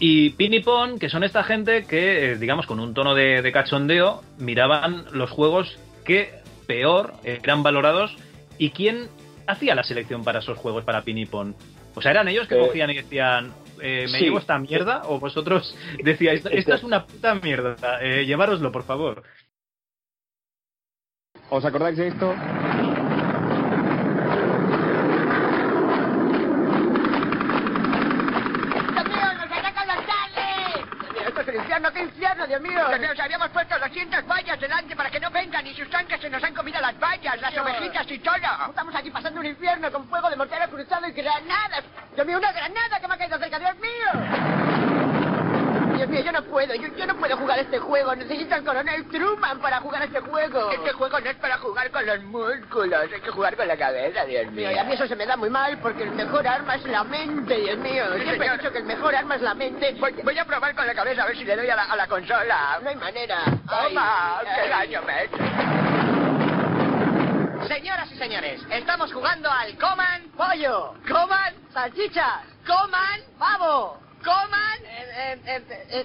Y 0.00 0.30
Pinipon, 0.30 0.98
que 0.98 1.08
son 1.10 1.22
esta 1.22 1.44
gente 1.44 1.84
que, 1.84 2.32
eh, 2.32 2.36
digamos, 2.36 2.66
con 2.66 2.80
un 2.80 2.94
tono 2.94 3.14
de, 3.14 3.42
de 3.42 3.52
cachondeo, 3.52 4.22
miraban 4.38 5.04
los 5.12 5.30
juegos 5.30 5.78
que 6.04 6.30
peor 6.66 7.12
eran 7.24 7.62
valorados 7.62 8.16
y 8.58 8.70
quién 8.70 9.08
hacía 9.46 9.74
la 9.74 9.84
selección 9.84 10.24
para 10.24 10.40
esos 10.40 10.58
juegos 10.58 10.84
para 10.84 11.02
Pinipon. 11.02 11.54
O 11.94 12.02
sea, 12.02 12.10
¿eran 12.10 12.28
ellos 12.28 12.46
que 12.48 12.56
Eh, 12.56 12.66
cogían 12.66 12.90
y 12.90 12.94
decían, 12.94 13.52
eh, 13.80 14.02
¿me 14.10 14.18
sí. 14.18 14.24
llevo 14.24 14.38
esta 14.38 14.58
mierda? 14.58 15.02
¿O 15.06 15.18
vosotros 15.18 15.76
decíais, 16.02 16.38
esta, 16.44 16.50
esta 16.50 16.74
es 16.74 16.82
una 16.82 17.06
puta 17.06 17.34
mierda, 17.36 17.76
eh, 18.02 18.24
llevároslo, 18.26 18.70
por 18.72 18.84
favor? 18.84 19.22
¿Os 21.48 21.64
acordáis 21.64 21.96
de 21.96 22.08
esto? 22.08 22.34
¡Dios 28.72 29.04
mío, 29.08 29.34
nos 29.34 29.50
atacan 29.52 29.86
las 29.88 30.06
tardes! 30.06 30.86
¡Esto 31.26 31.40
es 31.40 31.48
el 31.48 31.65
infierno! 31.76 31.92
¡Qué 31.92 32.00
infierno, 32.00 32.46
Dios 32.46 32.60
mío! 32.60 32.88
Dios 32.88 33.00
mío, 33.00 33.10
si 33.14 33.20
habíamos 33.20 33.48
puesto 33.50 33.78
200 33.78 34.26
vallas 34.26 34.60
delante 34.60 34.96
para 34.96 35.10
que 35.10 35.20
no 35.20 35.30
vengan 35.30 35.66
y 35.66 35.74
sus 35.74 35.88
tanques 35.90 36.20
se 36.20 36.30
nos 36.30 36.42
han 36.42 36.54
comido 36.54 36.80
las 36.80 36.98
vallas, 36.98 37.40
las 37.40 37.56
ovejitas 37.56 38.10
y 38.10 38.18
todo. 38.18 38.36
Estamos 38.68 38.94
aquí 38.94 39.10
pasando 39.10 39.40
un 39.40 39.46
infierno 39.46 39.90
con 39.92 40.08
fuego 40.08 40.30
de 40.30 40.36
mortero 40.36 40.68
cruzado 40.70 41.06
y 41.06 41.12
granadas. 41.12 41.84
Dios 42.14 42.26
mío, 42.26 42.38
una 42.38 42.52
granada 42.52 43.00
que 43.00 43.08
me 43.08 43.14
ha 43.14 43.18
caído 43.18 43.38
cerca, 43.38 43.58
Dios 43.58 43.76
mío. 43.76 44.95
Dios 45.96 46.08
mío, 46.08 46.20
yo 46.20 46.32
no 46.32 46.42
puedo, 46.42 46.74
yo, 46.74 46.88
yo 46.96 47.06
no 47.06 47.16
puedo 47.16 47.36
jugar 47.36 47.58
este 47.58 47.78
juego. 47.78 48.14
Necesito 48.14 48.54
al 48.54 48.64
coronel 48.64 49.08
Truman 49.08 49.60
para 49.60 49.80
jugar 49.80 50.02
este 50.02 50.20
juego. 50.20 50.70
Este 50.70 50.92
juego 50.92 51.20
no 51.20 51.30
es 51.30 51.36
para 51.36 51.58
jugar 51.58 51.90
con 51.90 52.06
los 52.06 52.22
músculos, 52.24 53.00
hay 53.12 53.20
que 53.20 53.30
jugar 53.30 53.56
con 53.56 53.66
la 53.66 53.76
cabeza, 53.76 54.24
Dios 54.24 54.50
mío. 54.52 54.70
Y 54.70 54.78
a 54.78 54.84
mí 54.84 54.92
eso 54.92 55.06
se 55.06 55.16
me 55.16 55.26
da 55.26 55.36
muy 55.36 55.50
mal 55.50 55.78
porque 55.78 56.02
el 56.02 56.12
mejor 56.12 56.46
arma 56.46 56.76
es 56.76 56.84
la 56.84 57.04
mente, 57.04 57.56
Dios 57.56 57.78
mío. 57.78 58.04
Siempre 58.22 58.46
he 58.46 58.52
dicho 58.56 58.72
que 58.72 58.78
el 58.78 58.84
mejor 58.84 59.14
arma 59.14 59.36
es 59.36 59.42
la 59.42 59.54
mente. 59.54 59.96
Voy, 59.98 60.12
voy 60.22 60.38
a 60.38 60.44
probar 60.44 60.74
con 60.74 60.86
la 60.86 60.94
cabeza 60.94 61.22
a 61.22 61.26
ver 61.26 61.36
si 61.36 61.44
le 61.44 61.56
doy 61.56 61.68
a 61.68 61.76
la, 61.76 61.84
a 61.84 61.96
la 61.96 62.06
consola. 62.06 62.78
No 62.82 62.88
hay 62.90 62.96
manera. 62.96 63.38
Toma, 63.68 64.40
qué 64.42 64.68
daño 64.68 65.02
me 65.02 65.12
he 65.12 65.24
hecho. 65.24 65.36
Señoras 67.68 68.12
y 68.12 68.16
señores, 68.16 68.60
estamos 68.70 69.12
jugando 69.12 69.50
al 69.50 69.76
Coman 69.76 70.22
Pollo, 70.36 70.94
Coman 71.08 71.52
Salchichas, 71.72 72.42
Coman 72.64 73.20
Pavo, 73.38 73.98
Coman 74.24 74.76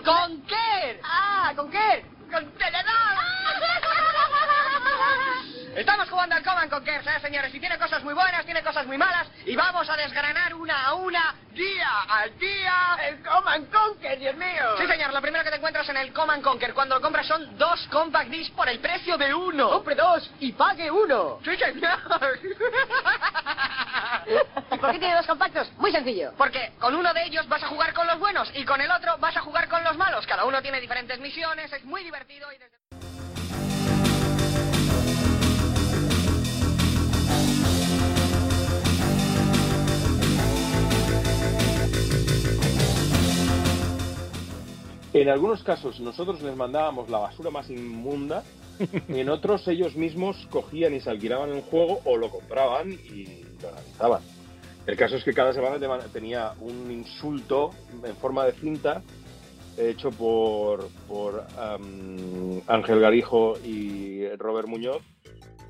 Conquer. 0.03 0.99
Ah, 1.03 1.53
Conquer. 1.55 2.03
Con 2.31 2.45
tenedor. 2.53 3.15
Estamos 5.75 6.09
jugando 6.09 6.35
al 6.35 6.43
Coman 6.43 6.69
Conquer, 6.69 7.01
¿eh, 7.01 7.19
señores? 7.21 7.55
Y 7.55 7.59
tiene 7.59 7.77
cosas 7.77 8.03
muy 8.03 8.13
buenas, 8.13 8.43
tiene 8.43 8.61
cosas 8.61 8.85
muy 8.85 8.97
malas. 8.97 9.27
Y 9.45 9.55
vamos 9.55 9.89
a 9.89 9.95
desgranar 9.95 10.53
una 10.53 10.85
a 10.85 10.93
una, 10.95 11.33
día 11.51 12.01
al 12.09 12.37
día. 12.37 12.97
El 13.07 13.23
Coman 13.23 13.65
Conquer, 13.67 14.19
Dios 14.19 14.35
mío. 14.35 14.77
Sí, 14.77 14.85
señor. 14.85 15.13
Lo 15.13 15.21
primero 15.21 15.45
que 15.45 15.49
te 15.49 15.55
encuentras 15.55 15.87
en 15.87 15.95
el 15.95 16.11
Coman 16.11 16.41
Conquer 16.41 16.73
cuando 16.73 16.95
lo 16.95 17.01
compras 17.01 17.25
son 17.25 17.57
dos 17.57 17.87
Compact 17.89 18.29
Disc 18.29 18.53
por 18.53 18.67
el 18.67 18.79
precio 18.79 19.17
de 19.17 19.33
uno. 19.33 19.69
Compre 19.69 19.95
dos 19.95 20.29
y 20.41 20.51
pague 20.51 20.91
uno. 20.91 21.39
Sí, 21.45 21.55
señor. 21.55 21.99
¿Y 24.71 24.77
por 24.77 24.91
qué 24.91 24.99
tiene 24.99 25.15
dos 25.15 25.27
compactos? 25.27 25.71
Muy 25.77 25.91
sencillo. 25.93 26.33
Porque 26.37 26.73
con 26.79 26.95
uno 26.95 27.13
de 27.13 27.23
ellos 27.25 27.47
vas 27.47 27.63
a 27.63 27.67
jugar 27.67 27.93
con 27.93 28.05
los 28.07 28.19
buenos 28.19 28.51
y 28.55 28.65
con 28.65 28.81
el 28.81 28.91
otro 28.91 29.17
vas 29.19 29.37
a 29.37 29.41
jugar 29.41 29.69
con 29.69 29.81
los 29.85 29.95
malos. 29.95 30.27
Cada 30.27 30.43
uno 30.43 30.61
tiene 30.61 30.81
diferentes 30.81 31.17
misiones, 31.19 31.71
es 31.71 31.85
muy 31.85 32.03
divertido 32.03 32.51
y 32.51 32.57
desde... 32.57 32.80
En 45.13 45.29
algunos 45.29 45.63
casos 45.63 45.99
nosotros 45.99 46.41
les 46.41 46.55
mandábamos 46.55 47.09
la 47.09 47.19
basura 47.19 47.49
más 47.51 47.69
inmunda, 47.69 48.43
en 49.09 49.29
otros 49.29 49.67
ellos 49.67 49.95
mismos 49.95 50.37
cogían 50.49 50.93
y 50.93 51.01
se 51.01 51.09
alquilaban 51.09 51.51
un 51.51 51.61
juego 51.61 51.99
o 52.05 52.17
lo 52.17 52.29
compraban 52.29 52.91
y 52.91 53.43
lo 53.61 53.69
analizaban. 53.69 54.21
El 54.87 54.95
caso 54.97 55.15
es 55.17 55.23
que 55.23 55.33
cada 55.33 55.53
semana 55.53 55.77
te 55.79 55.87
man- 55.87 56.01
tenía 56.11 56.53
un 56.59 56.89
insulto 56.89 57.71
en 58.03 58.15
forma 58.15 58.45
de 58.45 58.53
cinta 58.53 59.03
hecho 59.77 60.09
por, 60.11 60.87
por 61.07 61.45
am, 61.57 62.61
Ángel 62.67 62.99
Garijo 62.99 63.53
y 63.63 64.27
Robert 64.37 64.67
Muñoz 64.67 65.01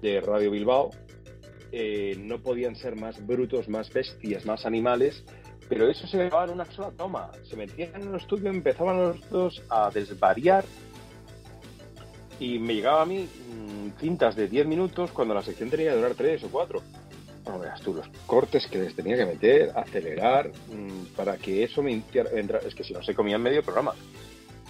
de 0.01 0.21
Radio 0.21 0.49
Bilbao. 0.51 0.91
Eh, 1.73 2.15
no 2.19 2.39
podían 2.39 2.75
ser 2.75 2.95
más 2.95 3.25
brutos, 3.25 3.69
más 3.69 3.91
bestias, 3.93 4.45
más 4.45 4.65
animales, 4.65 5.23
pero 5.71 5.89
eso 5.89 6.05
se 6.05 6.17
grababa 6.17 6.43
en 6.43 6.49
una 6.49 6.65
sola 6.65 6.91
toma. 6.91 7.31
Se 7.49 7.55
metían 7.55 7.95
en 7.95 8.09
el 8.09 8.15
estudio, 8.15 8.49
empezaban 8.49 8.97
los 8.97 9.29
dos 9.29 9.63
a 9.69 9.89
desvariar 9.89 10.65
y 12.41 12.59
me 12.59 12.73
llegaba 12.73 13.03
a 13.03 13.05
mí 13.05 13.19
mm, 13.19 13.97
cintas 13.97 14.35
de 14.35 14.49
10 14.49 14.67
minutos 14.67 15.11
cuando 15.11 15.33
la 15.33 15.41
sección 15.41 15.69
tenía 15.69 15.91
que 15.91 15.95
durar 15.95 16.13
3 16.13 16.43
o 16.43 16.49
4. 16.49 16.81
No 17.45 17.59
veas 17.59 17.79
tú 17.79 17.93
los 17.93 18.05
cortes 18.25 18.67
que 18.67 18.79
les 18.79 18.93
tenía 18.93 19.15
que 19.15 19.25
meter, 19.25 19.71
acelerar, 19.73 20.49
mm, 20.49 21.15
para 21.15 21.37
que 21.37 21.63
eso 21.63 21.81
me 21.81 21.93
hiciera 21.93 22.29
entrar. 22.31 22.61
Es 22.65 22.75
que 22.75 22.83
si 22.83 22.91
no 22.91 23.01
se 23.01 23.15
comía 23.15 23.37
en 23.37 23.41
medio 23.41 23.63
programa. 23.63 23.93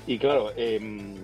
Y 0.05 0.19
claro, 0.19 0.51
em, 0.55 1.15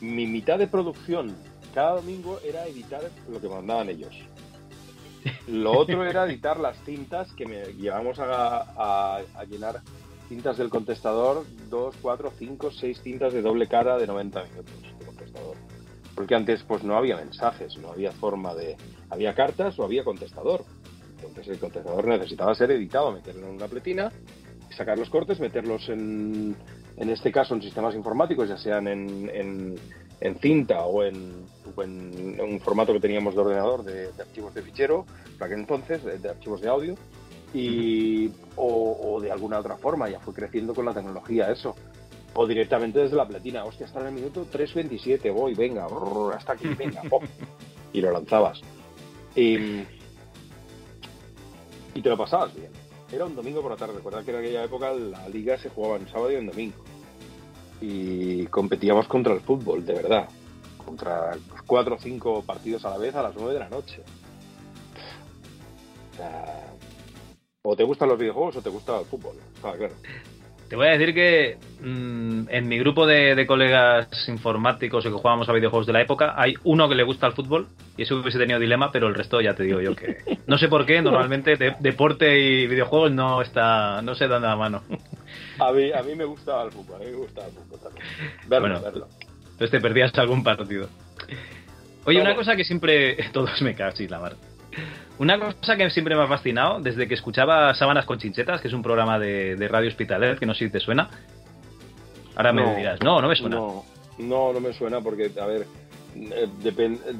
mi 0.00 0.26
mitad 0.26 0.58
de 0.58 0.66
producción 0.66 1.36
cada 1.74 1.96
domingo 1.96 2.40
era 2.42 2.66
editar 2.66 3.02
lo 3.30 3.38
que 3.38 3.50
mandaban 3.50 3.90
ellos. 3.90 4.14
Lo 5.48 5.72
otro 5.72 6.04
era 6.04 6.26
editar 6.26 6.58
las 6.58 6.76
cintas 6.84 7.32
que 7.32 7.46
me 7.46 7.64
llevamos 7.74 8.18
a, 8.20 9.22
llenar 9.48 9.80
cintas 10.28 10.56
del 10.58 10.70
contestador, 10.70 11.44
dos, 11.70 11.94
cuatro, 12.02 12.32
cinco, 12.38 12.70
seis 12.70 13.00
cintas 13.02 13.32
de 13.32 13.42
doble 13.42 13.68
cara 13.68 13.96
de 13.96 14.06
90 14.06 14.44
minutos 14.44 14.82
de 14.82 15.06
contestador. 15.06 15.56
Porque 16.14 16.34
antes 16.34 16.62
pues 16.64 16.82
no 16.82 16.96
había 16.96 17.16
mensajes, 17.16 17.76
no 17.78 17.90
había 17.90 18.12
forma 18.12 18.54
de... 18.54 18.76
Había 19.10 19.34
cartas 19.34 19.78
o 19.78 19.84
había 19.84 20.02
contestador. 20.02 20.64
Entonces 21.16 21.48
el 21.48 21.58
contestador 21.58 22.06
necesitaba 22.06 22.54
ser 22.54 22.70
editado, 22.72 23.12
meterlo 23.12 23.46
en 23.46 23.54
una 23.54 23.68
pletina, 23.68 24.10
sacar 24.76 24.98
los 24.98 25.10
cortes, 25.10 25.40
meterlos 25.40 25.88
en, 25.88 26.56
en 26.96 27.10
este 27.10 27.30
caso 27.30 27.54
en 27.54 27.62
sistemas 27.62 27.94
informáticos, 27.94 28.48
ya 28.48 28.56
sean 28.56 28.88
en, 28.88 29.76
en 30.20 30.38
cinta 30.38 30.84
o 30.84 31.02
en, 31.04 31.46
o 31.74 31.82
en 31.82 32.40
un 32.40 32.60
formato 32.60 32.92
que 32.92 33.00
teníamos 33.00 33.34
de 33.34 33.40
ordenador 33.40 33.82
de, 33.82 34.12
de 34.12 34.22
archivos 34.22 34.54
de 34.54 34.62
fichero, 34.62 35.04
para 35.38 35.46
aquel 35.46 35.60
entonces, 35.60 36.04
de, 36.04 36.18
de 36.18 36.28
archivos 36.30 36.60
de 36.60 36.68
audio, 36.68 36.94
y, 37.52 38.30
o, 38.56 38.98
o 39.02 39.20
de 39.20 39.30
alguna 39.30 39.58
otra 39.58 39.76
forma, 39.76 40.08
ya 40.08 40.20
fue 40.20 40.34
creciendo 40.34 40.74
con 40.74 40.84
la 40.84 40.94
tecnología 40.94 41.50
eso. 41.50 41.74
O 42.34 42.46
directamente 42.46 42.98
desde 42.98 43.16
la 43.16 43.26
platina, 43.26 43.64
hostia, 43.64 43.86
hasta 43.86 44.00
en 44.00 44.08
el 44.08 44.12
minuto 44.12 44.46
3.27, 44.52 45.32
voy, 45.32 45.54
venga, 45.54 45.86
brrr, 45.86 46.34
hasta 46.34 46.52
aquí, 46.52 46.68
venga, 46.68 47.02
pop, 47.08 47.22
y 47.92 48.00
lo 48.00 48.10
lanzabas. 48.10 48.60
Y, 49.34 49.56
y 51.94 52.02
te 52.02 52.08
lo 52.08 52.16
pasabas 52.16 52.54
bien. 52.54 52.70
Era 53.10 53.24
un 53.24 53.36
domingo 53.36 53.62
por 53.62 53.70
la 53.70 53.76
tarde, 53.76 53.94
recuerda 53.94 54.22
que 54.24 54.32
en 54.32 54.36
aquella 54.38 54.64
época 54.64 54.92
la 54.92 55.28
liga 55.28 55.56
se 55.56 55.70
jugaba 55.70 55.96
en 55.96 56.08
sábado 56.08 56.32
y 56.32 56.34
en 56.34 56.46
domingo. 56.46 56.76
Y 57.80 58.46
competíamos 58.46 59.06
contra 59.06 59.34
el 59.34 59.40
fútbol, 59.40 59.84
de 59.84 59.94
verdad. 59.94 60.28
Contra 60.84 61.32
cuatro 61.66 61.96
o 61.96 61.98
cinco 61.98 62.42
partidos 62.42 62.84
a 62.84 62.90
la 62.90 62.98
vez 62.98 63.14
a 63.14 63.22
las 63.22 63.34
nueve 63.34 63.54
de 63.54 63.60
la 63.60 63.68
noche. 63.68 64.02
O 67.62 67.76
te 67.76 67.84
gustan 67.84 68.08
los 68.08 68.18
videojuegos 68.18 68.56
o 68.56 68.62
te 68.62 68.70
gusta 68.70 68.98
el 69.00 69.06
fútbol. 69.06 69.36
Claro. 69.60 69.88
Te 70.68 70.74
voy 70.74 70.88
a 70.88 70.98
decir 70.98 71.14
que 71.14 71.58
mm, 71.80 72.48
en 72.48 72.68
mi 72.68 72.78
grupo 72.78 73.06
de, 73.06 73.46
colegas 73.46 74.08
informáticos 74.28 75.06
o 75.06 75.10
que 75.10 75.14
jugábamos 75.14 75.48
a 75.48 75.52
videojuegos 75.52 75.86
de 75.86 75.92
la 75.92 76.00
época, 76.00 76.34
hay 76.36 76.54
uno 76.64 76.88
que 76.88 76.96
le 76.96 77.04
gusta 77.04 77.28
el 77.28 77.34
fútbol 77.34 77.68
y 77.96 78.02
eso 78.02 78.16
hubiese 78.16 78.38
tenido 78.38 78.58
dilema, 78.58 78.90
pero 78.90 79.06
el 79.06 79.14
resto 79.14 79.40
ya 79.40 79.54
te 79.54 79.62
digo 79.62 79.80
yo 79.80 79.94
que 79.94 80.16
no 80.46 80.58
sé 80.58 80.68
por 80.68 80.84
qué, 80.84 81.00
normalmente 81.02 81.56
de- 81.56 81.76
deporte 81.78 82.38
y 82.40 82.66
videojuegos 82.66 83.12
no 83.12 83.42
está 83.42 84.02
no 84.02 84.14
se 84.16 84.26
dan 84.26 84.42
la 84.42 84.56
mano. 84.56 84.82
A 85.58 85.72
mí, 85.72 85.92
a 85.92 86.02
mí 86.02 86.14
me 86.14 86.24
gusta 86.24 86.62
el 86.62 86.72
fútbol, 86.72 86.96
a 86.96 87.04
mí 87.04 87.10
me 87.10 87.16
gusta 87.16 87.46
el 87.46 87.52
fútbol 87.52 87.80
también. 87.80 88.06
Verlo, 88.48 88.68
Bueno. 88.68 88.80
verlo. 88.82 89.08
Entonces 89.42 89.70
te 89.70 89.80
perdías 89.80 90.16
algún 90.18 90.44
partido. 90.44 90.88
Oye, 92.04 92.20
una 92.20 92.34
cosa 92.36 92.54
que 92.56 92.64
siempre. 92.64 93.16
Todos 93.32 93.60
me 93.62 93.74
cago, 93.74 93.96
sí, 93.96 94.06
la 94.06 94.20
mar. 94.20 94.36
Una 95.18 95.38
cosa 95.40 95.76
que 95.76 95.88
siempre 95.90 96.14
me 96.14 96.22
ha 96.22 96.28
fascinado 96.28 96.80
desde 96.80 97.08
que 97.08 97.14
escuchaba 97.14 97.72
Sábanas 97.74 98.04
con 98.04 98.18
Chinchetas, 98.18 98.60
que 98.60 98.68
es 98.68 98.74
un 98.74 98.82
programa 98.82 99.18
de, 99.18 99.56
de 99.56 99.68
Radio 99.68 99.88
Hospitalet, 99.88 100.38
que 100.38 100.44
no 100.44 100.52
sé 100.54 100.66
si 100.66 100.70
te 100.70 100.80
suena. 100.80 101.08
Ahora 102.36 102.52
me 102.52 102.76
dirás, 102.76 103.00
no, 103.02 103.20
no 103.22 103.28
me 103.28 103.34
suena. 103.34 103.56
No, 103.56 103.84
no, 104.18 104.52
no 104.52 104.60
me 104.60 104.74
suena 104.74 105.00
porque, 105.00 105.30
a 105.40 105.46
ver, 105.46 105.66
eh, 106.14 106.48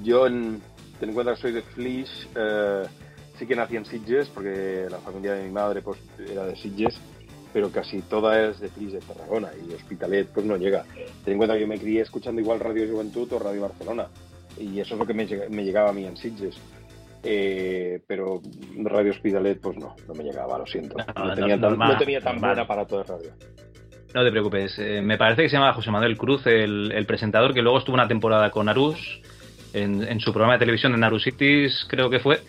yo 0.03 0.27
en, 0.27 0.61
ten 1.01 1.09
en 1.09 1.15
cuenta 1.15 1.35
que 1.35 1.41
soy 1.41 1.53
de 1.53 1.63
Flix, 1.63 2.29
eh, 2.37 2.83
sí 3.39 3.47
que 3.47 3.57
nací 3.57 3.77
en 3.77 3.87
Sitges 3.87 4.29
porque 4.29 4.87
la 4.91 4.99
familia 4.99 5.33
de 5.33 5.45
mi 5.45 5.51
madre 5.53 5.81
pues 5.81 5.99
era 6.31 6.45
de 6.45 6.55
Sitges, 6.57 7.01
pero 7.57 7.71
casi 7.71 8.03
toda 8.03 8.39
es 8.51 8.61
de 8.61 8.69
Flix 8.69 8.93
de 8.93 8.99
Tarragona 8.99 9.49
y 9.67 9.73
Hospitalet 9.73 10.29
pues 10.29 10.45
no 10.45 10.59
llega. 10.59 10.85
Ten 11.25 11.33
en 11.33 11.39
cuenta 11.39 11.55
que 11.55 11.63
yo 11.63 11.67
me 11.67 11.79
crié 11.79 12.03
escuchando 12.03 12.39
igual 12.39 12.61
Radio 12.61 12.87
Juventud 12.87 13.33
o 13.33 13.39
Radio 13.39 13.63
Barcelona 13.63 14.09
y 14.61 14.79
eso 14.79 14.93
es 14.93 15.01
lo 15.01 15.07
que 15.07 15.15
me, 15.15 15.27
llega- 15.27 15.49
me 15.49 15.65
llegaba 15.65 15.89
a 15.89 15.93
mí 15.95 16.05
en 16.05 16.19
Sitges. 16.19 16.55
Eh, 17.23 18.01
pero 18.07 18.43
Radio 18.85 19.11
Hospitalet 19.13 19.59
pues 19.59 19.79
no, 19.79 19.97
no 20.07 20.13
me 20.13 20.23
llegaba, 20.23 20.59
lo 20.59 20.67
siento. 20.67 20.99
No, 20.99 21.25
no, 21.25 21.35
tenía, 21.35 21.55
tan, 21.55 21.61
normal, 21.63 21.93
no 21.95 21.99
tenía 21.99 22.21
tan 22.21 22.35
normal. 22.35 22.51
buen 22.51 22.65
aparato 22.65 22.99
de 22.99 23.05
radio. 23.05 23.31
No 24.15 24.23
te 24.23 24.31
preocupes. 24.31 24.79
eh, 24.79 25.01
me 25.01 25.17
parece 25.17 25.43
que 25.45 25.49
se 25.49 25.57
llama 25.57 25.73
José 25.73 25.91
Manuel 25.91 26.19
Cruz, 26.19 26.47
el, 26.47 26.93
el 26.93 27.07
presentador, 27.07 27.55
que 27.55 27.63
luego 27.63 27.79
estuvo 27.79 27.95
una 27.95 28.07
temporada 28.07 28.51
con 28.51 28.69
Arús, 28.69 28.99
en, 29.73 30.03
en 30.07 30.21
su 30.21 30.31
programa 30.31 30.53
de 30.55 30.59
televisión 30.59 30.93
de 30.93 30.99
Naru 30.99 31.19
Cities, 31.21 31.87
creo 31.89 32.11
que 32.11 32.19
fue. 32.21 32.41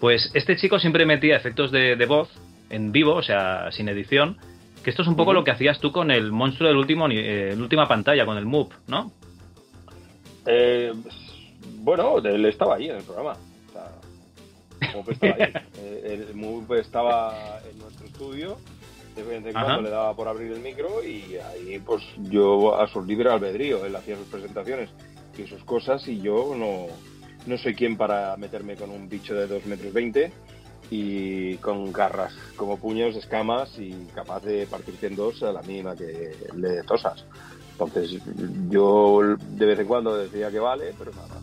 Pues 0.00 0.28
este 0.34 0.56
chico 0.56 0.80
siempre 0.80 1.06
metía 1.06 1.36
efectos 1.36 1.70
de, 1.70 1.94
de 1.94 2.06
voz 2.06 2.28
en 2.70 2.92
vivo, 2.92 3.14
o 3.14 3.22
sea, 3.22 3.70
sin 3.72 3.88
edición. 3.88 4.38
Que 4.82 4.88
esto 4.90 5.02
es 5.02 5.08
un 5.08 5.16
poco 5.16 5.34
lo 5.34 5.44
que 5.44 5.50
hacías 5.50 5.78
tú 5.78 5.92
con 5.92 6.10
el 6.10 6.32
monstruo 6.32 6.68
del 6.68 6.78
último, 6.78 7.06
ni- 7.06 7.18
eh, 7.18 7.52
la 7.54 7.62
última 7.62 7.86
pantalla, 7.86 8.24
con 8.24 8.38
el 8.38 8.46
MOOP, 8.46 8.72
¿no? 8.88 9.12
Eh, 10.46 10.92
bueno, 11.82 12.18
él 12.18 12.44
estaba 12.46 12.76
ahí 12.76 12.88
en 12.88 12.96
el 12.96 13.02
programa. 13.02 13.32
O 13.68 13.72
sea, 13.72 14.92
Moop 14.94 15.10
estaba 15.10 15.34
ahí. 15.34 15.52
Eh, 15.82 16.26
el 16.28 16.34
Moop 16.34 16.72
estaba 16.74 17.60
en 17.70 17.78
nuestro 17.78 18.06
estudio. 18.06 18.56
De 19.16 19.22
vez 19.24 19.44
en 19.44 19.52
cuando 19.52 19.82
le 19.82 19.90
daba 19.90 20.14
por 20.14 20.28
abrir 20.28 20.52
el 20.52 20.60
micro 20.60 21.02
y 21.04 21.36
ahí 21.36 21.78
pues 21.84 22.02
yo 22.30 22.78
a 22.80 22.86
su 22.88 23.02
libre 23.02 23.28
albedrío. 23.30 23.84
Él 23.84 23.94
hacía 23.96 24.16
sus 24.16 24.26
presentaciones 24.28 24.88
y 25.36 25.46
sus 25.46 25.62
cosas 25.64 26.06
y 26.06 26.20
yo 26.20 26.54
no, 26.56 26.86
no 27.46 27.58
soy 27.58 27.74
quien 27.74 27.96
para 27.96 28.36
meterme 28.36 28.76
con 28.76 28.90
un 28.90 29.08
bicho 29.08 29.34
de 29.34 29.46
2 29.46 29.66
metros 29.66 29.92
20 29.92 30.32
y 30.90 31.56
con 31.58 31.92
garras 31.92 32.34
como 32.56 32.78
puños, 32.78 33.16
escamas 33.16 33.70
y 33.78 33.92
capaz 34.14 34.40
de 34.40 34.66
partirte 34.66 35.06
en 35.06 35.16
dos 35.16 35.42
a 35.42 35.52
la 35.52 35.62
mínima 35.62 35.94
que 35.96 36.36
le 36.56 36.82
tosas. 36.82 37.24
Entonces 37.72 38.20
yo 38.68 39.20
de 39.38 39.66
vez 39.66 39.78
en 39.78 39.86
cuando 39.86 40.16
decía 40.16 40.50
que 40.50 40.58
vale, 40.58 40.92
pero 40.98 41.12
nada 41.12 41.28
más. 41.28 41.42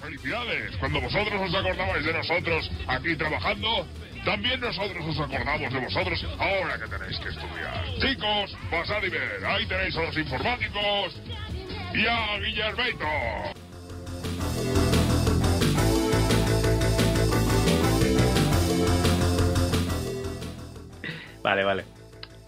Felicidades, 0.00 0.76
cuando 0.78 1.00
vosotros 1.00 1.42
os 1.48 1.54
acordabais 1.54 2.04
de 2.04 2.12
nosotros 2.12 2.70
aquí 2.86 3.16
trabajando, 3.16 3.86
también 4.24 4.60
nosotros 4.60 5.04
os 5.06 5.20
acordamos 5.20 5.72
de 5.72 5.80
vosotros 5.80 6.26
ahora 6.38 6.78
que 6.78 6.88
tenéis 6.88 7.18
que 7.18 7.28
estudiar. 7.28 7.84
Chicos, 8.00 8.56
pasad 8.70 9.02
y 9.02 9.10
ver, 9.10 9.44
ahí 9.44 9.66
tenéis 9.66 9.96
a 9.96 10.02
los 10.02 10.16
informáticos 10.16 11.20
y 11.94 12.06
a 12.06 12.38
Guillermeito. 12.38 13.06
Vale, 21.46 21.62
vale. 21.62 21.84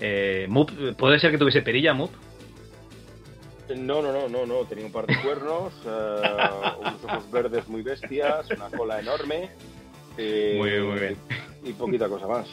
Eh, 0.01 0.47
Moop, 0.49 0.71
¿Puede 0.97 1.21
ser 1.21 1.31
que 1.31 1.39
tuviese 1.39 1.63
perilla, 1.63 1.95
Moop? 1.95 2.11
No, 3.77 4.03
no, 4.03 4.11
no, 4.11 4.29
no, 4.29 4.45
no, 4.45 4.65
tenía 4.65 4.87
un 4.87 4.91
par 4.91 5.07
de 5.07 5.15
cuernos, 5.23 5.73
eh, 5.87 6.23
unos 6.81 7.05
ojos 7.05 7.31
verdes 7.31 7.69
muy 7.69 7.83
bestias, 7.83 8.51
una 8.51 8.69
cola 8.71 8.99
enorme. 8.99 9.51
eh, 10.17 10.57
Muy 10.59 10.71
bien, 10.71 10.89
muy 10.89 10.99
bien. 10.99 11.17
Y 11.63 11.73
poquita 11.75 12.09
cosa 12.09 12.27
más. 12.27 12.49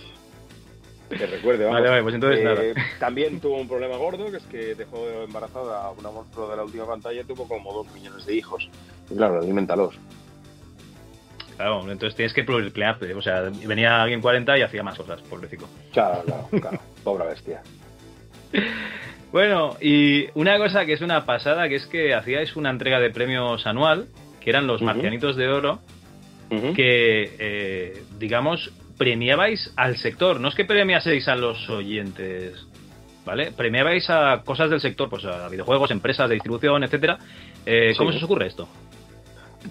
Que 1.10 1.26
recuerde, 1.26 1.66
vamos. 1.66 1.80
Vale, 1.80 1.90
vale, 1.90 2.04
pues 2.04 2.14
entonces 2.16 2.40
Eh, 2.42 2.44
nada. 2.44 2.62
También 3.00 3.40
tuvo 3.40 3.56
un 3.58 3.68
problema 3.68 3.98
gordo, 3.98 4.30
que 4.30 4.38
es 4.38 4.44
que 4.44 4.76
dejó 4.76 5.08
embarazada 5.24 5.84
a 5.84 5.90
una 5.92 6.12
monstruo 6.12 6.48
de 6.48 6.58
la 6.58 6.64
última 6.64 6.86
pantalla 6.86 7.22
y 7.22 7.24
tuvo 7.24 7.48
como 7.48 7.74
dos 7.74 7.92
millones 7.92 8.24
de 8.28 8.36
hijos. 8.36 8.70
Y 9.10 9.16
claro, 9.16 9.40
alimentalos. 9.40 9.96
Claro, 11.58 11.82
entonces 11.90 12.16
tienes 12.16 12.34
que 12.34 12.44
procrearte. 12.44 13.14
O 13.14 13.22
sea, 13.22 13.44
venía 13.66 14.02
alguien 14.02 14.22
40 14.22 14.58
y 14.58 14.62
hacía 14.62 14.84
más 14.84 14.98
cosas, 14.98 15.22
pobrecito. 15.22 15.68
Claro, 15.94 16.24
claro, 16.26 16.48
claro. 16.62 16.80
Pobre 17.04 17.28
bestia. 17.28 17.62
Bueno, 19.32 19.76
y 19.82 20.28
una 20.34 20.58
cosa 20.58 20.86
que 20.86 20.94
es 20.94 21.02
una 21.02 21.26
pasada, 21.26 21.68
que 21.68 21.76
es 21.76 21.86
que 21.88 22.14
hacíais 22.14 22.56
una 22.56 22.70
entrega 22.70 23.00
de 23.00 23.10
premios 23.10 23.66
anual, 23.68 24.08
que 24.40 24.50
eran 24.50 24.68
los 24.68 24.78
Ujú. 24.78 24.86
Marcianitos 24.86 25.36
de 25.36 25.48
Oro, 25.50 25.80
que, 26.76 27.36
eh, 27.40 28.04
digamos, 28.18 28.72
premiabais 28.98 29.74
al 29.76 29.98
sector. 29.98 30.40
No 30.40 30.48
es 30.48 30.56
que 30.56 30.64
premiaseis 30.64 31.28
a 31.28 31.36
los 31.36 31.70
oyentes, 31.70 32.66
¿vale? 33.26 33.52
Premiabais 33.52 34.10
a 34.10 34.42
cosas 34.46 34.70
del 34.70 34.80
sector, 34.80 35.10
pues 35.10 35.26
a 35.26 35.50
videojuegos, 35.50 35.92
empresas 35.92 36.30
de 36.30 36.36
distribución, 36.36 36.84
etcétera. 36.84 37.18
Eh, 37.66 37.94
¿Cómo 37.98 38.12
Sí. 38.12 38.20
se 38.20 38.24
os 38.24 38.24
ocurre 38.30 38.48
esto? 38.48 38.70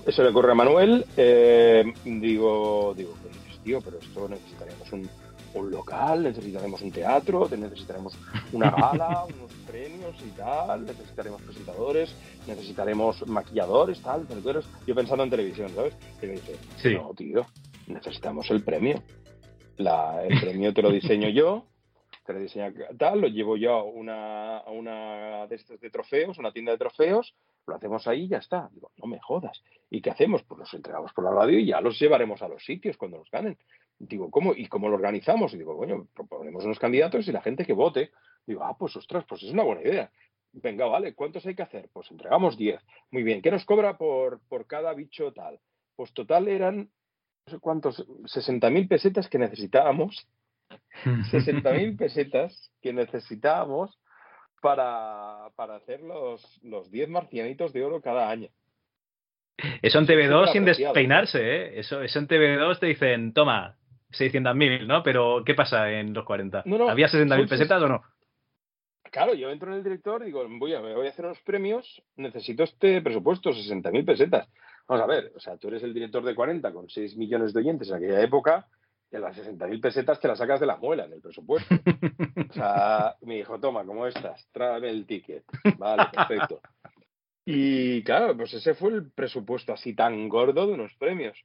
Eso 0.07 0.23
le 0.23 0.31
ocurre 0.31 0.53
a 0.53 0.55
Manuel. 0.55 1.05
eh, 1.17 1.85
digo, 2.05 2.95
digo, 2.97 3.15
¿qué 3.23 3.29
dices, 3.29 3.61
tío? 3.63 3.81
Pero 3.81 3.99
esto 3.99 4.29
necesitaremos 4.29 4.93
un, 4.93 5.09
un 5.55 5.71
local, 5.71 6.23
necesitaremos 6.23 6.83
un 6.83 6.91
teatro, 6.93 7.47
te- 7.49 7.57
necesitaremos 7.57 8.17
una 8.53 8.71
gala, 8.71 9.25
unos 9.37 9.53
premios 9.67 10.17
y 10.27 10.31
tal, 10.31 10.85
necesitaremos 10.85 11.41
presentadores, 11.43 12.15
necesitaremos 12.47 13.27
maquilladores, 13.27 14.01
tal, 14.03 14.23
peluqueros. 14.23 14.67
Yo 14.87 14.95
pensando 14.95 15.25
en 15.25 15.31
televisión, 15.31 15.71
¿sabes? 15.75 15.95
Y 16.23 16.27
me 16.27 16.33
dice, 16.33 16.57
Sí. 16.83 16.95
no, 16.95 17.13
tío, 17.15 17.47
necesitamos 17.87 18.51
el 18.51 18.63
premio. 18.63 19.03
La, 19.77 20.25
el 20.25 20.41
premio 20.41 20.73
te 20.73 20.83
lo 20.83 20.91
diseño 20.91 21.29
yo 21.31 21.65
te 22.25 22.33
rediseña 22.33 22.73
tal, 22.97 23.21
lo 23.21 23.27
llevo 23.29 23.59
yo 23.59 23.73
a 23.75 23.83
una, 23.83 24.57
a 24.59 24.71
una 24.71 25.47
de 25.47 25.57
estas 25.57 25.79
de 25.79 25.91
trofeos, 25.91 26.39
una 26.39 26.53
tienda 26.53 26.73
de 26.73 26.79
trofeos, 26.79 27.35
lo 27.67 27.77
hacemos 27.77 28.07
ahí 28.07 28.25
y 28.25 28.29
ya 28.29 28.39
está. 28.39 28.69
Digo, 28.73 28.91
no 28.97 29.07
me 29.07 29.21
jodas. 29.21 29.63
¿Y 29.91 30.01
qué 30.01 30.11
hacemos? 30.11 30.43
Pues 30.43 30.59
los 30.59 30.75
entregamos 30.75 31.13
por 31.13 31.25
la 31.25 31.31
radio 31.31 31.59
y 31.59 31.67
ya 31.67 31.81
los 31.81 31.99
llevaremos 31.99 32.43
a 32.43 32.49
los 32.49 32.65
sitios 32.65 32.97
cuando 32.97 33.19
los 33.19 33.31
ganen. 33.31 33.59
Digo, 33.99 34.31
¿cómo? 34.31 34.55
¿Y 34.55 34.67
cómo 34.67 34.89
lo 34.89 34.97
organizamos? 34.97 35.55
Y 35.55 35.59
digo, 35.59 35.75
bueno, 35.75 36.09
proponemos 36.15 36.65
unos 36.65 36.79
candidatos 36.79 37.27
y 37.29 37.33
la 37.33 37.43
gente 37.43 37.65
que 37.65 37.73
vote. 37.73 38.11
Digo, 38.47 38.63
ah, 38.65 38.77
pues 38.79 38.97
ostras, 38.97 39.25
pues 39.29 39.43
es 39.43 39.53
una 39.53 39.63
buena 39.63 39.83
idea. 39.83 40.11
Venga, 40.53 40.87
vale, 40.87 41.15
¿cuántos 41.15 41.45
hay 41.47 41.55
que 41.55 41.63
hacer? 41.63 41.89
Pues 41.93 42.11
entregamos 42.11 42.57
10. 42.57 42.81
Muy 43.11 43.23
bien, 43.23 43.43
¿qué 43.43 43.51
nos 43.51 43.65
cobra 43.65 43.97
por, 43.97 44.41
por 44.49 44.67
cada 44.67 44.93
bicho 44.95 45.33
tal? 45.33 45.59
Pues 45.97 46.13
total 46.13 46.49
eran, 46.49 46.91
no 47.47 47.51
sé 47.53 47.59
cuántos, 47.59 48.07
60.000 48.07 48.89
pesetas 48.89 49.29
que 49.29 49.39
necesitábamos 49.39 50.29
60.000 51.05 51.97
pesetas 51.97 52.71
que 52.81 52.93
necesitábamos 52.93 53.99
para, 54.65 55.51
para 55.57 55.77
hacer 55.77 56.01
los, 56.01 56.43
los 56.63 56.91
10 56.91 57.11
marcianitos 57.11 57.75
de 57.75 57.85
oro 57.85 58.01
cada 58.01 58.31
año. 58.31 58.49
Eso 59.83 59.99
en 59.99 60.07
TV2 60.07 60.53
sin 60.53 60.65
despeinarse, 60.65 61.39
¿eh? 61.39 61.81
Eso, 61.81 62.01
eso 62.01 62.19
en 62.19 62.27
TV2 62.27 62.79
te 62.79 62.87
dicen, 62.87 63.35
toma, 63.35 63.77
600.000, 64.13 64.87
¿no? 64.87 65.03
Pero, 65.03 65.43
¿qué 65.45 65.53
pasa 65.55 65.93
en 65.93 66.15
los 66.15 66.25
40? 66.25 66.63
No, 66.65 66.79
no, 66.79 66.89
¿Había 66.89 67.09
60.000 67.09 67.29
son 67.29 67.47
pesetas 67.47 67.83
o 67.83 67.89
no? 67.89 68.03
Claro, 69.11 69.35
yo 69.35 69.51
entro 69.51 69.71
en 69.71 69.77
el 69.77 69.85
director 69.85 70.23
y 70.23 70.27
digo, 70.27 70.47
voy 70.49 70.73
a, 70.73 70.81
me 70.81 70.95
voy 70.95 71.09
a 71.09 71.11
hacer 71.11 71.27
unos 71.27 71.43
premios, 71.43 72.03
necesito 72.17 72.63
este 72.63 73.03
presupuesto, 73.03 73.51
60.000 73.51 74.07
pesetas. 74.07 74.49
Vamos 74.89 75.05
a 75.05 75.07
ver, 75.07 75.31
o 75.37 75.41
sea, 75.41 75.59
tú 75.59 75.69
eres 75.69 75.83
el 75.83 75.93
director 75.93 76.25
de 76.25 76.35
40 76.35 76.73
con 76.73 76.89
6 76.89 77.19
millones 77.19 77.53
de 77.53 77.61
oyentes 77.61 77.91
en 77.91 77.97
aquella 77.97 78.23
época, 78.23 78.67
a 79.17 79.21
las 79.21 79.37
60.000 79.37 79.81
pesetas 79.81 80.21
te 80.21 80.29
las 80.29 80.39
sacas 80.39 80.61
de 80.61 80.67
la 80.67 80.77
muela 80.77 81.05
en 81.05 81.13
el 81.15 81.21
presupuesto. 81.21 81.75
O 82.51 82.53
sea, 82.55 83.17
me 83.23 83.37
dijo, 83.37 83.59
toma, 83.59 83.85
¿cómo 83.85 84.07
estás? 84.07 84.49
Tráeme 84.53 84.89
el 84.89 85.07
ticket. 85.07 85.45
Vale, 85.77 86.05
perfecto. 86.13 86.61
Y 87.45 88.03
claro, 88.05 88.37
pues 88.37 88.55
ese 88.55 88.75
fue 88.75 88.93
el 88.93 89.11
presupuesto 89.11 89.73
así 89.73 89.95
tan 89.95 90.29
gordo 90.29 90.67
de 90.67 90.75
unos 90.75 90.95
premios. 90.95 91.37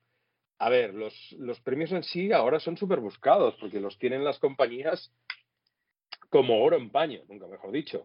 A 0.60 0.70
ver, 0.70 0.94
los, 0.94 1.14
los 1.40 1.60
premios 1.62 1.92
en 1.92 2.04
sí 2.04 2.32
ahora 2.32 2.60
son 2.60 2.78
súper 2.78 3.00
buscados 3.00 3.56
porque 3.60 3.80
los 3.80 3.98
tienen 3.98 4.24
las 4.24 4.38
compañías 4.38 5.12
como 6.30 6.64
oro 6.64 6.78
en 6.78 6.92
paño, 6.92 7.22
nunca 7.28 7.48
mejor 7.48 7.72
dicho. 7.72 8.04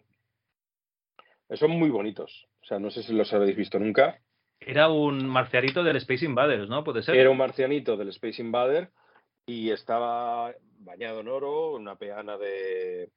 Son 1.50 1.70
muy 1.70 1.90
bonitos. 1.90 2.48
O 2.62 2.66
sea, 2.66 2.78
no 2.78 2.90
sé 2.90 3.02
si 3.02 3.12
los 3.12 3.32
habéis 3.32 3.56
visto 3.56 3.78
nunca. 3.78 4.18
Era 4.60 4.88
un 4.88 5.26
marciarito 5.26 5.84
del 5.84 5.96
Space 5.96 6.24
Invaders, 6.24 6.68
¿no? 6.68 6.84
Puede 6.84 7.02
ser. 7.02 7.16
Era 7.16 7.30
un 7.30 7.36
marcianito 7.36 7.96
del 7.96 8.08
Space 8.08 8.40
Invader 8.40 8.90
y 9.46 9.70
estaba 9.70 10.52
bañado 10.78 11.20
en 11.20 11.28
oro, 11.28 11.74
una 11.74 11.96
peana 11.96 12.36
de 12.36 13.10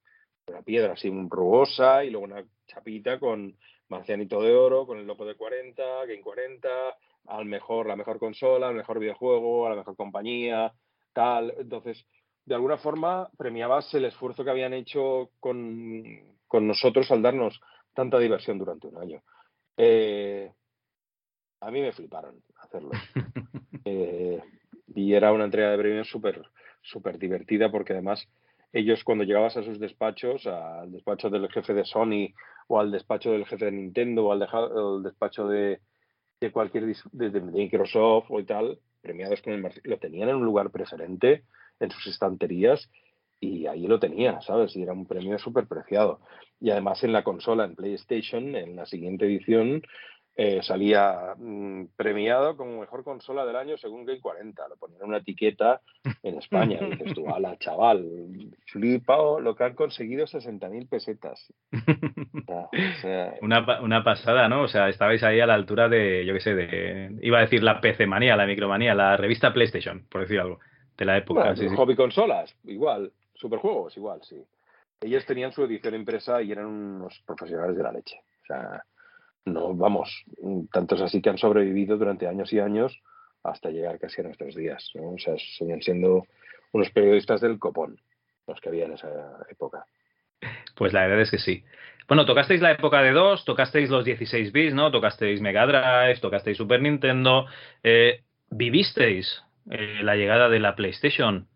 una 0.47 0.61
piedra 0.61 0.93
así 0.93 1.09
rugosa 1.29 2.03
y 2.03 2.09
luego 2.09 2.25
una 2.25 2.45
chapita 2.67 3.19
con 3.19 3.57
marcianito 3.89 4.41
de 4.41 4.53
oro, 4.55 4.85
con 4.85 4.97
el 4.97 5.07
logo 5.07 5.25
de 5.25 5.35
40, 5.35 6.05
Game 6.05 6.21
40, 6.21 6.69
al 7.27 7.45
mejor, 7.45 7.87
la 7.87 7.95
mejor 7.95 8.19
consola, 8.19 8.69
al 8.69 8.75
mejor 8.75 8.99
videojuego, 8.99 9.65
a 9.65 9.71
la 9.71 9.75
mejor 9.77 9.95
compañía, 9.95 10.73
tal. 11.13 11.53
Entonces, 11.57 12.05
de 12.45 12.55
alguna 12.55 12.77
forma 12.77 13.29
premiabas 13.37 13.93
el 13.93 14.05
esfuerzo 14.05 14.43
que 14.43 14.51
habían 14.51 14.73
hecho 14.73 15.31
con, 15.39 16.03
con 16.47 16.67
nosotros 16.67 17.09
al 17.11 17.21
darnos 17.21 17.59
tanta 17.93 18.19
diversión 18.19 18.57
durante 18.57 18.87
un 18.87 18.97
año. 18.97 19.23
Eh, 19.75 20.51
a 21.61 21.71
mí 21.71 21.81
me 21.81 21.91
fliparon 21.91 22.41
hacerlo. 22.57 22.91
Eh, 23.89 24.41
y 24.93 25.13
era 25.13 25.33
una 25.33 25.45
entrega 25.45 25.71
de 25.71 25.77
premios 25.77 26.09
súper 26.09 26.41
súper 26.81 27.17
divertida 27.19 27.69
porque 27.69 27.93
además 27.93 28.27
ellos 28.73 29.03
cuando 29.03 29.23
llegabas 29.23 29.57
a 29.57 29.63
sus 29.63 29.79
despachos, 29.79 30.45
al 30.45 30.91
despacho 30.91 31.29
del 31.29 31.49
jefe 31.49 31.73
de 31.73 31.85
Sony 31.85 32.33
o 32.67 32.79
al 32.79 32.91
despacho 32.91 33.31
del 33.31 33.45
jefe 33.45 33.65
de 33.65 33.71
Nintendo 33.71 34.25
o 34.25 34.31
al, 34.31 35.03
despacho 35.03 35.47
de, 35.47 35.79
de 36.39 36.51
cualquier 36.51 36.85
de, 37.11 37.29
de 37.29 37.41
Microsoft 37.41 38.27
o 38.29 38.43
tal, 38.43 38.79
premiados 39.01 39.41
con 39.41 39.53
el 39.53 39.71
lo 39.83 39.97
tenían 39.97 40.29
en 40.29 40.35
un 40.35 40.45
lugar 40.45 40.69
preferente 40.69 41.43
en 41.79 41.91
sus 41.91 42.07
estanterías 42.07 42.89
y 43.39 43.67
ahí 43.67 43.85
lo 43.85 43.99
tenía, 43.99 44.41
¿sabes? 44.41 44.75
Y 44.75 44.81
era 44.81 44.93
un 44.93 45.05
premio 45.05 45.37
súper 45.37 45.67
preciado. 45.67 46.19
Y 46.59 46.71
además 46.71 47.03
en 47.03 47.13
la 47.13 47.23
consola, 47.23 47.65
en 47.65 47.75
PlayStation, 47.75 48.55
en 48.55 48.75
la 48.75 48.85
siguiente 48.85 49.25
edición, 49.25 49.83
eh, 50.39 50.61
salía 50.61 51.33
mm, 51.35 51.85
premiado 51.95 52.55
como 52.55 52.81
mejor 52.81 53.03
consola 53.03 53.43
del 53.43 53.55
año 53.55 53.75
según 53.75 54.05
Game 54.05 54.21
40. 54.21 54.67
Lo 54.67 54.77
ponían 54.77 55.01
en 55.01 55.07
una 55.07 55.17
etiqueta 55.17 55.81
en 56.21 56.37
España. 56.37 56.77
Y 56.79 56.91
dices 56.91 57.15
tú, 57.15 57.27
ala, 57.27 57.57
chaval, 57.57 58.05
flipao 58.67 59.39
lo 59.39 59.55
que 59.55 59.63
han 59.63 59.73
conseguido 59.73 60.27
60.000 60.27 60.87
pesetas. 60.87 61.51
O 62.49 63.01
sea, 63.01 63.33
Una, 63.41 63.81
una 63.81 64.03
pasada, 64.03 64.47
¿no? 64.47 64.61
O 64.61 64.67
sea, 64.67 64.87
estabais 64.87 65.21
ahí 65.21 65.41
a 65.41 65.45
la 65.45 65.53
altura 65.53 65.89
de, 65.89 66.25
yo 66.25 66.33
qué 66.33 66.39
sé, 66.39 66.55
de. 66.55 67.17
Iba 67.21 67.39
a 67.39 67.41
decir 67.41 67.61
la 67.61 67.81
PC 67.81 68.07
manía, 68.07 68.37
la 68.37 68.45
micromanía, 68.45 68.95
la 68.95 69.17
revista 69.17 69.53
PlayStation, 69.53 70.05
por 70.09 70.21
decir 70.21 70.39
algo, 70.39 70.59
de 70.97 71.05
la 71.05 71.17
época. 71.17 71.41
Bueno, 71.41 71.55
sí, 71.57 71.67
sí. 71.67 71.75
hobby 71.75 71.95
consolas, 71.95 72.55
igual. 72.63 73.11
Superjuegos, 73.33 73.97
igual, 73.97 74.21
sí. 74.23 74.41
Ellos 75.01 75.25
tenían 75.25 75.51
su 75.51 75.63
edición 75.63 75.95
impresa 75.95 76.41
y 76.41 76.51
eran 76.51 76.67
unos 76.67 77.21
profesionales 77.25 77.75
de 77.75 77.83
la 77.83 77.91
leche. 77.91 78.17
O 78.43 78.45
sea, 78.45 78.83
no, 79.47 79.73
vamos, 79.73 80.23
tantos 80.71 81.01
así 81.01 81.21
que 81.21 81.29
han 81.29 81.37
sobrevivido 81.37 81.97
durante 81.97 82.27
años 82.27 82.51
y 82.53 82.59
años 82.59 83.01
hasta 83.43 83.69
llegar 83.69 83.97
casi 83.99 84.21
a 84.21 84.25
nuestros 84.25 84.55
días. 84.55 84.91
¿no? 84.95 85.11
O 85.11 85.17
sea, 85.17 85.35
siguen 85.57 85.81
siendo 85.81 86.25
unos 86.71 86.89
periodistas 86.91 87.41
del 87.41 87.59
copón, 87.59 87.99
los 88.47 88.59
que 88.59 88.69
había 88.69 88.85
en 88.85 88.93
esa 88.93 89.09
época. 89.49 89.85
Pues 90.75 90.93
la 90.93 91.07
verdad 91.07 91.21
es 91.21 91.31
que 91.31 91.39
sí. 91.39 91.63
Bueno, 92.07 92.25
tocasteis 92.25 92.61
la 92.61 92.71
época 92.71 93.01
de 93.01 93.11
2, 93.11 93.43
tocasteis 93.43 93.89
los 93.89 94.05
16 94.05 94.51
bits, 94.51 94.73
¿no? 94.73 94.91
Tocasteis 94.91 95.41
Mega 95.41 95.65
Drive, 95.65 96.19
tocasteis 96.21 96.57
Super 96.57 96.81
Nintendo. 96.81 97.47
Eh, 97.83 98.21
¿Vivisteis 98.49 99.43
eh, 99.69 99.99
la 100.03 100.15
llegada 100.15 100.47
de 100.47 100.59
la 100.59 100.75
PlayStation? 100.75 101.47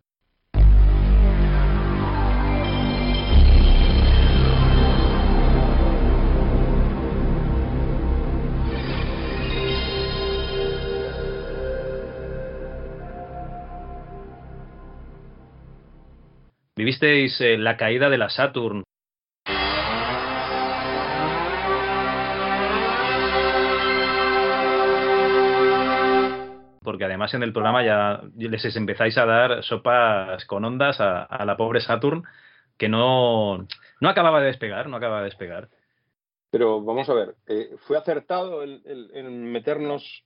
¿Vivisteis 16.81 17.39
eh, 17.41 17.59
la 17.59 17.77
caída 17.77 18.09
de 18.09 18.17
la 18.17 18.27
Saturn? 18.27 18.81
Porque 26.83 27.05
además 27.05 27.33
en 27.35 27.43
el 27.43 27.53
programa 27.53 27.85
ya 27.85 28.21
les 28.35 28.75
empezáis 28.75 29.15
a 29.19 29.25
dar 29.27 29.63
sopas 29.63 30.43
con 30.45 30.65
ondas 30.65 30.99
a, 30.99 31.21
a 31.21 31.45
la 31.45 31.55
pobre 31.55 31.81
Saturn 31.81 32.23
que 32.79 32.89
no, 32.89 33.59
no 33.99 34.09
acababa 34.09 34.39
de 34.41 34.47
despegar, 34.47 34.89
no 34.89 34.97
acababa 34.97 35.19
de 35.19 35.25
despegar. 35.25 35.69
Pero 36.49 36.81
vamos 36.83 37.07
a 37.09 37.13
ver, 37.13 37.35
eh, 37.47 37.75
¿fue 37.85 37.95
acertado 37.95 38.63
el, 38.63 38.81
el- 38.85 39.11
el 39.13 39.29
meternos 39.29 40.23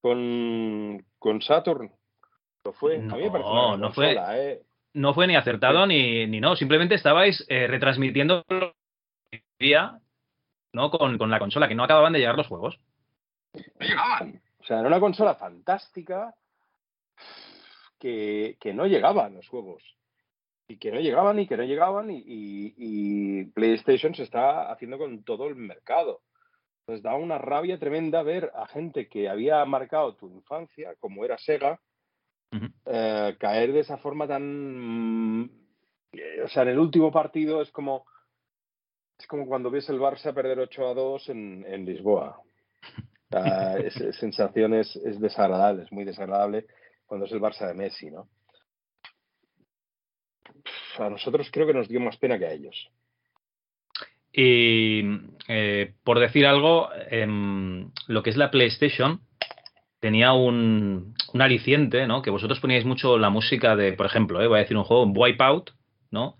con, 0.00 1.06
con 1.20 1.40
Saturn? 1.42 1.92
¿Lo 2.64 2.72
fue? 2.72 2.96
a 2.96 2.98
mí 2.98 3.22
me 3.22 3.30
parece 3.30 3.50
una 3.50 3.62
No, 3.62 3.76
no 3.76 3.92
fue, 3.92 4.14
¿eh? 4.14 4.62
No 4.94 5.14
fue 5.14 5.26
ni 5.26 5.36
acertado 5.36 5.86
ni, 5.86 6.26
ni 6.26 6.40
no, 6.40 6.56
simplemente 6.56 6.94
estabais 6.94 7.44
eh, 7.48 7.66
retransmitiendo 7.66 8.44
lo 8.48 8.74
que 9.30 9.42
había, 9.60 9.98
¿no? 10.72 10.90
Con, 10.90 11.18
con 11.18 11.30
la 11.30 11.38
consola, 11.38 11.68
que 11.68 11.74
no 11.74 11.84
acababan 11.84 12.12
de 12.12 12.18
llegar 12.18 12.36
los 12.36 12.46
juegos. 12.48 12.78
O 14.60 14.64
sea, 14.64 14.78
era 14.78 14.88
una 14.88 15.00
consola 15.00 15.34
fantástica 15.34 16.34
que, 17.98 18.56
que 18.60 18.74
no 18.74 18.86
llegaban 18.86 19.34
los 19.34 19.48
juegos. 19.48 19.82
Y 20.68 20.78
que 20.78 20.90
no 20.92 21.00
llegaban 21.00 21.38
y 21.38 21.46
que 21.46 21.56
no 21.56 21.64
llegaban 21.64 22.10
y, 22.10 22.18
y- 22.18 22.74
y 22.76 23.44
PlayStation 23.46 24.14
se 24.14 24.22
está 24.22 24.70
haciendo 24.72 24.96
con 24.96 25.22
todo 25.24 25.48
el 25.48 25.56
mercado. 25.56 26.20
Entonces 26.80 27.02
da 27.02 27.14
una 27.14 27.38
rabia 27.38 27.78
tremenda 27.78 28.22
ver 28.22 28.50
a 28.54 28.66
gente 28.66 29.08
que 29.08 29.28
había 29.28 29.64
marcado 29.64 30.14
tu 30.16 30.28
infancia, 30.30 30.94
como 30.98 31.24
era 31.24 31.36
Sega, 31.38 31.80
eh, 32.86 33.36
caer 33.38 33.72
de 33.72 33.80
esa 33.80 33.98
forma 33.98 34.26
tan... 34.26 35.50
eh, 36.12 36.42
O 36.44 36.48
sea, 36.48 36.62
en 36.62 36.70
el 36.70 36.78
último 36.78 37.10
partido 37.10 37.62
es 37.62 37.70
como... 37.70 38.04
Es 39.18 39.26
como 39.26 39.46
cuando 39.46 39.70
ves 39.70 39.88
el 39.88 40.00
Barça 40.00 40.34
perder 40.34 40.58
8 40.58 40.88
a 40.88 40.94
2 40.94 41.28
en, 41.28 41.64
en 41.66 41.84
Lisboa. 41.84 42.40
Es, 43.82 43.96
es 43.96 44.16
sensación 44.16 44.74
es, 44.74 44.94
es 44.96 45.18
desagradable, 45.18 45.84
es 45.84 45.92
muy 45.92 46.04
desagradable 46.04 46.66
cuando 47.06 47.24
es 47.24 47.32
el 47.32 47.40
Barça 47.40 47.66
de 47.66 47.72
Messi, 47.72 48.10
¿no? 48.10 48.28
A 50.98 51.08
nosotros 51.08 51.48
creo 51.50 51.66
que 51.66 51.72
nos 51.72 51.88
dio 51.88 51.98
más 51.98 52.18
pena 52.18 52.38
que 52.38 52.44
a 52.44 52.52
ellos. 52.52 52.90
Y 54.32 55.02
eh, 55.48 55.94
por 56.04 56.18
decir 56.18 56.46
algo, 56.46 56.88
em, 57.10 57.90
lo 58.06 58.22
que 58.22 58.30
es 58.30 58.36
la 58.36 58.50
PlayStation 58.50 59.20
tenía 60.02 60.32
un, 60.32 61.14
un 61.32 61.42
aliciente, 61.42 62.08
¿no? 62.08 62.22
Que 62.22 62.30
vosotros 62.30 62.58
poníais 62.58 62.84
mucho 62.84 63.18
la 63.18 63.30
música 63.30 63.76
de, 63.76 63.92
por 63.92 64.04
ejemplo, 64.04 64.42
eh, 64.42 64.48
voy 64.48 64.56
a 64.56 64.62
decir 64.62 64.76
un 64.76 64.82
juego, 64.82 65.04
Wipeout, 65.04 65.70
¿no? 66.10 66.34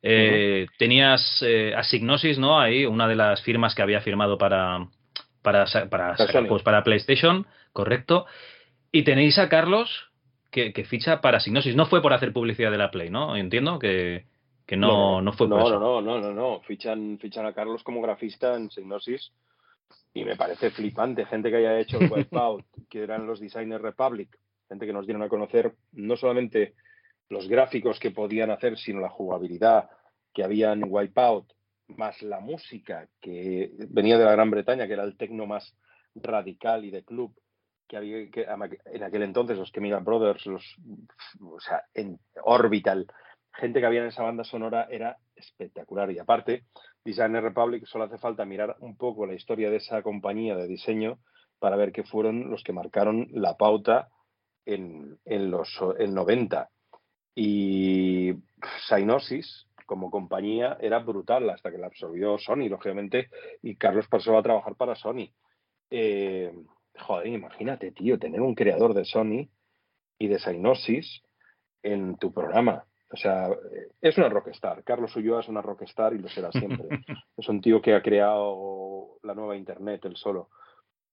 Eh, 0.00 0.66
Tenías 0.78 1.44
eh, 1.46 1.74
Asignosis, 1.76 2.38
¿no? 2.38 2.58
Ahí, 2.58 2.86
una 2.86 3.06
de 3.06 3.16
las 3.16 3.42
firmas 3.42 3.74
que 3.74 3.82
había 3.82 4.00
firmado 4.00 4.38
para, 4.38 4.88
para, 5.42 5.66
para, 5.90 6.16
sacar 6.16 6.44
juegos 6.44 6.62
para 6.62 6.84
PlayStation, 6.84 7.46
correcto. 7.74 8.24
Y 8.90 9.02
tenéis 9.02 9.38
a 9.38 9.50
Carlos 9.50 10.08
que, 10.50 10.72
que 10.72 10.84
ficha 10.84 11.20
para 11.20 11.36
Asignosis. 11.36 11.76
No 11.76 11.84
fue 11.84 12.00
por 12.00 12.14
hacer 12.14 12.32
publicidad 12.32 12.70
de 12.70 12.78
la 12.78 12.90
Play, 12.90 13.10
¿no? 13.10 13.36
Entiendo 13.36 13.78
que, 13.78 14.24
que 14.66 14.78
no, 14.78 15.20
no, 15.20 15.34
fue 15.34 15.50
por 15.50 15.58
no, 15.58 15.66
eso. 15.66 15.78
no, 15.78 16.00
no, 16.00 16.18
no, 16.18 16.32
no, 16.32 16.32
no. 16.32 16.60
Fichan, 16.60 17.18
fichan 17.18 17.44
a 17.44 17.52
Carlos 17.52 17.82
como 17.82 18.00
grafista 18.00 18.56
en 18.56 18.70
Signosis 18.70 19.32
y 20.14 20.24
me 20.24 20.36
parece 20.36 20.70
flipante. 20.70 21.26
Gente 21.26 21.50
que 21.50 21.56
haya 21.56 21.78
hecho 21.78 21.98
el 21.98 22.10
Wipeout, 22.10 22.64
que 22.88 23.02
eran 23.02 23.26
los 23.26 23.40
Designers 23.40 23.82
Republic, 23.82 24.38
gente 24.68 24.86
que 24.86 24.92
nos 24.92 25.06
dieron 25.06 25.22
a 25.22 25.28
conocer 25.28 25.74
no 25.92 26.16
solamente 26.16 26.74
los 27.28 27.48
gráficos 27.48 27.98
que 27.98 28.10
podían 28.10 28.50
hacer, 28.50 28.76
sino 28.76 29.00
la 29.00 29.08
jugabilidad 29.08 29.88
que 30.34 30.44
había 30.44 30.72
en 30.72 30.84
Wipeout, 30.86 31.52
más 31.88 32.20
la 32.22 32.40
música 32.40 33.08
que 33.20 33.70
venía 33.88 34.18
de 34.18 34.24
la 34.24 34.32
Gran 34.32 34.50
Bretaña, 34.50 34.86
que 34.86 34.94
era 34.94 35.04
el 35.04 35.16
tecno 35.16 35.46
más 35.46 35.76
radical 36.14 36.84
y 36.84 36.90
de 36.90 37.04
club 37.04 37.34
que 37.88 37.96
había 37.96 38.30
que 38.30 38.46
en 38.86 39.02
aquel 39.02 39.22
entonces 39.22 39.58
los 39.58 39.70
Chemical 39.70 40.02
Brothers, 40.02 40.46
los 40.46 40.76
o 41.42 41.60
sea, 41.60 41.84
en 41.92 42.18
Orbital, 42.42 43.06
gente 43.52 43.80
que 43.80 43.86
había 43.86 44.00
en 44.00 44.08
esa 44.08 44.22
banda 44.22 44.44
sonora 44.44 44.88
era 44.90 45.18
espectacular 45.36 46.10
y 46.10 46.18
aparte 46.18 46.64
Designer 47.04 47.42
Republic 47.42 47.84
solo 47.86 48.04
hace 48.04 48.18
falta 48.18 48.44
mirar 48.44 48.76
un 48.80 48.96
poco 48.96 49.26
la 49.26 49.34
historia 49.34 49.70
de 49.70 49.76
esa 49.76 50.02
compañía 50.02 50.56
de 50.56 50.68
diseño 50.68 51.18
para 51.58 51.76
ver 51.76 51.92
que 51.92 52.04
fueron 52.04 52.50
los 52.50 52.62
que 52.62 52.72
marcaron 52.72 53.28
la 53.32 53.56
pauta 53.56 54.08
en, 54.64 55.18
en 55.24 55.50
los 55.50 55.68
en 55.98 56.14
90 56.14 56.68
y 57.34 58.32
Synosis 58.88 59.66
como 59.86 60.10
compañía 60.10 60.76
era 60.80 61.00
brutal 61.00 61.50
hasta 61.50 61.70
que 61.70 61.78
la 61.78 61.86
absorbió 61.86 62.38
Sony 62.38 62.68
lógicamente 62.68 63.28
y 63.62 63.76
Carlos 63.76 64.06
pasó 64.08 64.36
a 64.38 64.42
trabajar 64.42 64.76
para 64.76 64.94
Sony. 64.94 65.28
Eh, 65.90 66.52
joder 66.98 67.26
imagínate 67.26 67.90
tío 67.92 68.18
tener 68.18 68.40
un 68.40 68.54
creador 68.54 68.94
de 68.94 69.04
Sony 69.04 69.48
y 70.18 70.28
de 70.28 70.38
Synosis 70.38 71.22
en 71.82 72.16
tu 72.16 72.32
programa 72.32 72.84
o 73.12 73.16
sea, 73.16 73.50
es 74.00 74.16
una 74.16 74.30
rockstar. 74.30 74.82
Carlos 74.84 75.14
Ulloa 75.14 75.40
es 75.40 75.48
una 75.48 75.60
rockstar 75.60 76.14
y 76.14 76.18
lo 76.18 76.28
será 76.28 76.50
siempre. 76.50 76.88
es 77.36 77.48
un 77.48 77.60
tío 77.60 77.82
que 77.82 77.94
ha 77.94 78.02
creado 78.02 79.18
la 79.22 79.34
nueva 79.34 79.54
Internet, 79.54 80.06
él 80.06 80.16
solo. 80.16 80.48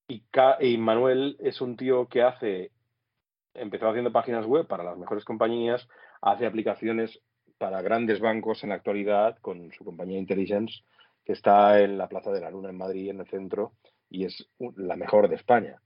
Y, 0.08 0.78
Manuel 0.78 1.36
es 1.40 1.60
un 1.60 1.76
tío 1.76 2.08
que 2.08 2.22
hace, 2.22 2.72
empezó 3.54 3.88
haciendo 3.88 4.10
páginas 4.10 4.46
web 4.46 4.66
para 4.66 4.82
las 4.82 4.96
mejores 4.96 5.24
compañías, 5.24 5.86
hace 6.22 6.46
aplicaciones 6.46 7.20
para 7.58 7.82
grandes 7.82 8.18
bancos 8.18 8.64
en 8.64 8.70
la 8.70 8.76
actualidad 8.76 9.36
con 9.40 9.70
su 9.72 9.84
compañía 9.84 10.18
Intelligence, 10.18 10.80
que 11.24 11.34
está 11.34 11.80
en 11.80 11.98
la 11.98 12.08
Plaza 12.08 12.32
de 12.32 12.40
la 12.40 12.50
Luna 12.50 12.70
en 12.70 12.78
Madrid, 12.78 13.10
en 13.10 13.20
el 13.20 13.28
centro, 13.28 13.74
y 14.08 14.24
es 14.24 14.48
la 14.58 14.96
mejor 14.96 15.28
de 15.28 15.36
España. 15.36 15.80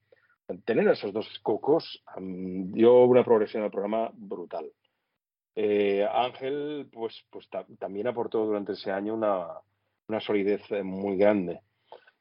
Tener 0.64 0.88
a 0.88 0.92
esos 0.92 1.12
dos 1.12 1.28
cocos 1.42 2.02
um, 2.16 2.70
dio 2.72 3.02
una 3.04 3.24
progresión 3.24 3.64
al 3.64 3.70
programa 3.70 4.10
brutal. 4.14 4.70
Eh, 5.56 6.06
Ángel, 6.10 6.88
pues, 6.92 7.24
pues 7.30 7.48
ta 7.48 7.64
también 7.78 8.08
aportó 8.08 8.44
durante 8.44 8.72
ese 8.72 8.90
año 8.90 9.14
una, 9.14 9.46
una 10.08 10.20
solidez 10.20 10.62
muy 10.82 11.16
grande. 11.16 11.60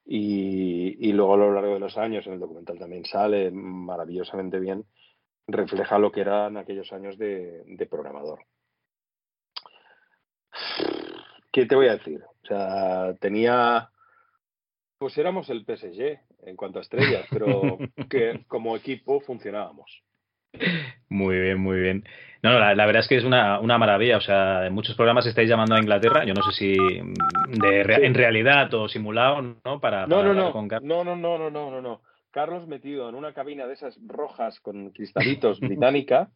Y, 0.05 1.09
y, 1.09 1.13
luego 1.13 1.33
a 1.35 1.37
lo 1.37 1.53
largo 1.53 1.75
de 1.75 1.79
los 1.79 1.97
años, 1.97 2.27
en 2.27 2.33
el 2.33 2.39
documental 2.39 2.77
también 2.77 3.05
sale 3.05 3.51
maravillosamente 3.51 4.59
bien, 4.59 4.85
refleja 5.47 5.97
lo 5.97 6.11
que 6.11 6.21
eran 6.21 6.57
aquellos 6.57 6.91
años 6.91 7.17
de, 7.17 7.63
de 7.65 7.85
programador. 7.85 8.45
¿Qué 11.51 11.65
te 11.65 11.75
voy 11.75 11.87
a 11.87 11.97
decir? 11.97 12.21
O 12.43 12.47
sea, 12.47 13.13
tenía. 13.19 13.89
Pues 14.97 15.17
éramos 15.17 15.49
el 15.49 15.65
PSG 15.65 16.19
en 16.45 16.55
cuanto 16.55 16.79
a 16.79 16.81
estrellas, 16.81 17.25
pero 17.29 17.77
que 18.09 18.43
como 18.47 18.75
equipo 18.75 19.19
funcionábamos. 19.21 20.03
Muy 21.09 21.39
bien, 21.39 21.59
muy 21.59 21.79
bien. 21.79 22.03
No, 22.41 22.59
la, 22.59 22.75
la, 22.75 22.85
verdad 22.85 23.01
es 23.01 23.07
que 23.07 23.15
es 23.15 23.23
una, 23.23 23.59
una, 23.59 23.77
maravilla. 23.77 24.17
O 24.17 24.21
sea, 24.21 24.65
en 24.67 24.73
muchos 24.73 24.95
programas 24.95 25.25
estáis 25.25 25.47
llamando 25.47 25.75
a 25.75 25.79
Inglaterra. 25.79 26.25
Yo 26.25 26.33
no 26.33 26.43
sé 26.43 26.51
si 26.51 26.75
de, 26.75 27.83
re, 27.83 28.05
en 28.05 28.13
realidad 28.13 28.73
o 28.73 28.89
simulado, 28.89 29.41
¿no? 29.41 29.79
Para, 29.79 30.07
no, 30.07 30.17
para 30.17 30.33
no, 30.33 30.33
no. 30.33 30.51
Con 30.51 30.67
no, 30.67 31.03
no, 31.03 31.15
no, 31.15 31.37
no, 31.37 31.49
no, 31.49 31.71
no, 31.71 31.81
no. 31.81 32.01
Carlos 32.31 32.67
metido 32.67 33.07
en 33.09 33.15
una 33.15 33.33
cabina 33.33 33.67
de 33.67 33.75
esas 33.75 33.97
rojas 34.07 34.59
con 34.59 34.89
cristalitos 34.89 35.59
británica, 35.61 36.31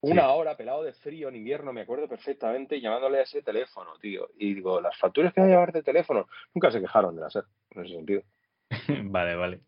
una 0.00 0.22
sí. 0.22 0.28
hora 0.30 0.56
pelado 0.56 0.82
de 0.82 0.92
frío 0.92 1.28
en 1.28 1.36
invierno, 1.36 1.72
me 1.72 1.82
acuerdo 1.82 2.08
perfectamente, 2.08 2.80
llamándole 2.80 3.18
a 3.18 3.22
ese 3.22 3.42
teléfono, 3.42 3.92
tío. 4.00 4.28
Y 4.36 4.54
digo, 4.54 4.80
las 4.80 4.98
facturas 4.98 5.32
que 5.32 5.40
va 5.40 5.46
a 5.46 5.50
llevar 5.50 5.72
de 5.72 5.82
teléfono 5.82 6.26
nunca 6.54 6.70
se 6.70 6.80
quejaron 6.80 7.14
de 7.14 7.22
la 7.22 7.30
SER, 7.30 7.44
en 7.70 7.84
ese 7.84 7.94
sentido. 7.94 8.22
vale, 9.04 9.34
vale. 9.36 9.60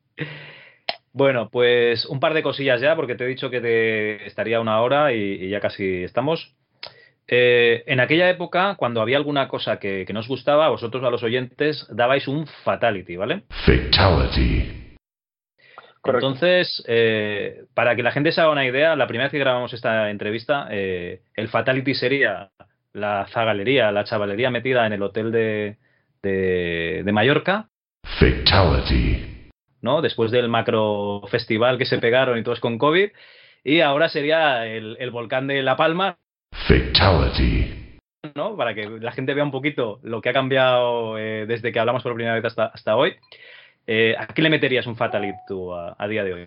Bueno, 1.13 1.49
pues 1.51 2.07
un 2.07 2.21
par 2.21 2.35
de 2.35 2.43
cosillas 2.43 2.81
ya, 2.81 2.95
porque 2.95 3.15
te 3.15 3.25
he 3.25 3.29
dicho 3.29 3.51
que 3.51 3.61
te 3.61 4.27
estaría 4.27 4.61
una 4.61 4.81
hora 4.81 5.13
y, 5.13 5.45
y 5.45 5.49
ya 5.49 5.61
casi 5.61 6.05
estamos. 6.05 6.55
Eh, 7.33 7.85
en 7.87 8.01
aquella 8.01 8.29
época, 8.29 8.75
cuando 8.77 9.01
había 9.01 9.17
alguna 9.17 9.47
cosa 9.47 9.79
que, 9.79 10.05
que 10.05 10.13
nos 10.13 10.27
gustaba, 10.27 10.69
vosotros 10.69 11.05
a 11.05 11.11
los 11.11 11.23
oyentes 11.23 11.87
dabais 11.91 12.27
un 12.27 12.47
fatality, 12.47 13.17
¿vale? 13.17 13.45
Fatality. 13.65 14.97
Correcto. 16.01 16.27
Entonces, 16.27 16.83
eh, 16.89 17.65
para 17.75 17.95
que 17.95 18.03
la 18.03 18.11
gente 18.11 18.33
se 18.33 18.41
haga 18.41 18.51
una 18.51 18.67
idea, 18.67 18.97
la 18.97 19.07
primera 19.07 19.27
vez 19.27 19.33
que 19.33 19.39
grabamos 19.39 19.73
esta 19.73 20.11
entrevista, 20.11 20.67
eh, 20.71 21.21
el 21.35 21.49
fatality 21.49 21.95
sería 21.95 22.51
la 22.95 23.27
zagalería, 23.29 23.93
la 23.93 24.05
chavalería 24.05 24.51
metida 24.51 24.87
en 24.87 24.93
el 24.95 25.03
hotel 25.03 25.31
de, 25.31 25.77
de, 26.23 27.03
de 27.05 27.13
Mallorca. 27.13 27.69
Fatality. 28.03 29.40
¿No? 29.83 30.03
Después 30.03 30.31
del 30.31 30.49
macro 30.49 31.23
festival 31.31 31.79
que 31.79 31.87
se 31.87 31.99
pegaron 31.99 32.39
y 32.39 32.43
todos 32.43 32.61
con 32.61 32.79
COVID. 32.79 33.11
Y 33.65 33.81
ahora 33.81 34.09
sería 34.09 34.67
el, 34.67 34.97
el 34.99 35.11
volcán 35.11 35.47
de 35.47 35.63
La 35.63 35.77
Palma. 35.77 36.17
Fatality. 36.53 37.99
¿no? 38.35 38.57
Para 38.57 38.75
que 38.75 38.89
la 38.89 39.13
gente 39.13 39.35
vea 39.35 39.45
un 39.45 39.51
poquito 39.51 40.01
lo 40.03 40.21
que 40.21 40.31
ha 40.31 40.33
cambiado 40.33 41.19
eh, 41.19 41.47
desde 41.47 41.73
que 41.73 41.81
hablamos 41.81 42.03
por 42.03 42.15
primera 42.15 42.35
vez 42.35 42.45
hasta, 42.45 42.67
hasta 42.67 42.97
hoy. 42.97 43.15
Eh, 43.87 44.15
¿A 44.19 44.27
qué 44.27 44.43
le 44.43 44.51
meterías 44.51 44.87
un 44.87 44.97
fatality 44.97 45.39
tú 45.49 45.73
a, 45.75 45.97
a, 45.99 46.09
día 46.09 46.23
de 46.23 46.35
hoy? 46.35 46.47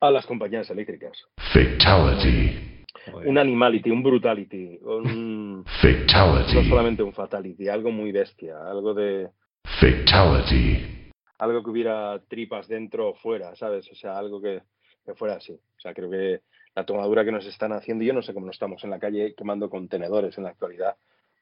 A 0.00 0.10
las 0.10 0.26
compañías 0.26 0.68
eléctricas. 0.70 1.12
Fatality. 1.52 2.84
Un 3.24 3.38
animality, 3.38 3.90
un 3.90 4.02
brutality. 4.02 4.78
Un... 4.82 5.64
Fatality. 5.80 6.54
No 6.54 6.64
solamente 6.68 7.02
un 7.02 7.12
fatality, 7.12 7.68
algo 7.68 7.90
muy 7.90 8.12
bestia, 8.12 8.56
algo 8.68 8.94
de... 8.94 9.28
Fatality 9.64 11.01
algo 11.38 11.62
que 11.62 11.70
hubiera 11.70 12.20
tripas 12.28 12.68
dentro 12.68 13.10
o 13.10 13.14
fuera, 13.14 13.54
¿sabes? 13.56 13.90
O 13.90 13.94
sea, 13.94 14.18
algo 14.18 14.40
que, 14.40 14.62
que, 15.04 15.14
fuera 15.14 15.34
así. 15.34 15.52
O 15.52 15.80
sea, 15.80 15.94
creo 15.94 16.10
que 16.10 16.40
la 16.74 16.84
tomadura 16.84 17.24
que 17.24 17.32
nos 17.32 17.46
están 17.46 17.72
haciendo, 17.72 18.04
yo 18.04 18.12
no 18.12 18.22
sé 18.22 18.32
cómo 18.32 18.46
no 18.46 18.52
estamos 18.52 18.82
en 18.84 18.90
la 18.90 18.98
calle 18.98 19.34
quemando 19.34 19.68
contenedores 19.68 20.36
en 20.38 20.44
la 20.44 20.50
actualidad, 20.50 20.96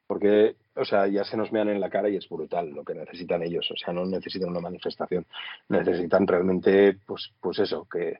porque, 0.06 0.56
o 0.74 0.84
sea, 0.84 1.06
ya 1.06 1.22
se 1.22 1.36
nos 1.36 1.52
mean 1.52 1.68
en 1.68 1.80
la 1.80 1.88
cara 1.88 2.08
y 2.08 2.16
es 2.16 2.28
brutal 2.28 2.70
lo 2.70 2.84
que 2.84 2.94
necesitan 2.94 3.42
ellos. 3.44 3.70
O 3.70 3.76
sea, 3.76 3.92
no 3.92 4.04
necesitan 4.04 4.48
una 4.48 4.60
manifestación, 4.60 5.24
necesitan 5.68 6.26
realmente, 6.26 6.98
pues, 7.06 7.32
pues 7.40 7.60
eso, 7.60 7.86
que, 7.88 8.18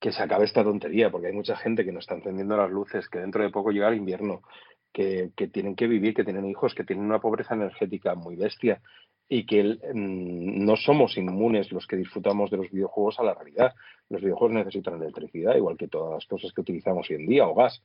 que 0.00 0.10
se 0.10 0.22
acabe 0.22 0.44
esta 0.44 0.64
tontería, 0.64 1.10
porque 1.10 1.28
hay 1.28 1.32
mucha 1.32 1.56
gente 1.56 1.84
que 1.84 1.92
nos 1.92 2.02
está 2.02 2.16
encendiendo 2.16 2.56
las 2.56 2.70
luces, 2.70 3.08
que 3.08 3.20
dentro 3.20 3.44
de 3.44 3.50
poco 3.50 3.70
llega 3.70 3.88
el 3.88 3.96
invierno, 3.96 4.42
que, 4.92 5.30
que 5.36 5.46
tienen 5.46 5.76
que 5.76 5.86
vivir, 5.86 6.14
que 6.14 6.24
tienen 6.24 6.46
hijos, 6.46 6.74
que 6.74 6.82
tienen 6.82 7.04
una 7.04 7.20
pobreza 7.20 7.54
energética 7.54 8.16
muy 8.16 8.34
bestia 8.34 8.80
y 9.28 9.44
que 9.44 9.62
mm, 9.62 10.64
no 10.64 10.76
somos 10.76 11.16
inmunes 11.18 11.70
los 11.70 11.86
que 11.86 11.96
disfrutamos 11.96 12.50
de 12.50 12.56
los 12.56 12.70
videojuegos 12.70 13.18
a 13.18 13.24
la 13.24 13.34
realidad. 13.34 13.74
Los 14.08 14.22
videojuegos 14.22 14.54
necesitan 14.54 15.02
electricidad, 15.02 15.56
igual 15.56 15.76
que 15.76 15.88
todas 15.88 16.14
las 16.14 16.26
cosas 16.26 16.52
que 16.52 16.62
utilizamos 16.62 17.08
hoy 17.10 17.16
en 17.16 17.26
día, 17.26 17.46
o 17.46 17.54
gas. 17.54 17.82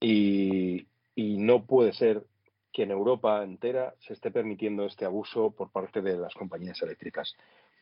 Y, 0.00 0.86
y 1.14 1.38
no 1.38 1.64
puede 1.64 1.92
ser 1.92 2.24
que 2.72 2.82
en 2.82 2.90
Europa 2.90 3.42
entera 3.42 3.94
se 4.00 4.12
esté 4.12 4.30
permitiendo 4.30 4.84
este 4.84 5.04
abuso 5.04 5.50
por 5.50 5.70
parte 5.70 6.02
de 6.02 6.18
las 6.18 6.34
compañías 6.34 6.80
eléctricas. 6.82 7.34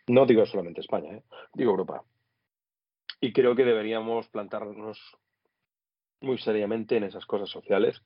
No 0.06 0.24
digo 0.24 0.46
solamente 0.46 0.80
España, 0.80 1.12
¿eh? 1.12 1.22
digo 1.52 1.72
Europa. 1.72 2.04
Y 3.20 3.32
creo 3.32 3.56
que 3.56 3.64
deberíamos 3.64 4.28
plantarnos 4.28 4.98
muy 6.20 6.38
seriamente 6.38 6.96
en 6.96 7.04
esas 7.04 7.26
cosas 7.26 7.50
sociales. 7.50 8.00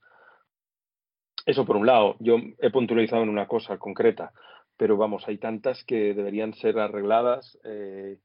Eso 1.45 1.67
por 1.67 1.77
un 1.77 1.87
lado, 1.87 2.17
yo 2.19 2.37
he 2.59 2.71
puntualizado 2.71 3.23
en 3.23 3.29
una 3.29 3.47
cosa 3.47 3.79
concreta, 3.79 4.33
pero 4.81 4.97
vamos, 4.97 5.29
hay 5.29 5.37
tantas 5.37 5.85
que 5.85 6.15
deberían 6.15 6.55
ser 6.55 6.79
arregladas 6.79 7.59
eh, 7.65 8.17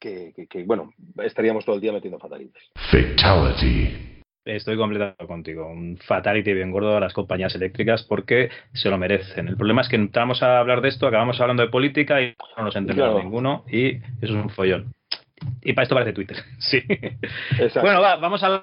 que, 0.00 0.32
que, 0.34 0.46
que, 0.46 0.64
bueno, 0.64 0.94
estaríamos 1.22 1.66
todo 1.66 1.76
el 1.76 1.82
día 1.82 1.92
metiendo 1.92 2.18
fatalities. 2.18 2.70
Fatality. 2.90 4.22
Estoy 4.46 4.78
completamente 4.78 5.26
contigo. 5.26 5.66
Un 5.66 5.98
fatality 5.98 6.54
bien 6.54 6.70
gordo 6.70 6.96
a 6.96 7.00
las 7.00 7.12
compañías 7.12 7.54
eléctricas 7.54 8.02
porque 8.04 8.48
se 8.72 8.88
lo 8.88 8.96
merecen. 8.96 9.46
El 9.46 9.58
problema 9.58 9.82
es 9.82 9.90
que 9.90 9.96
entramos 9.96 10.42
a 10.42 10.58
hablar 10.58 10.80
de 10.80 10.88
esto, 10.88 11.06
acabamos 11.06 11.38
hablando 11.38 11.62
de 11.62 11.68
política 11.68 12.22
y 12.22 12.34
no 12.56 12.64
nos 12.64 12.74
entendemos 12.74 13.12
claro. 13.12 13.22
ninguno 13.22 13.64
y 13.70 13.96
eso 13.96 14.04
es 14.22 14.30
un 14.30 14.48
follón. 14.48 14.94
Y 15.62 15.74
para 15.74 15.82
esto 15.82 15.94
parece 15.94 16.14
Twitter. 16.14 16.38
Sí. 16.60 16.78
Exacto. 16.88 17.82
Bueno, 17.82 18.00
va, 18.00 18.16
vamos 18.16 18.42
a 18.42 18.62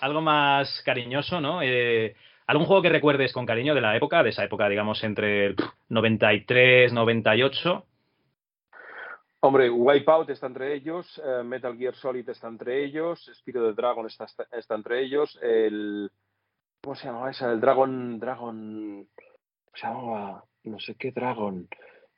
algo 0.00 0.22
más 0.22 0.82
cariñoso, 0.86 1.38
¿no? 1.38 1.60
Eh, 1.62 2.14
¿Algún 2.48 2.66
juego 2.66 2.80
que 2.82 2.88
recuerdes 2.88 3.32
con 3.32 3.44
cariño 3.46 3.74
de 3.74 3.80
la 3.82 3.94
época, 3.94 4.22
de 4.22 4.30
esa 4.30 4.42
época, 4.42 4.68
digamos, 4.68 5.04
entre 5.04 5.46
el 5.46 5.56
93, 5.90 6.92
98? 6.94 7.84
Hombre, 9.40 9.70
Wipeout 9.70 10.30
está 10.30 10.46
entre 10.46 10.74
ellos, 10.74 11.20
eh, 11.24 11.42
Metal 11.44 11.76
Gear 11.76 11.94
Solid 11.94 12.28
está 12.28 12.48
entre 12.48 12.82
ellos, 12.84 13.30
Spiro 13.34 13.66
the 13.68 13.74
Dragon 13.74 14.06
está, 14.06 14.26
entre 14.74 15.02
ellos, 15.02 15.38
el... 15.42 16.10
¿Cómo 16.82 16.96
se 16.96 17.06
llamaba 17.06 17.30
esa? 17.30 17.52
El 17.52 17.60
Dragon... 17.60 18.18
Dragon... 18.18 19.06
¿Cómo 19.14 19.76
se 19.76 19.86
llamaba? 19.86 20.44
No 20.64 20.80
sé 20.80 20.94
qué 20.96 21.12
Dragon. 21.12 21.68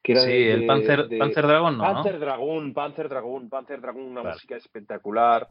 Que 0.02 0.12
era 0.12 0.20
Sí, 0.22 0.30
de- 0.30 0.52
el 0.52 0.60
de- 0.60 0.66
Panzer- 0.66 1.08
de- 1.08 1.18
Panzer 1.18 1.46
Dragon 1.46 1.76
no, 1.76 1.84
¿no? 1.86 1.92
Panzer 1.94 2.18
Dragon, 2.20 2.72
Panzer 2.72 3.08
Dragon, 3.08 3.48
Panzer 3.50 3.80
Dragon, 3.80 4.02
una 4.02 4.20
Claro. 4.22 4.36
música 4.36 4.56
espectacular. 4.56 5.48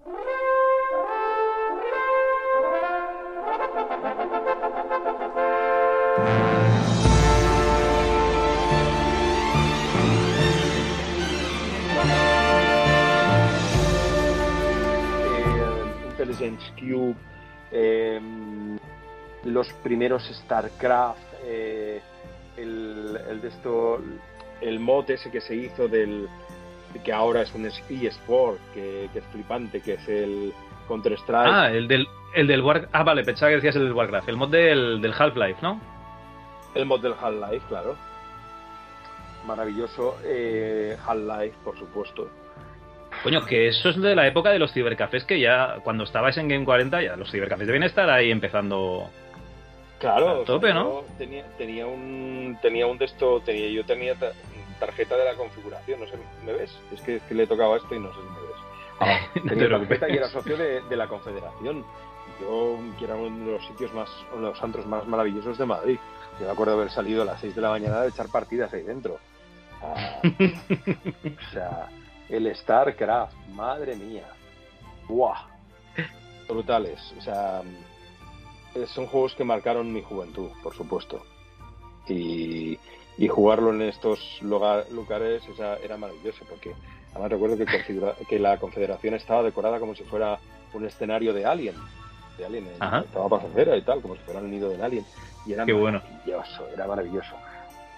Eh, 15.24 16.10
Intelligence 16.12 16.72
Cube, 16.80 17.16
eh, 17.72 18.20
los 19.46 19.68
primeros 19.84 20.24
StarCraft, 20.24 21.20
eh, 21.44 22.02
el, 22.58 23.42
de 23.42 23.48
esto, 23.48 24.02
el 24.62 24.80
mod 24.80 25.10
ese 25.10 25.32
que 25.32 25.42
se 25.42 25.56
hizo 25.56 25.88
del 25.88 26.28
que 27.04 27.14
ahora 27.14 27.42
es 27.42 27.54
un 27.54 27.66
eSport, 27.66 28.60
que, 28.74 29.10
que 29.14 29.20
es 29.20 29.26
flipante, 29.26 29.80
que 29.80 29.94
es 29.94 30.08
el 30.10 30.52
Counter 30.88 31.14
Strike. 31.14 31.54
Ah, 31.54 31.72
el 31.72 31.88
del, 31.88 32.08
el 32.36 32.48
del 32.48 32.62
War... 32.62 32.90
Ah, 32.92 33.04
vale, 33.04 33.24
pensaba 33.24 33.50
que 33.52 33.58
decías 33.58 33.76
el 33.76 33.84
del 33.84 33.94
Warcraft. 33.94 34.28
El 34.28 34.38
mod 34.38 34.50
del, 34.50 35.00
del 35.02 35.14
Half-Life, 35.14 35.60
¿no? 35.62 35.80
El 36.76 36.86
mod 36.86 37.02
del 37.02 37.14
Half-Life, 37.20 37.66
claro. 37.68 37.96
Maravilloso. 39.46 40.18
Eh, 40.24 40.98
Half-Life, 41.06 41.56
por 41.64 41.78
supuesto. 41.78 42.28
Coño, 43.24 43.46
que 43.46 43.68
eso 43.68 43.90
es 43.90 44.02
de 44.02 44.16
la 44.16 44.28
época 44.28 44.50
de 44.52 44.60
los 44.60 44.72
cibercafés 44.72 45.26
que 45.26 45.40
ya, 45.40 45.78
cuando 45.84 46.04
estabais 46.04 46.38
en 46.38 46.48
Game 46.48 46.64
40, 46.66 47.02
ya 47.02 47.16
los 47.16 47.32
cibercafés 47.32 47.68
deben 47.68 47.84
estar 47.84 48.10
ahí 48.10 48.32
empezando. 48.32 49.10
Claro, 50.00 50.30
A 50.30 50.34
o 50.34 50.36
sea, 50.38 50.46
tope, 50.46 50.74
¿no? 50.74 51.04
tenía, 51.18 51.44
tenía 51.58 51.86
un 51.86 52.58
tenía 52.62 52.88
un 52.88 52.98
de 52.98 53.06
esto, 53.06 53.42
tenía, 53.42 53.68
yo 53.70 53.84
tenía 53.86 54.16
ta- 54.16 54.32
tarjeta 54.80 55.18
de 55.18 55.26
la 55.26 55.34
configuración, 55.36 56.00
no 56.00 56.06
sé, 56.08 56.14
¿me 56.46 56.54
ves? 56.54 56.72
Es 56.94 57.02
que, 57.02 57.18
es 57.18 57.24
que 57.24 57.34
le 57.34 57.46
tocaba 57.48 57.76
esto 57.76 57.94
y 57.96 58.00
no 58.00 58.08
sé 58.14 58.20
si 58.22 58.28
me 58.28 58.40
ves. 58.40 58.50
Ah, 59.02 59.18
No 59.44 59.50
tenía 59.50 59.70
tarjeta 59.70 60.10
y 60.10 60.18
era 60.18 60.28
socio 60.30 60.56
de, 60.58 60.82
de 60.82 60.96
la 60.98 61.08
Confederación. 61.08 61.84
Yo, 62.42 62.78
que 62.98 63.06
era 63.06 63.16
uno 63.16 63.46
de 63.46 63.52
los 63.54 63.66
sitios 63.68 63.94
más, 63.94 64.10
uno 64.34 64.48
de 64.48 64.54
los 64.54 64.64
antros 64.64 64.86
más 64.86 65.06
maravillosos 65.08 65.58
de 65.58 65.66
Madrid. 65.66 65.98
Yo 66.40 66.46
me 66.46 66.52
acuerdo 66.52 66.74
haber 66.74 66.90
salido 66.92 67.22
a 67.24 67.26
las 67.26 67.42
6 67.42 67.56
de 67.56 67.62
la 67.62 67.70
mañana 67.70 68.02
de 68.02 68.10
echar 68.10 68.28
partidas 68.30 68.72
ahí 68.74 68.84
dentro. 68.84 69.18
Ah, 69.82 70.20
o 70.24 71.52
sea, 71.54 71.88
el 72.30 72.54
StarCraft, 72.56 73.34
madre 73.54 73.96
mía. 73.96 74.26
¡Buah! 75.08 75.42
Brutales. 76.48 77.00
O 77.18 77.22
sea, 77.22 77.62
son 78.88 79.08
juegos 79.08 79.36
que 79.36 79.44
marcaron 79.44 79.92
mi 79.92 80.02
juventud, 80.02 80.50
por 80.64 80.74
supuesto. 80.76 81.22
Y, 82.08 82.80
y 83.18 83.28
jugarlo 83.28 83.72
en 83.72 83.84
estos 83.84 84.20
lugar- 84.42 84.86
lugares 84.92 85.44
o 85.50 85.56
sea, 85.56 85.76
era 85.78 85.98
maravilloso, 85.98 86.44
porque 86.50 86.74
además 87.12 87.32
recuerdo 87.32 87.58
que, 87.58 87.66
que 88.28 88.40
la 88.40 88.58
Confederación 88.58 89.14
estaba 89.14 89.44
decorada 89.44 89.80
como 89.80 89.94
si 89.96 90.04
fuera 90.04 90.40
un 90.74 90.86
escenario 90.86 91.34
de 91.34 91.46
Alien. 91.46 91.76
De 92.38 92.46
Alien, 92.46 92.68
estaba 93.02 93.30
pasajera 93.30 93.76
y 93.78 93.82
tal, 93.82 94.02
como 94.02 94.16
si 94.16 94.22
fuera 94.22 94.40
el 94.40 94.50
nido 94.50 94.70
del 94.70 94.82
Alien. 94.82 95.06
Y 95.50 95.54
era 95.54 95.66
Qué 95.66 95.74
bueno. 95.74 96.00
maravilloso, 96.04 96.68
era 96.72 96.86
maravilloso. 96.86 97.36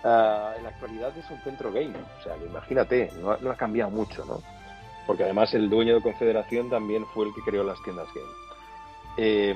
Ah, 0.05 0.53
en 0.57 0.63
la 0.63 0.69
actualidad 0.69 1.11
es 1.17 1.29
un 1.29 1.37
centro 1.41 1.69
game, 1.71 1.93
o 2.19 2.23
sea, 2.23 2.35
que 2.35 2.45
imagínate, 2.45 3.11
no, 3.21 3.31
ha- 3.31 3.37
no 3.41 3.51
ha 3.51 3.55
cambiado 3.57 3.91
mucho, 3.91 4.23
¿no? 4.23 4.41
Porque 5.05 5.23
además 5.25 5.53
el 5.53 5.69
dueño 5.69 5.95
de 5.95 6.01
Confederación 6.01 6.69
también 6.69 7.05
fue 7.07 7.25
el 7.27 7.33
que 7.35 7.41
creó 7.41 7.63
las 7.65 7.81
tiendas 7.83 8.07
game. 8.15 8.31
Eh, 9.17 9.53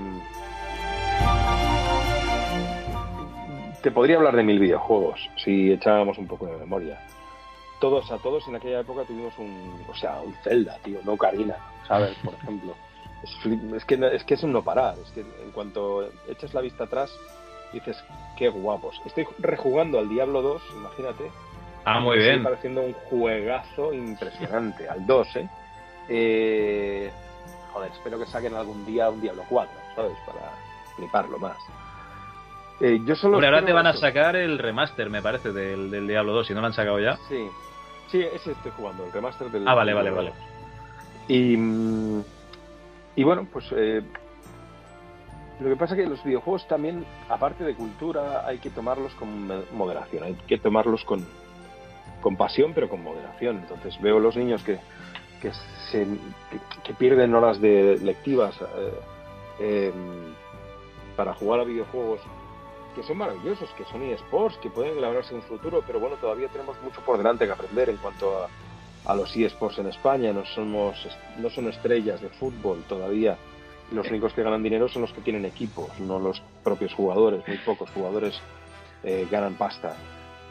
te 3.82 3.92
podría 3.92 4.18
hablar 4.18 4.36
de 4.36 4.44
mil 4.44 4.60
videojuegos 4.60 5.20
si 5.44 5.72
echábamos 5.72 6.18
un 6.18 6.28
poco 6.28 6.48
de 6.48 6.58
memoria. 6.58 7.00
Todos 7.80 8.12
a 8.12 8.18
todos 8.18 8.48
en 8.48 8.56
aquella 8.56 8.80
época 8.80 9.04
tuvimos 9.04 9.38
un, 9.38 9.82
o 9.88 9.96
sea, 9.96 10.20
un 10.22 10.34
Zelda, 10.44 10.78
tío, 10.84 11.00
no 11.04 11.16
Karina, 11.18 11.56
¿sabes? 11.88 12.16
Por 12.24 12.34
ejemplo. 12.34 12.74
Es, 13.24 13.32
es 13.74 13.86
que, 13.86 13.96
es 14.14 14.24
que 14.24 14.34
es 14.36 14.44
un 14.44 14.52
no 14.52 14.62
parar, 14.64 14.94
es 15.04 15.10
que 15.12 15.22
en 15.22 15.50
cuanto 15.52 16.08
echas 16.30 16.54
la 16.54 16.62
vista 16.62 16.84
atrás 16.84 17.10
dices, 17.74 18.04
qué 18.38 18.50
guapos. 18.50 19.02
Estoy 19.06 19.28
rejugando 19.40 20.00
al 20.00 20.10
Diablo 20.10 20.42
2, 20.42 20.62
imagínate. 20.78 21.32
Ah, 21.84 22.00
muy 22.00 22.18
bien. 22.18 22.42
pareciendo 22.44 22.82
un 22.82 22.94
juegazo 22.94 23.94
impresionante, 23.94 24.90
al 24.90 25.06
2, 25.06 25.36
¿eh? 25.36 25.50
Eh, 26.10 27.12
Joder, 27.76 27.92
espero 27.92 28.18
que 28.18 28.26
saquen 28.26 28.56
algún 28.56 28.86
día 28.86 29.10
un 29.10 29.20
Diablo 29.20 29.44
4, 29.50 29.74
¿sabes? 29.96 30.14
Para 30.26 30.54
fliparlo 30.96 31.38
más. 31.38 31.58
Eh, 32.80 33.02
yo 33.06 33.16
solo 33.18 33.36
ahora 33.36 33.66
te 33.66 33.74
van 33.74 33.86
a 33.88 33.94
sacar 33.94 34.38
el 34.38 34.58
remaster, 34.60 35.10
me 35.10 35.22
parece, 35.22 35.52
del, 35.52 35.92
del 35.92 36.08
Diablo 36.08 36.32
2, 36.34 36.48
si 36.48 36.54
no 36.54 36.62
lo 36.62 36.68
han 36.68 36.74
sacado 36.74 37.00
ya. 37.00 37.18
Sí, 37.28 37.50
sí, 38.08 38.22
ese 38.22 38.52
estoy 38.52 38.72
jugando, 38.78 39.06
el 39.06 39.12
remaster 39.12 39.52
del. 39.52 39.68
Ah, 39.68 39.74
vale, 39.74 39.94
vale, 39.94 40.10
vale. 40.10 40.30
2. 40.30 40.38
Y, 41.28 41.58
mm, 41.58 42.24
y 43.18 43.24
bueno, 43.26 43.46
pues 43.52 43.66
eh, 43.76 44.02
lo 45.60 45.70
que 45.70 45.76
pasa 45.78 45.96
es 45.96 46.04
que 46.04 46.10
los 46.10 46.24
videojuegos 46.24 46.68
también, 46.68 47.06
aparte 47.30 47.64
de 47.64 47.76
cultura, 47.76 48.46
hay 48.46 48.58
que 48.58 48.70
tomarlos 48.70 49.14
con 49.16 49.48
moderación, 49.74 50.24
hay 50.24 50.34
que 50.48 50.58
tomarlos 50.58 51.06
con, 51.06 51.26
con 52.22 52.36
pasión, 52.36 52.74
pero 52.74 52.90
con 52.90 53.04
moderación. 53.04 53.58
Entonces 53.58 54.00
veo 54.02 54.20
los 54.20 54.36
niños 54.36 54.64
que, 54.64 54.80
que, 55.42 55.52
se, 55.92 56.06
pierden 56.98 57.34
horas 57.34 57.62
de 57.62 57.98
lectivas 58.02 58.56
eh, 59.60 59.92
em, 59.94 60.34
para 61.16 61.34
jugar 61.34 61.62
a 61.62 61.64
videojuegos 61.64 62.20
que 62.94 63.04
son 63.04 63.18
maravillosos, 63.18 63.70
que 63.78 63.84
son 63.86 64.04
eSports, 64.04 64.58
que 64.58 64.70
pueden 64.70 65.02
labrarse 65.02 65.36
un 65.36 65.42
futuro, 65.42 65.84
pero 65.86 66.00
bueno, 66.00 66.16
todavía 66.16 66.48
tenemos 66.48 66.82
mucho 66.82 67.02
por 67.02 67.18
delante 67.18 67.46
que 67.46 67.52
aprender 67.52 67.90
en 67.90 67.98
cuanto 67.98 68.44
a, 68.44 68.50
a 69.06 69.16
los 69.16 69.36
eSports 69.36 69.80
en 69.80 69.88
España. 69.88 70.34
No 70.34 70.46
somos, 70.46 70.96
no 71.38 71.50
son 71.50 71.70
estrellas 71.70 72.22
de 72.22 72.30
fútbol 72.30 72.84
todavía. 72.88 73.38
Los 73.92 74.10
únicos 74.10 74.34
que 74.34 74.42
ganan 74.44 74.64
dinero 74.64 74.88
son 74.88 75.04
los 75.04 75.14
que 75.14 75.22
tienen 75.22 75.46
equipos, 75.46 75.90
no 76.00 76.20
los 76.20 76.42
propios 76.64 76.94
jugadores. 76.94 77.48
Muy 77.48 77.58
pocos 77.58 77.90
jugadores 77.92 78.40
eh, 79.04 79.28
ganan 79.30 79.56
pasta. 79.56 79.96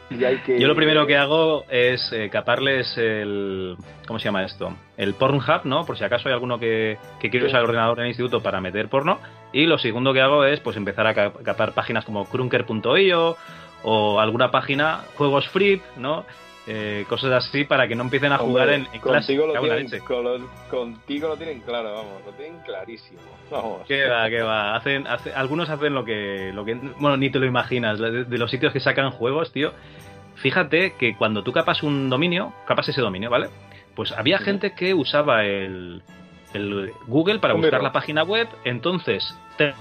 Y 0.09 0.23
hay 0.23 0.37
que... 0.37 0.59
Yo 0.59 0.67
lo 0.67 0.75
primero 0.75 1.05
que 1.07 1.17
hago 1.17 1.63
es 1.69 2.11
eh, 2.13 2.29
caparles 2.29 2.95
el. 2.97 3.75
¿Cómo 4.07 4.19
se 4.19 4.25
llama 4.25 4.43
esto? 4.45 4.71
El 4.97 5.15
Pornhub, 5.15 5.61
¿no? 5.65 5.83
Por 5.85 5.97
si 5.97 6.03
acaso 6.03 6.29
hay 6.29 6.33
alguno 6.33 6.59
que, 6.59 6.97
que 7.19 7.29
quiere 7.31 7.47
Sí. 7.47 7.49
usar 7.49 7.61
el 7.63 7.69
ordenador 7.69 7.97
en 7.99 8.03
el 8.05 8.09
instituto 8.11 8.41
para 8.43 8.61
meter 8.61 8.87
porno. 8.87 9.19
Y 9.51 9.65
lo 9.65 9.77
segundo 9.79 10.13
que 10.13 10.21
hago 10.21 10.45
es 10.45 10.59
pues 10.59 10.77
empezar 10.77 11.07
a 11.07 11.13
ca- 11.15 11.33
capar 11.43 11.73
páginas 11.73 12.05
como 12.05 12.25
crunker.io 12.25 13.35
o 13.83 14.19
alguna 14.19 14.51
página, 14.51 15.01
juegos 15.17 15.47
free, 15.49 15.81
¿no? 15.97 16.25
Eh, 16.67 17.05
cosas 17.07 17.31
así 17.31 17.63
para 17.63 17.87
que 17.87 17.93
no 17.95 18.01
empiecen 18.03 18.31
a 18.31 18.39
jugar 18.39 18.69
en, 18.69 18.87
en 18.91 18.99
clase. 18.99 19.35
lo 19.35 19.53
tienen, 19.61 19.87
con 19.99 20.23
lo- 20.23 20.49
contigo 20.69 21.27
lo 21.27 21.37
tienen 21.37 21.61
claro, 21.61 21.93
vamos, 21.93 22.25
lo 22.25 22.31
tienen 22.31 22.59
clarísimo. 22.61 23.19
Vamos. 23.51 23.85
Que 23.87 24.07
va, 24.07 24.27
que 24.29 24.41
va. 24.41 24.75
Hacen, 24.75 25.05
hace- 25.05 25.31
algunos 25.33 25.69
hacen 25.69 25.93
lo 25.93 26.03
que, 26.03 26.51
lo 26.55 26.65
que. 26.65 26.73
Bueno, 26.73 27.17
ni 27.17 27.29
te 27.29 27.37
lo 27.37 27.45
imaginas. 27.45 27.99
De, 27.99 28.23
de 28.23 28.37
los 28.39 28.49
sitios 28.49 28.73
que 28.73 28.79
sacan 28.79 29.11
juegos, 29.11 29.51
tío. 29.51 29.73
Fíjate 30.37 30.93
que 30.99 31.15
cuando 31.15 31.43
tú 31.43 31.51
capas 31.51 31.83
un 31.83 32.09
dominio, 32.09 32.51
capas 32.67 32.89
ese 32.89 33.01
dominio, 33.01 33.29
¿vale? 33.29 33.49
Pues 33.95 34.11
había 34.11 34.39
gente 34.39 34.73
que 34.73 34.93
usaba 34.93 35.45
el, 35.45 36.01
el 36.53 36.91
Google 37.07 37.39
para 37.39 37.53
Hombre, 37.53 37.67
buscar 37.69 37.81
no. 37.81 37.87
la 37.87 37.93
página 37.93 38.23
web, 38.23 38.47
entonces 38.65 39.23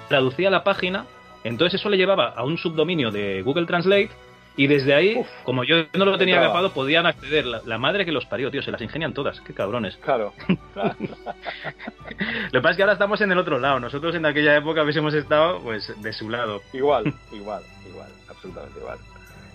traducía 0.08 0.50
la 0.50 0.62
página, 0.62 1.06
entonces 1.42 1.80
eso 1.80 1.88
le 1.88 1.96
llevaba 1.96 2.28
a 2.28 2.44
un 2.44 2.56
subdominio 2.58 3.10
de 3.10 3.42
Google 3.42 3.66
Translate. 3.66 4.10
Y 4.56 4.68
desde 4.68 4.94
ahí, 4.94 5.20
como 5.42 5.64
yo 5.64 5.86
no 5.94 6.04
lo 6.04 6.16
tenía 6.16 6.40
capado, 6.40 6.72
podían 6.72 7.06
acceder. 7.06 7.44
La, 7.44 7.60
la 7.64 7.76
madre 7.76 8.04
que 8.04 8.12
los 8.12 8.24
parió, 8.26 8.50
tío, 8.52 8.62
se 8.62 8.70
las 8.70 8.80
ingenian 8.80 9.12
todas. 9.12 9.40
Qué 9.40 9.52
cabrones. 9.52 9.96
Claro. 10.04 10.32
Lo 10.76 12.50
que 12.52 12.60
pasa 12.60 12.70
es 12.70 12.76
que 12.76 12.82
ahora 12.82 12.92
estamos 12.92 13.20
en 13.20 13.32
el 13.32 13.38
otro 13.38 13.58
lado. 13.58 13.80
Nosotros 13.80 14.14
en 14.14 14.26
aquella 14.26 14.56
época 14.56 14.82
hubiésemos 14.82 15.12
estado, 15.14 15.60
pues, 15.60 15.92
de 16.00 16.12
su 16.12 16.30
lado. 16.30 16.60
Igual, 16.72 17.12
igual, 17.32 17.62
igual, 17.88 18.08
absolutamente 18.28 18.78
igual. 18.78 18.98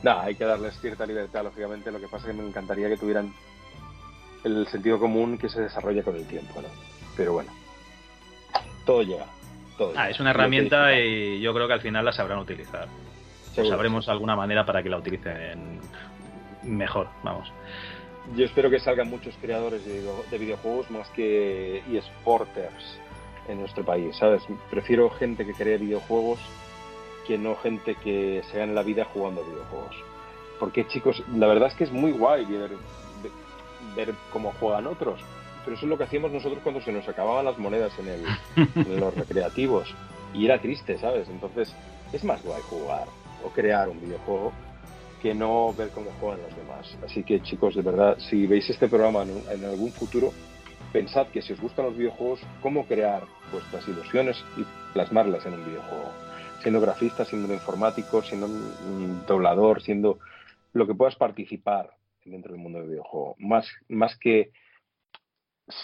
No, 0.04 0.20
hay 0.20 0.36
que 0.36 0.45
darles 0.45 0.80
cierta 0.80 1.06
libertad, 1.06 1.43
lógicamente. 1.43 1.91
Lo 1.91 2.00
que 2.00 2.08
pasa 2.08 2.30
es 2.30 2.36
que 2.36 2.41
me 2.41 2.47
encantaría 2.47 2.88
que 2.89 2.97
tuvieran 2.97 3.34
el 4.43 4.68
sentido 4.68 5.00
común 5.00 5.38
que 5.38 5.50
se 5.50 5.62
desarrolla 5.62 6.04
con 6.04 6.16
el 6.16 6.26
tiempo, 6.28 6.62
¿no? 6.62 6.68
Pero 7.16 7.34
bueno, 7.34 7.52
todo 8.86 9.02
llega. 9.04 9.26
Todo 9.78 9.89
Ah, 9.91 10.04
llega. 10.04 10.10
es 10.10 10.20
una 10.20 10.32
herramienta 10.32 10.97
y 10.97 11.39
yo 11.41 11.54
creo 11.54 11.68
que 11.68 11.74
al 11.74 11.82
final 11.82 12.04
la 12.06 12.12
sabrán 12.14 12.39
utilizar. 12.39 12.88
Seguro. 13.62 13.76
sabremos 13.78 14.10
alguna 14.10 14.36
manera 14.36 14.66
para 14.66 14.82
que 14.84 14.89
la 14.89 14.97
utilicen 14.97 15.80
mejor, 16.64 17.07
vamos. 17.24 17.51
Yo 18.36 18.45
espero 18.45 18.70
que 18.70 18.80
salgan 18.80 19.10
muchos 19.10 19.36
creadores 19.41 19.84
de, 19.86 19.99
video- 19.99 20.24
de 20.30 20.38
videojuegos 20.38 20.91
más 20.91 21.10
que 21.10 21.82
eSporters 21.91 22.99
en 23.47 23.60
nuestro 23.60 23.84
país, 23.84 24.16
¿sabes? 24.18 24.43
Prefiero 24.70 25.10
gente 25.10 25.45
que 25.45 25.53
cree 25.53 25.78
videojuegos 25.78 26.39
que 27.26 27.38
no 27.38 27.55
gente 27.55 27.95
que 27.95 28.43
se 28.51 28.57
gane 28.60 28.74
la 28.74 28.84
vida 28.84 29.05
jugando 29.05 29.43
videojuegos. 29.43 29.95
Porque, 30.60 30.86
chicos, 30.88 31.24
la 31.36 31.47
verdad 31.47 31.70
es 31.70 31.76
que 31.76 31.86
es 31.86 31.91
muy 31.91 32.12
guay 32.12 32.45
ver, 32.45 32.72
ver 33.95 34.14
cómo 34.32 34.51
juegan 34.60 34.88
otros. 34.88 35.20
Pero 35.64 35.76
eso 35.76 35.86
es 35.86 35.89
lo 35.89 35.97
que 35.97 36.03
hacíamos 36.03 36.32
nosotros 36.32 36.60
cuando 36.64 36.82
se 36.82 36.91
nos 36.91 37.07
acababan 37.07 37.45
las 37.45 37.57
monedas 37.57 37.91
en, 37.99 38.07
el, 38.10 38.26
en 38.76 38.99
los 38.99 39.14
recreativos. 39.16 39.93
Y 40.34 40.45
era 40.45 40.60
triste, 40.60 40.97
¿sabes? 40.99 41.28
Entonces, 41.30 41.74
es 42.14 42.24
más 42.24 42.43
guay 42.43 42.62
jugar 42.70 43.05
o 43.44 43.50
crear 43.50 43.90
un 43.90 44.00
videojuego 44.02 44.52
que 45.22 45.34
no 45.34 45.74
ver 45.74 45.90
cómo 45.90 46.12
juegan 46.20 46.42
los 46.42 46.56
demás. 46.56 46.98
Así 47.04 47.24
que 47.24 47.42
chicos, 47.42 47.76
de 47.76 47.82
verdad, 47.82 48.18
si 48.20 48.48
veis 48.48 48.70
este 48.70 48.88
programa 48.88 49.24
en, 49.24 49.66
algún 49.66 49.92
futuro, 49.92 50.32
pensad 50.94 51.28
que 51.28 51.42
si 51.42 51.54
os 51.54 51.62
gustan 51.62 51.86
los 51.86 51.98
videojuegos, 51.98 52.40
cómo 52.62 52.86
crear 52.86 53.24
vuestras 53.52 53.88
ilusiones 53.88 54.44
y 54.58 54.66
plasmarlas 54.94 55.46
en 55.46 55.54
un 55.54 55.66
videojuego. 55.66 56.12
Siendo 56.62 56.82
grafista, 56.82 57.26
siendo 57.26 57.54
informático, 57.54 58.22
siendo 58.22 58.48
un 58.48 59.24
doblador, 59.28 59.82
siendo 59.82 60.20
lo 60.74 60.88
que 60.88 60.96
puedas 60.96 61.16
participar 61.16 61.92
dentro 62.26 62.54
del 62.54 62.62
mundo 62.62 62.80
del 62.80 62.90
videojuego. 62.90 63.36
Más, 63.40 63.68
más 63.88 64.18
que 64.18 64.52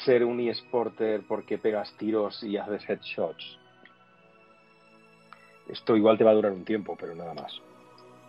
ser 0.06 0.26
un 0.26 0.40
eSporter 0.40 1.24
porque 1.28 1.58
pegas 1.58 1.96
tiros 1.98 2.44
y 2.44 2.58
haces 2.58 2.90
headshots. 2.90 3.60
Esto 5.70 5.96
igual 5.96 6.18
te 6.18 6.24
va 6.24 6.32
a 6.32 6.36
durar 6.36 6.52
un 6.52 6.64
tiempo, 6.66 6.98
pero 7.00 7.16
nada 7.16 7.34
más. 7.34 7.60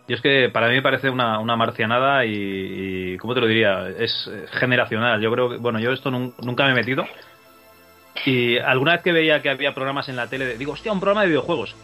Y 0.09 0.15
es 0.15 0.21
que 0.21 0.49
para 0.51 0.69
mí 0.69 0.75
me 0.75 0.83
parece 0.83 1.11
una, 1.11 1.39
una 1.41 1.57
marcianada 1.57 2.25
y, 2.25 2.33
y, 3.15 3.17
¿cómo 3.19 3.35
te 3.35 3.41
lo 3.41 3.47
diría? 3.47 3.89
Es 3.89 4.31
generacional. 4.53 5.21
Yo 5.21 5.33
creo 5.33 5.51
que, 5.51 5.57
bueno, 5.57 5.81
yo 5.81 5.93
esto 5.93 6.11
nun- 6.11 6.33
nunca 6.43 6.65
me 6.65 6.71
he 6.71 6.75
metido. 6.75 7.05
Y 8.25 8.59
alguna 8.59 8.93
vez 8.93 9.03
que 9.03 9.13
veía 9.13 9.43
que 9.43 9.51
había 9.51 9.75
programas 9.75 10.09
en 10.09 10.17
la 10.17 10.29
tele, 10.29 10.57
digo, 10.57 10.73
hostia, 10.73 10.93
un 10.93 11.01
programa 11.01 11.23
de 11.23 11.29
videojuegos. 11.29 11.75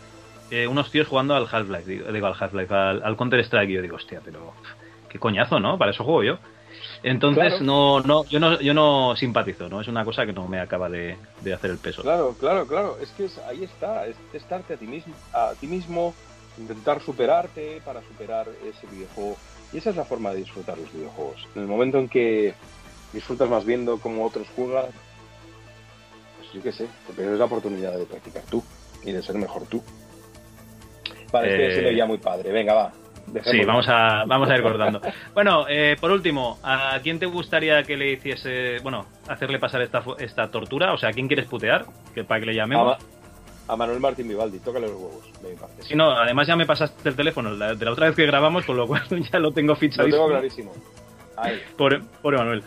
Eh, 0.51 0.67
unos 0.67 0.91
tíos 0.91 1.09
jugando 1.09 1.35
al 1.35 1.47
Half-Life, 1.51 1.85
digo, 1.85 2.13
digo, 2.13 2.27
al 2.27 2.35
Half-Life, 2.39 2.75
al, 2.75 3.03
al 3.03 3.17
Counter-Strike. 3.17 3.71
Y 3.71 3.75
yo 3.75 3.83
digo, 3.83 3.97
hostia, 3.97 4.21
pero 4.25 4.53
qué 5.09 5.19
coñazo, 5.19 5.61
¿no? 5.61 5.77
Para 5.77 5.91
eso 5.91 6.05
juego 6.05 6.23
yo. 6.23 6.39
Entonces, 7.05 7.49
Claro. 7.55 7.65
no, 7.65 8.01
no, 8.01 8.25
yo 8.27 8.39
no, 8.39 8.61
yo 8.61 8.75
no 8.75 9.17
simpatizo, 9.17 9.69
¿no? 9.69 9.81
Es 9.81 9.89
una 9.89 10.05
cosa 10.05 10.25
que 10.25 10.33
no 10.33 10.47
me 10.47 10.61
acaba 10.61 10.89
de, 10.89 11.17
de 11.41 11.53
hacer 11.53 11.71
el 11.73 11.79
peso. 11.79 12.03
Claro, 12.03 12.37
claro, 12.39 12.67
claro. 12.67 12.97
Es 13.01 13.11
que 13.11 13.25
es- 13.25 13.39
ahí 13.39 13.65
está, 13.65 14.07
es 14.07 14.17
testarte 14.31 14.75
a 14.75 14.77
ti 14.77 14.87
mismo, 14.87 15.13
a 15.33 15.53
ti 15.59 15.67
mismo, 15.67 16.15
intentar 16.59 17.01
superarte 17.01 17.81
para 17.85 18.03
superar 18.03 18.47
ese 18.65 18.87
videojuego. 18.87 19.37
Y 19.73 19.79
esa 19.79 19.91
es 19.91 19.97
la 19.97 20.05
forma 20.05 20.31
de 20.31 20.37
disfrutar 20.37 20.79
los 20.79 20.93
videojuegos. 20.93 21.45
En 21.57 21.63
el 21.63 21.69
momento 21.69 21.99
en 21.99 22.09
que 22.09 22.55
disfrutas 23.13 23.49
más 23.49 23.65
viendo 23.65 23.99
cómo 23.99 24.25
otros 24.25 24.47
juegan, 24.55 24.87
pues 26.39 26.53
yo 26.53 26.63
qué 26.63 26.73
sé, 26.73 26.87
te 27.07 27.13
pierdes 27.15 27.39
la 27.39 27.47
oportunidad 27.47 27.97
de 27.99 28.05
practicar 28.05 28.43
tú 28.45 28.63
y 29.03 29.11
de 29.13 29.23
ser 29.23 29.37
mejor 29.37 29.65
tú. 29.67 29.83
Vale, 31.33 31.49
estoy 31.49 31.65
Eh, 31.65 31.73
siendo 31.73 31.91
ya 31.91 32.07
muy 32.07 32.19
padre. 32.19 32.53
Venga, 32.53 32.75
va. 32.75 32.93
Sí, 33.45 33.65
vamos 33.65 33.87
a, 33.89 34.25
vamos 34.27 34.49
a 34.51 34.57
ir 34.57 34.63
cortando. 34.63 35.01
Bueno, 35.35 35.65
eh, 35.69 35.97
por 36.01 36.11
último, 36.11 36.59
¿a 36.63 36.99
quién 37.03 37.19
te 37.19 37.27
gustaría 37.27 37.83
que 37.83 37.97
le 37.97 38.13
hiciese, 38.13 38.79
bueno, 38.83 39.07
hacerle 39.29 39.59
pasar 39.59 39.81
esta, 39.83 40.03
esta 40.19 40.51
tortura? 40.51 40.93
O 40.93 40.99
sea, 40.99 41.09
¿a 41.09 41.13
quién 41.13 41.27
quieres 41.29 41.47
putear? 41.47 41.87
Que 42.15 42.25
para 42.25 42.41
que 42.41 42.47
le 42.47 42.53
A, 42.53 42.57
llamemos. 42.57 42.99
A 43.69 43.77
Manuel 43.77 44.01
Martín 44.01 44.29
Vivaldi, 44.29 44.59
tócale 44.59 44.87
los 44.89 44.97
huevos, 44.97 45.43
de 45.43 45.51
mi 45.51 45.57
parte. 45.57 45.83
Si 45.85 45.95
no, 45.95 46.11
además 46.11 46.47
ya 46.47 46.57
me 46.57 46.67
pasaste 46.67 47.09
el 47.09 47.17
teléfono 47.17 47.51
la- 47.53 47.75
de 47.75 47.85
la 47.85 47.93
otra 47.93 48.07
vez 48.09 48.17
que 48.17 48.27
grabamos, 48.27 48.65
con 48.67 48.77
lo 48.77 48.87
cual 48.87 49.03
ya 49.33 49.39
lo 49.39 49.53
tengo 49.53 49.73
Lo 49.73 49.77
fichadísimo. 49.77 50.17
tengo 50.25 50.29
clarísimo. 50.29 50.73
Ahí. 51.37 51.61
Por, 51.79 52.03
por 52.21 52.35
Emanuel. 52.35 52.63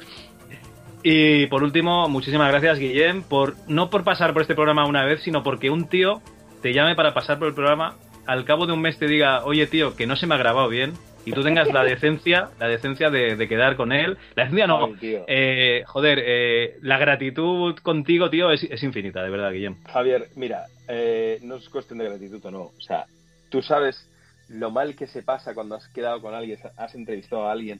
Y 1.03 1.45
por 1.47 1.63
último, 1.63 2.09
muchísimas 2.09 2.49
gracias, 2.49 2.79
Guillem, 2.79 3.21
por 3.21 3.53
no 3.67 3.89
por 3.91 4.03
pasar 4.03 4.33
por 4.33 4.41
este 4.41 4.55
programa 4.55 4.87
una 4.87 5.05
vez, 5.05 5.21
sino 5.21 5.43
porque 5.43 5.69
un 5.69 5.87
tío 5.87 6.21
te 6.63 6.73
llame 6.73 6.95
para 6.95 7.13
pasar 7.13 7.37
por 7.37 7.47
el 7.47 7.53
programa, 7.53 7.95
al 8.25 8.45
cabo 8.45 8.65
de 8.65 8.73
un 8.73 8.81
mes 8.81 8.97
te 8.97 9.07
diga, 9.07 9.45
oye 9.45 9.67
tío, 9.67 9.95
que 9.95 10.07
no 10.07 10.15
se 10.15 10.27
me 10.27 10.35
ha 10.35 10.37
grabado 10.37 10.69
bien, 10.69 10.93
y 11.25 11.31
tú 11.31 11.43
tengas 11.43 11.71
la 11.73 11.83
decencia, 11.83 12.49
la 12.59 12.67
decencia 12.67 13.09
de, 13.09 13.35
de 13.35 13.47
quedar 13.47 13.75
con 13.75 13.91
él. 13.91 14.17
La 14.35 14.43
decencia 14.43 14.67
no, 14.67 14.85
Ay, 14.85 15.23
eh, 15.27 15.83
joder, 15.85 16.21
eh, 16.23 16.77
la 16.81 16.97
gratitud 16.97 17.75
contigo, 17.79 18.29
tío, 18.29 18.51
es, 18.51 18.63
es 18.63 18.83
infinita, 18.83 19.23
de 19.23 19.29
verdad, 19.29 19.51
Guillem. 19.51 19.75
Javier, 19.85 20.29
mira, 20.35 20.65
eh, 20.87 21.39
no 21.41 21.55
es 21.55 21.67
cuestión 21.69 21.99
de 21.99 22.05
gratitud 22.05 22.45
o 22.45 22.51
no. 22.51 22.61
O 22.61 22.81
sea, 22.81 23.05
tú 23.49 23.61
sabes 23.61 24.07
lo 24.47 24.69
mal 24.69 24.95
que 24.95 25.07
se 25.07 25.23
pasa 25.23 25.55
cuando 25.55 25.75
has 25.75 25.87
quedado 25.89 26.21
con 26.21 26.35
alguien, 26.35 26.59
has 26.77 26.93
entrevistado 26.93 27.47
a 27.47 27.51
alguien 27.51 27.79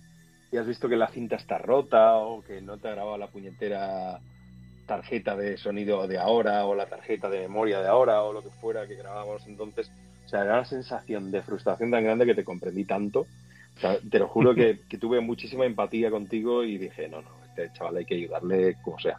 y 0.52 0.58
has 0.58 0.66
visto 0.66 0.90
que 0.90 0.96
la 0.96 1.08
cinta 1.10 1.36
está 1.36 1.60
rota 1.60 2.16
o 2.16 2.44
que 2.44 2.62
no 2.62 2.78
te 2.78 2.88
ha 2.88 2.92
grabado 2.92 3.18
la 3.18 3.28
puñetera 3.28 4.20
tarjeta 4.88 5.36
de 5.36 5.58
sonido 5.58 6.08
de 6.08 6.18
ahora 6.18 6.66
o 6.66 6.76
la 6.76 6.88
tarjeta 6.88 7.30
de 7.30 7.42
memoria 7.42 7.82
de 7.82 7.88
ahora 7.88 8.22
o 8.24 8.34
lo 8.34 8.42
que 8.42 8.50
fuera 8.50 8.88
que 8.88 8.96
grabábamos 8.96 9.46
entonces. 9.48 9.92
Sea, 10.36 10.44
era 10.44 10.54
una 10.56 10.66
sensación 10.66 11.32
de 11.32 11.42
frustración 11.44 11.92
tan 11.92 12.04
grande 12.04 12.26
que 12.26 12.36
te 12.36 12.44
comprendí 12.44 12.84
tanto. 12.84 13.22
O 13.22 13.80
sea, 13.80 13.98
te 14.10 14.20
lo 14.20 14.28
juro 14.28 14.54
que, 14.54 14.80
que 14.90 14.98
tuve 14.98 15.22
muchísima 15.22 15.66
empatía 15.66 16.12
contigo 16.12 16.64
y 16.64 16.78
dije, 16.78 17.08
no, 17.08 17.22
no, 17.22 17.30
este 17.48 17.72
chaval 17.74 17.98
hay 17.98 18.06
que 18.06 18.16
ayudarle 18.16 18.76
como 18.84 19.00
sea. 19.00 19.18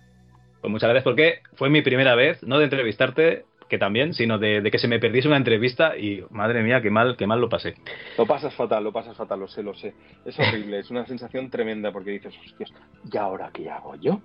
Pues 0.61 0.71
muchas 0.71 0.89
gracias 0.91 1.05
porque 1.05 1.41
fue 1.55 1.71
mi 1.71 1.81
primera 1.81 2.15
vez, 2.15 2.43
no 2.43 2.59
de 2.59 2.65
entrevistarte, 2.65 3.45
que 3.69 3.79
también, 3.79 4.13
sino 4.13 4.39
de, 4.39 4.61
de 4.61 4.71
que 4.71 4.79
se 4.79 4.89
me 4.89 4.99
perdiese 4.99 5.27
una 5.27 5.39
entrevista 5.39 5.97
y 5.97 6.23
madre 6.31 6.63
mía, 6.63 6.83
qué 6.83 6.91
mal, 6.91 7.17
qué 7.17 7.27
mal 7.27 7.41
lo 7.41 7.49
pasé. 7.49 7.75
Lo 8.19 8.27
pasas 8.27 8.55
fatal, 8.55 8.85
lo 8.85 8.93
pasas 8.93 9.17
fatal, 9.17 9.41
lo 9.41 9.49
sé, 9.49 9.63
lo 9.63 9.75
sé. 9.75 9.95
Es 10.25 10.39
horrible, 10.39 10.81
es 10.81 10.91
una 10.91 11.07
sensación 11.07 11.49
tremenda 11.49 11.93
porque 11.93 12.11
dices, 12.11 12.35
hostias, 12.45 12.73
¿y 13.11 13.17
ahora 13.17 13.51
qué 13.53 13.71
hago 13.71 13.97
yo? 13.97 14.21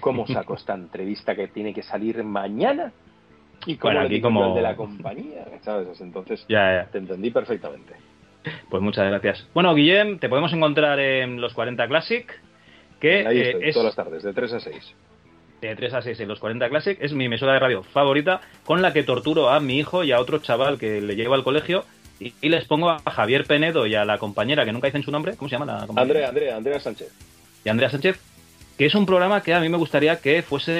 ¿Cómo 0.00 0.26
saco 0.28 0.54
esta 0.54 0.74
entrevista 0.74 1.34
que 1.34 1.48
tiene 1.48 1.74
que 1.74 1.82
salir 1.82 2.22
mañana? 2.22 2.92
¿Y 3.66 3.76
cómo 3.76 3.92
Bueno, 3.94 4.06
aquí 4.06 4.20
como- 4.20 4.44
al 4.44 4.54
de 4.54 4.62
la 4.62 4.76
compañía? 4.76 5.44
¿Sabes? 5.62 6.00
Entonces, 6.00 6.44
Ya, 6.48 6.82
ya. 6.84 6.88
te 6.90 6.98
entendí 6.98 7.30
perfectamente. 7.30 7.94
Pues 8.68 8.82
muchas 8.82 9.06
gracias. 9.08 9.48
Bueno, 9.54 9.74
Guillem, 9.74 10.18
te 10.18 10.28
podemos 10.28 10.52
encontrar 10.52 10.98
en 11.00 11.40
los 11.40 11.54
40 11.54 11.88
Classic, 11.88 12.30
que 13.00 13.26
Ahí 13.26 13.38
eh, 13.40 13.56
es 13.62 13.74
todas 13.74 13.86
las 13.86 13.96
tardes, 13.96 14.22
de 14.22 14.32
3 14.34 14.52
a 14.52 14.60
6. 14.60 14.94
de 15.62 15.74
3 15.76 15.94
a 15.94 16.02
6 16.02 16.20
en 16.20 16.28
los 16.28 16.40
40 16.40 16.68
Classic, 16.68 16.98
es 17.00 17.14
mi 17.14 17.24
emisora 17.24 17.54
de 17.54 17.58
radio 17.58 17.82
favorita, 17.82 18.42
con 18.66 18.82
la 18.82 18.92
que 18.92 19.02
torturo 19.02 19.48
a 19.48 19.60
mi 19.60 19.78
hijo 19.78 20.04
y 20.04 20.12
a 20.12 20.20
otro 20.20 20.38
chaval 20.40 20.78
que 20.78 21.00
le 21.00 21.16
llevo 21.16 21.32
al 21.34 21.42
colegio, 21.42 21.84
y, 22.20 22.34
y 22.42 22.48
les 22.50 22.66
pongo 22.66 22.90
a 22.90 22.98
Javier 23.10 23.44
Penedo 23.46 23.86
y 23.86 23.94
a 23.94 24.04
la 24.04 24.18
compañera, 24.18 24.66
que 24.66 24.72
nunca 24.72 24.88
dicen 24.88 25.02
su 25.02 25.10
nombre, 25.10 25.36
¿cómo 25.38 25.48
se 25.48 25.54
llama 25.56 25.64
la 25.66 25.86
compañera? 25.86 26.02
Andrea, 26.02 26.28
Andrea, 26.28 26.56
Andrea 26.56 26.80
Sánchez. 26.80 27.12
y 27.64 27.68
Andrea 27.70 27.88
Sánchez, 27.88 28.20
que 28.76 28.86
es 28.86 28.94
un 28.94 29.06
programa 29.06 29.42
que 29.42 29.54
a 29.54 29.60
mí 29.60 29.68
me 29.68 29.76
gustaría 29.76 30.20
que 30.20 30.42
fuese 30.42 30.72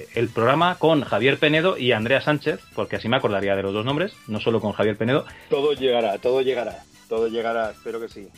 eh, 0.00 0.08
el 0.14 0.28
programa 0.28 0.76
con 0.78 1.02
Javier 1.02 1.38
Penedo 1.38 1.78
y 1.78 1.92
Andrea 1.92 2.20
Sánchez, 2.20 2.60
porque 2.74 2.96
así 2.96 3.08
me 3.08 3.16
acordaría 3.16 3.54
de 3.54 3.62
los 3.62 3.72
dos 3.72 3.84
nombres, 3.84 4.14
no 4.26 4.40
solo 4.40 4.60
con 4.60 4.72
Javier 4.72 4.96
Penedo. 4.96 5.24
Todo 5.48 5.72
llegará, 5.72 6.18
todo 6.18 6.40
llegará, 6.42 6.82
todo 7.08 7.28
llegará, 7.28 7.70
espero 7.70 8.00
que 8.00 8.08
sí. 8.08 8.28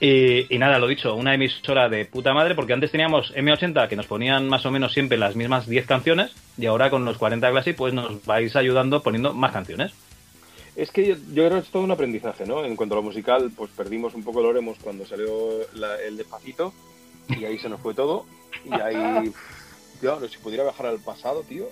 Y, 0.00 0.52
y 0.52 0.58
nada, 0.58 0.78
lo 0.80 0.88
dicho, 0.88 1.14
una 1.14 1.34
emisora 1.34 1.88
de 1.88 2.04
puta 2.04 2.34
madre, 2.34 2.54
porque 2.56 2.72
antes 2.72 2.90
teníamos 2.90 3.32
M80 3.34 3.88
que 3.88 3.94
nos 3.96 4.06
ponían 4.06 4.48
más 4.48 4.66
o 4.66 4.70
menos 4.72 4.92
siempre 4.92 5.16
las 5.18 5.36
mismas 5.36 5.68
10 5.68 5.86
canciones, 5.86 6.32
y 6.58 6.66
ahora 6.66 6.90
con 6.90 7.04
los 7.04 7.16
40 7.18 7.50
Classic 7.50 7.76
pues 7.76 7.94
nos 7.94 8.24
vais 8.24 8.54
ayudando 8.56 9.02
poniendo 9.02 9.32
más 9.34 9.52
canciones. 9.52 9.92
Es 10.74 10.90
que 10.90 11.06
yo, 11.06 11.14
yo 11.32 11.46
creo 11.46 11.50
que 11.50 11.58
es 11.58 11.68
todo 11.68 11.82
un 11.82 11.90
aprendizaje, 11.90 12.46
¿no? 12.46 12.64
En 12.64 12.74
cuanto 12.76 12.94
a 12.94 12.96
lo 12.96 13.02
musical, 13.02 13.50
pues 13.54 13.70
perdimos 13.76 14.14
un 14.14 14.24
poco 14.24 14.40
el 14.40 14.46
Oremos 14.46 14.78
cuando 14.82 15.04
salió 15.06 15.28
la- 15.74 16.00
el 16.00 16.16
despacito 16.16 16.72
y 17.38 17.44
ahí 17.44 17.58
se 17.58 17.68
nos 17.68 17.80
fue 17.80 17.94
todo. 17.94 18.26
Y 18.64 18.72
ahí, 18.74 19.32
tío, 20.00 20.28
si 20.28 20.38
pudiera 20.38 20.64
bajar 20.64 20.86
al 20.86 20.98
pasado, 21.00 21.42
tío, 21.42 21.66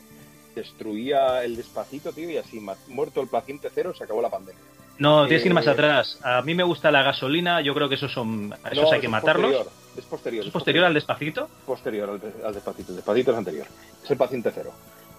destruía 0.55 1.45
el 1.45 1.57
despacito, 1.57 2.13
tío, 2.13 2.31
y 2.31 2.37
así, 2.37 2.61
muerto 2.89 3.21
el 3.21 3.29
paciente 3.29 3.71
cero, 3.75 3.93
se 3.97 4.05
acabó 4.05 4.21
la 4.23 4.31
pandemia. 4.31 4.61
No, 4.99 5.27
tienes 5.27 5.43
que 5.43 5.49
ir 5.49 5.53
Eh, 5.53 5.55
más 5.55 5.67
atrás. 5.67 6.19
A 6.23 6.43
mí 6.43 6.55
me 6.55 6.63
gusta 6.63 6.91
la 6.91 7.03
gasolina, 7.03 7.63
yo 7.63 7.73
creo 7.75 7.89
que 7.89 7.95
esos 7.95 8.13
son. 8.13 8.55
Esos 8.71 8.85
No, 8.85 8.93
hay 8.93 9.01
que 9.01 9.07
es 9.07 9.11
matarlos. 9.13 9.51
posterior, 9.51 9.73
Es 9.97 10.05
posterior. 10.05 10.41
¿Eso 10.43 10.49
es 10.49 10.53
posterior 10.53 10.85
al 10.85 10.95
despacito? 10.95 11.49
Posterior 11.65 12.11
al, 12.11 12.45
al 12.45 12.55
despacito. 12.55 12.91
El 12.93 12.97
despacito 12.97 13.31
es 13.33 13.37
anterior. 13.39 13.67
Es 14.05 14.11
el 14.11 14.17
paciente 14.19 14.51
cero. 14.55 14.73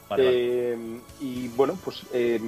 Vale, 0.07 0.23
vale. 0.23 0.37
Eh, 0.73 0.99
y 1.21 1.47
bueno, 1.49 1.77
pues 1.83 2.03
eh, 2.13 2.39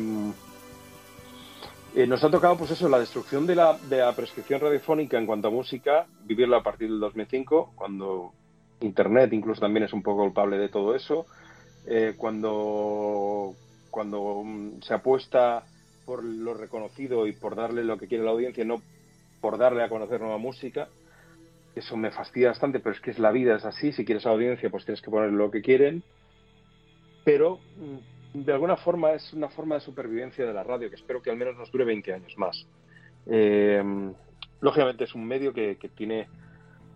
eh, 1.96 2.08
nos 2.08 2.24
ha 2.24 2.30
tocado, 2.32 2.58
pues 2.58 2.72
eso, 2.72 2.90
la 2.90 3.00
destrucción 3.00 3.46
de 3.46 3.56
la, 3.56 3.78
de 3.78 3.98
la 3.98 4.16
prescripción 4.16 4.60
radiofónica 4.60 5.18
en 5.18 5.26
cuanto 5.26 5.48
a 5.48 5.52
música, 5.52 6.08
vivirla 6.24 6.58
a 6.58 6.64
partir 6.64 6.90
del 6.90 7.00
2005, 7.00 7.74
cuando 7.76 8.34
Internet 8.82 9.34
incluso 9.34 9.62
también 9.62 9.86
es 9.86 9.94
un 9.94 10.02
poco 10.02 10.24
culpable 10.24 10.58
de 10.58 10.70
todo 10.70 10.96
eso, 10.96 11.26
eh, 11.86 12.16
cuando, 12.18 13.54
cuando 13.90 14.44
mm, 14.44 14.82
se 14.82 14.94
apuesta 14.94 15.66
por 16.06 16.24
lo 16.24 16.54
reconocido 16.54 17.28
y 17.28 17.34
por 17.34 17.56
darle 17.56 17.84
lo 17.84 17.98
que 17.98 18.08
quiere 18.08 18.24
la 18.24 18.32
audiencia, 18.32 18.66
no 18.66 18.82
por 19.42 19.58
darle 19.58 19.84
a 19.84 19.90
conocer 19.90 20.22
nueva 20.22 20.38
música. 20.38 20.90
Eso 21.76 21.98
me 21.98 22.12
fastidia 22.12 22.50
bastante, 22.50 22.80
pero 22.80 22.96
es 22.96 23.02
que 23.02 23.12
es 23.12 23.20
la 23.20 23.32
vida, 23.32 23.56
es 23.56 23.66
así. 23.66 23.92
Si 23.92 24.06
quieres 24.06 24.26
audiencia, 24.26 24.70
pues 24.70 24.86
tienes 24.86 25.02
que 25.02 25.12
poner 25.12 25.32
lo 25.32 25.50
que 25.52 25.62
quieren. 25.62 26.04
Pero 27.26 27.60
mm, 27.78 28.23
de 28.34 28.54
alguna 28.54 28.78
forma 28.78 29.12
es 29.14 29.32
una 29.34 29.50
forma 29.50 29.76
de 29.76 29.82
supervivencia 29.82 30.46
de 30.46 30.54
la 30.54 30.64
radio 30.64 30.90
que 30.90 30.96
espero 30.96 31.22
que 31.22 31.30
al 31.30 31.38
menos 31.38 31.56
nos 31.56 31.72
dure 31.72 31.86
20 31.86 32.14
años 32.14 32.38
más. 32.38 32.66
Eh, 33.28 33.84
lógicamente 34.62 35.04
es 35.04 35.16
un 35.16 35.26
medio 35.26 35.54
que, 35.54 35.78
que 35.78 35.90
tiene, 35.90 36.28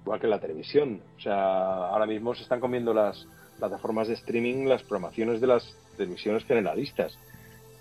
igual 0.03 0.19
que 0.19 0.27
la 0.27 0.39
televisión, 0.39 1.01
o 1.15 1.19
sea, 1.19 1.89
ahora 1.89 2.05
mismo 2.05 2.33
se 2.33 2.43
están 2.43 2.59
comiendo 2.59 2.93
las, 2.93 3.27
plataformas 3.57 4.07
de 4.07 4.13
streaming 4.13 4.65
las 4.65 4.83
programaciones 4.83 5.41
de 5.41 5.47
las 5.47 5.75
televisiones 5.97 6.45
generalistas. 6.45 7.17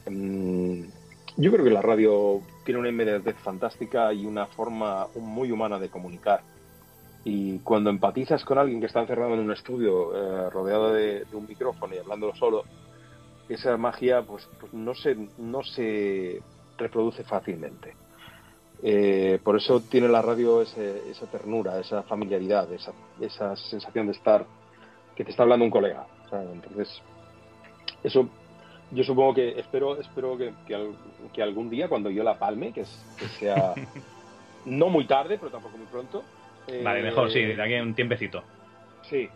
Mm, 0.08 0.82
yo 1.36 1.52
creo 1.52 1.64
que 1.64 1.70
la 1.70 1.82
radio 1.82 2.40
tiene 2.64 2.80
una 2.80 2.88
inmediatez 2.88 3.36
fantástica 3.36 4.12
y 4.12 4.24
una 4.24 4.46
forma 4.46 5.06
muy 5.14 5.52
humana 5.52 5.78
de 5.78 5.90
comunicar. 5.90 6.40
Y 7.24 7.58
cuando 7.58 7.90
empatizas 7.90 8.44
con 8.44 8.58
alguien 8.58 8.80
que 8.80 8.86
está 8.86 9.00
encerrado 9.00 9.34
en 9.34 9.40
un 9.40 9.52
estudio, 9.52 10.14
eh, 10.16 10.50
rodeado 10.50 10.92
de, 10.92 11.24
de 11.24 11.36
un 11.36 11.46
micrófono 11.46 11.94
y 11.94 11.98
hablándolo 11.98 12.34
solo, 12.36 12.64
esa 13.48 13.76
magia 13.76 14.22
pues, 14.22 14.48
pues 14.60 14.72
no, 14.72 14.94
se, 14.94 15.16
no 15.38 15.62
se 15.62 16.40
reproduce 16.78 17.24
fácilmente. 17.24 17.94
Eh, 18.82 19.38
por 19.42 19.56
eso 19.56 19.80
tiene 19.80 20.08
la 20.08 20.20
radio 20.20 20.60
ese- 20.62 21.10
esa 21.10 21.26
ternura, 21.26 21.78
esa 21.80 22.02
familiaridad, 22.02 22.70
esa, 22.72 22.92
esa 23.20 23.56
sensación 23.56 24.06
de 24.06 24.12
estar, 24.12 24.44
que 25.14 25.24
te 25.24 25.30
está 25.30 25.44
hablando 25.44 25.64
un 25.64 25.70
colega. 25.70 26.06
Entonces, 26.30 27.00
eso 28.04 28.28
yo 28.90 29.02
supongo 29.02 29.34
que, 29.34 29.58
espero, 29.58 29.98
espero 30.00 30.36
que, 30.36 30.52
que, 30.66 30.74
al- 30.74 30.94
que 31.32 31.42
algún 31.42 31.70
día, 31.70 31.88
cuando 31.88 32.10
yo 32.10 32.22
la 32.22 32.38
palme, 32.38 32.72
que, 32.72 32.82
es- 32.82 33.04
que 33.18 33.26
sea 33.28 33.72
no 34.66 34.88
muy 34.90 35.06
tarde, 35.06 35.38
pero 35.38 35.50
tampoco 35.50 35.76
muy 35.78 35.86
pronto. 35.86 36.22
eh, 36.68 36.82
Vale, 36.84 37.02
mejor, 37.02 37.30
sí, 37.32 37.42
de 37.42 37.62
aquí 37.62 37.74
un 37.74 37.94
tiempecito. 37.94 38.42
Sí. 39.08 39.28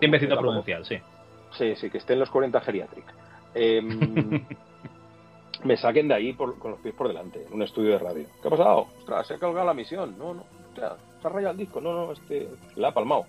Tiempecito 0.00 0.34
Tampoco- 0.34 0.62
prudencial, 0.62 0.84
sí. 0.84 0.96
Sí, 1.56 1.76
sí, 1.76 1.90
que 1.90 1.98
esté 1.98 2.14
en 2.14 2.20
los 2.20 2.30
40 2.30 2.60
geriatric. 2.60 3.04
Em, 3.54 4.44
me 5.64 5.76
saquen 5.76 6.08
de 6.08 6.14
ahí 6.14 6.32
por- 6.32 6.58
con 6.58 6.72
los 6.72 6.80
pies 6.80 6.94
por 6.94 7.08
delante, 7.08 7.44
en 7.46 7.52
un 7.54 7.62
estudio 7.62 7.92
de 7.92 7.98
radio. 7.98 8.26
¿Qué 8.40 8.48
ha 8.48 8.50
pasado? 8.50 8.86
Ostras, 8.98 9.26
se 9.26 9.34
ha 9.34 9.38
colgado 9.38 9.66
la 9.66 9.74
misión. 9.74 10.16
No, 10.18 10.34
no, 10.34 10.44
se 10.74 10.82
ha 10.82 11.30
rayado 11.30 11.52
el 11.52 11.58
disco. 11.58 11.80
No, 11.80 11.92
no, 11.92 12.12
este, 12.12 12.48
la 12.76 12.88
ha 12.88 12.94
palmado. 12.94 13.26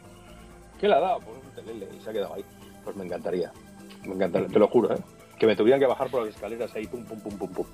¿Qué 0.80 0.88
le 0.88 0.96
ha 0.96 1.00
dado? 1.00 1.20
Pues 1.20 1.38
un 1.44 1.56
telele 1.56 1.88
y 1.98 2.02
se 2.02 2.10
ha 2.10 2.14
quedado 2.14 2.34
ahí. 2.36 2.46
Pues 2.84 2.96
me 2.96 3.06
encantaría. 3.06 3.52
Me 4.06 4.16
encantaría, 4.16 4.48
te 4.48 4.60
lo 4.60 4.68
juro, 4.68 4.94
¿eh? 4.96 5.00
Que 5.38 5.46
me 5.48 5.56
tuvieran 5.56 5.80
que 5.80 5.86
bajar 5.88 6.10
por 6.10 6.24
las 6.26 6.34
escaleras 6.36 6.74
ahí, 6.76 6.88
pum, 6.88 7.04
pum, 7.06 7.20
pum, 7.20 7.38
pum, 7.38 7.54
pum. 7.54 7.66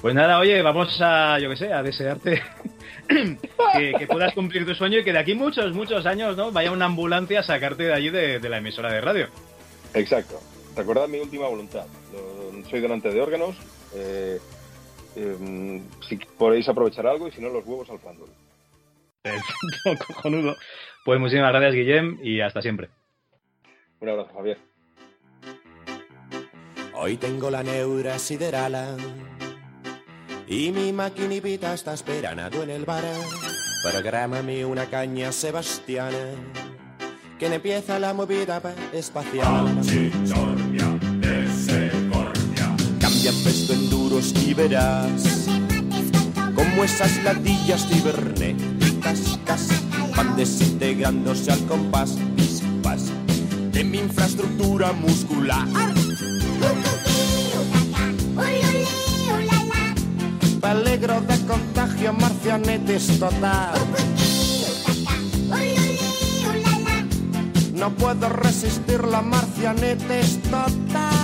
Pues 0.00 0.14
nada, 0.14 0.38
oye, 0.40 0.60
vamos 0.62 0.98
a, 1.00 1.38
yo 1.38 1.48
qué 1.50 1.56
sé, 1.56 1.72
a 1.72 1.80
desearte 1.82 2.42
que, 3.08 3.92
que 3.96 4.06
puedas 4.08 4.34
cumplir 4.34 4.66
tu 4.66 4.74
sueño 4.74 4.98
y 4.98 5.04
que 5.04 5.12
de 5.12 5.18
aquí 5.20 5.34
muchos, 5.34 5.72
muchos 5.74 6.04
años, 6.06 6.36
¿no? 6.36 6.50
Vaya 6.50 6.72
una 6.72 6.86
ambulancia 6.86 7.40
a 7.40 7.42
sacarte 7.44 7.84
de 7.84 7.92
allí 7.94 8.10
de, 8.10 8.40
de 8.40 8.48
la 8.48 8.58
emisora 8.58 8.90
de 8.92 9.00
radio. 9.00 9.28
Exacto. 9.94 10.40
Recordad 10.76 11.08
mi 11.08 11.18
última 11.18 11.46
voluntad. 11.48 11.86
Soy 12.70 12.80
donante 12.80 13.10
de 13.10 13.20
órganos. 13.20 13.56
eh, 13.94 14.40
em, 15.16 15.82
si 16.08 16.16
podéis 16.16 16.66
aprovechar 16.68 17.06
algo 17.06 17.28
y 17.28 17.32
si 17.32 17.40
no, 17.42 17.50
los 17.50 17.66
huevos 17.66 17.90
al 17.90 17.98
fandom. 17.98 18.28
Perfecto, 19.22 20.04
cojonudo. 20.14 20.56
Pues 21.04 21.20
muchísimas 21.20 21.50
gracias, 21.52 21.74
Guillem, 21.74 22.18
y 22.22 22.40
hasta 22.40 22.62
siempre. 22.62 22.88
Un 24.00 24.08
abrazo, 24.08 24.30
Javier. 24.34 24.58
Hoy 26.94 27.16
tengo 27.16 27.50
la 27.50 27.62
neura 27.62 28.18
siderala 28.18 28.96
y 30.46 30.70
mi 30.72 30.92
maquinipita 30.92 31.74
está 31.74 31.92
esperando 31.94 32.62
en 32.62 32.70
el 32.70 32.84
bar. 32.84 33.02
Prográmame 33.90 34.64
una 34.64 34.86
caña 34.86 35.32
sebastiana 35.32 36.16
que 37.38 37.46
empieza 37.52 37.98
la 37.98 38.14
movida 38.14 38.60
pa- 38.60 38.74
espacial. 38.92 39.66
Cambia 43.22 43.44
pesto 43.44 43.72
en 43.72 43.88
duros 43.88 44.34
y 44.44 44.52
verás 44.52 45.46
como 46.56 46.82
esas 46.82 47.22
latillas 47.22 47.86
cibernéticas 47.86 49.38
cas, 49.44 49.68
van 50.16 50.34
desintegrándose 50.34 51.52
al 51.52 51.64
compás 51.66 52.18
pis, 52.34 52.64
pas, 52.82 53.12
de 53.70 53.84
mi 53.84 53.98
infraestructura 53.98 54.92
muscular. 54.92 55.68
Peligro 60.60 61.20
de 61.20 61.46
contagio, 61.46 62.12
marcianetes 62.14 63.20
total. 63.20 63.74
No 67.72 67.94
puedo 67.94 68.28
resistir 68.30 69.04
la 69.04 69.22
marcianetes 69.22 70.42
total. 70.42 71.21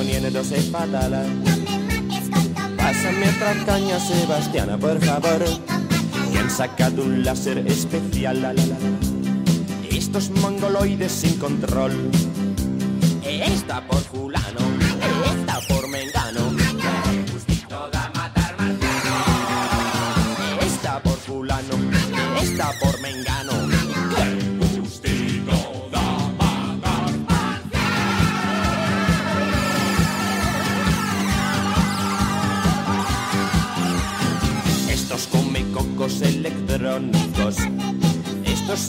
Está 0.00 0.20
poniéndose 0.20 0.60
fatal. 0.70 1.26
Pásame 2.76 3.28
otra 3.28 3.64
caña, 3.66 3.98
Sebastiana, 4.00 4.78
por 4.78 4.98
favor. 5.04 5.44
Que 6.32 6.38
han 6.38 6.50
sacado 6.50 7.02
un 7.02 7.24
láser 7.24 7.58
especial. 7.66 8.54
Estos 9.90 10.30
mongoloides 10.30 11.12
sin 11.12 11.38
control. 11.38 11.92
Esta 13.22 13.86
por 13.86 14.00
fulano, 14.00 14.60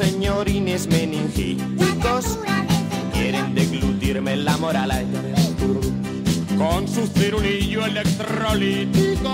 señorines 0.01 0.87
meningitos 0.87 2.39
quieren 3.13 3.53
deglutirme 3.53 4.35
la 4.35 4.57
moral 4.57 4.91
con 6.57 6.87
su 6.87 7.05
cirulillo 7.07 7.85
electrolítico. 7.85 9.29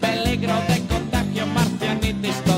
Peligro 0.00 0.54
de 0.68 0.86
contagio, 0.88 1.46
marcianitis. 1.46 2.49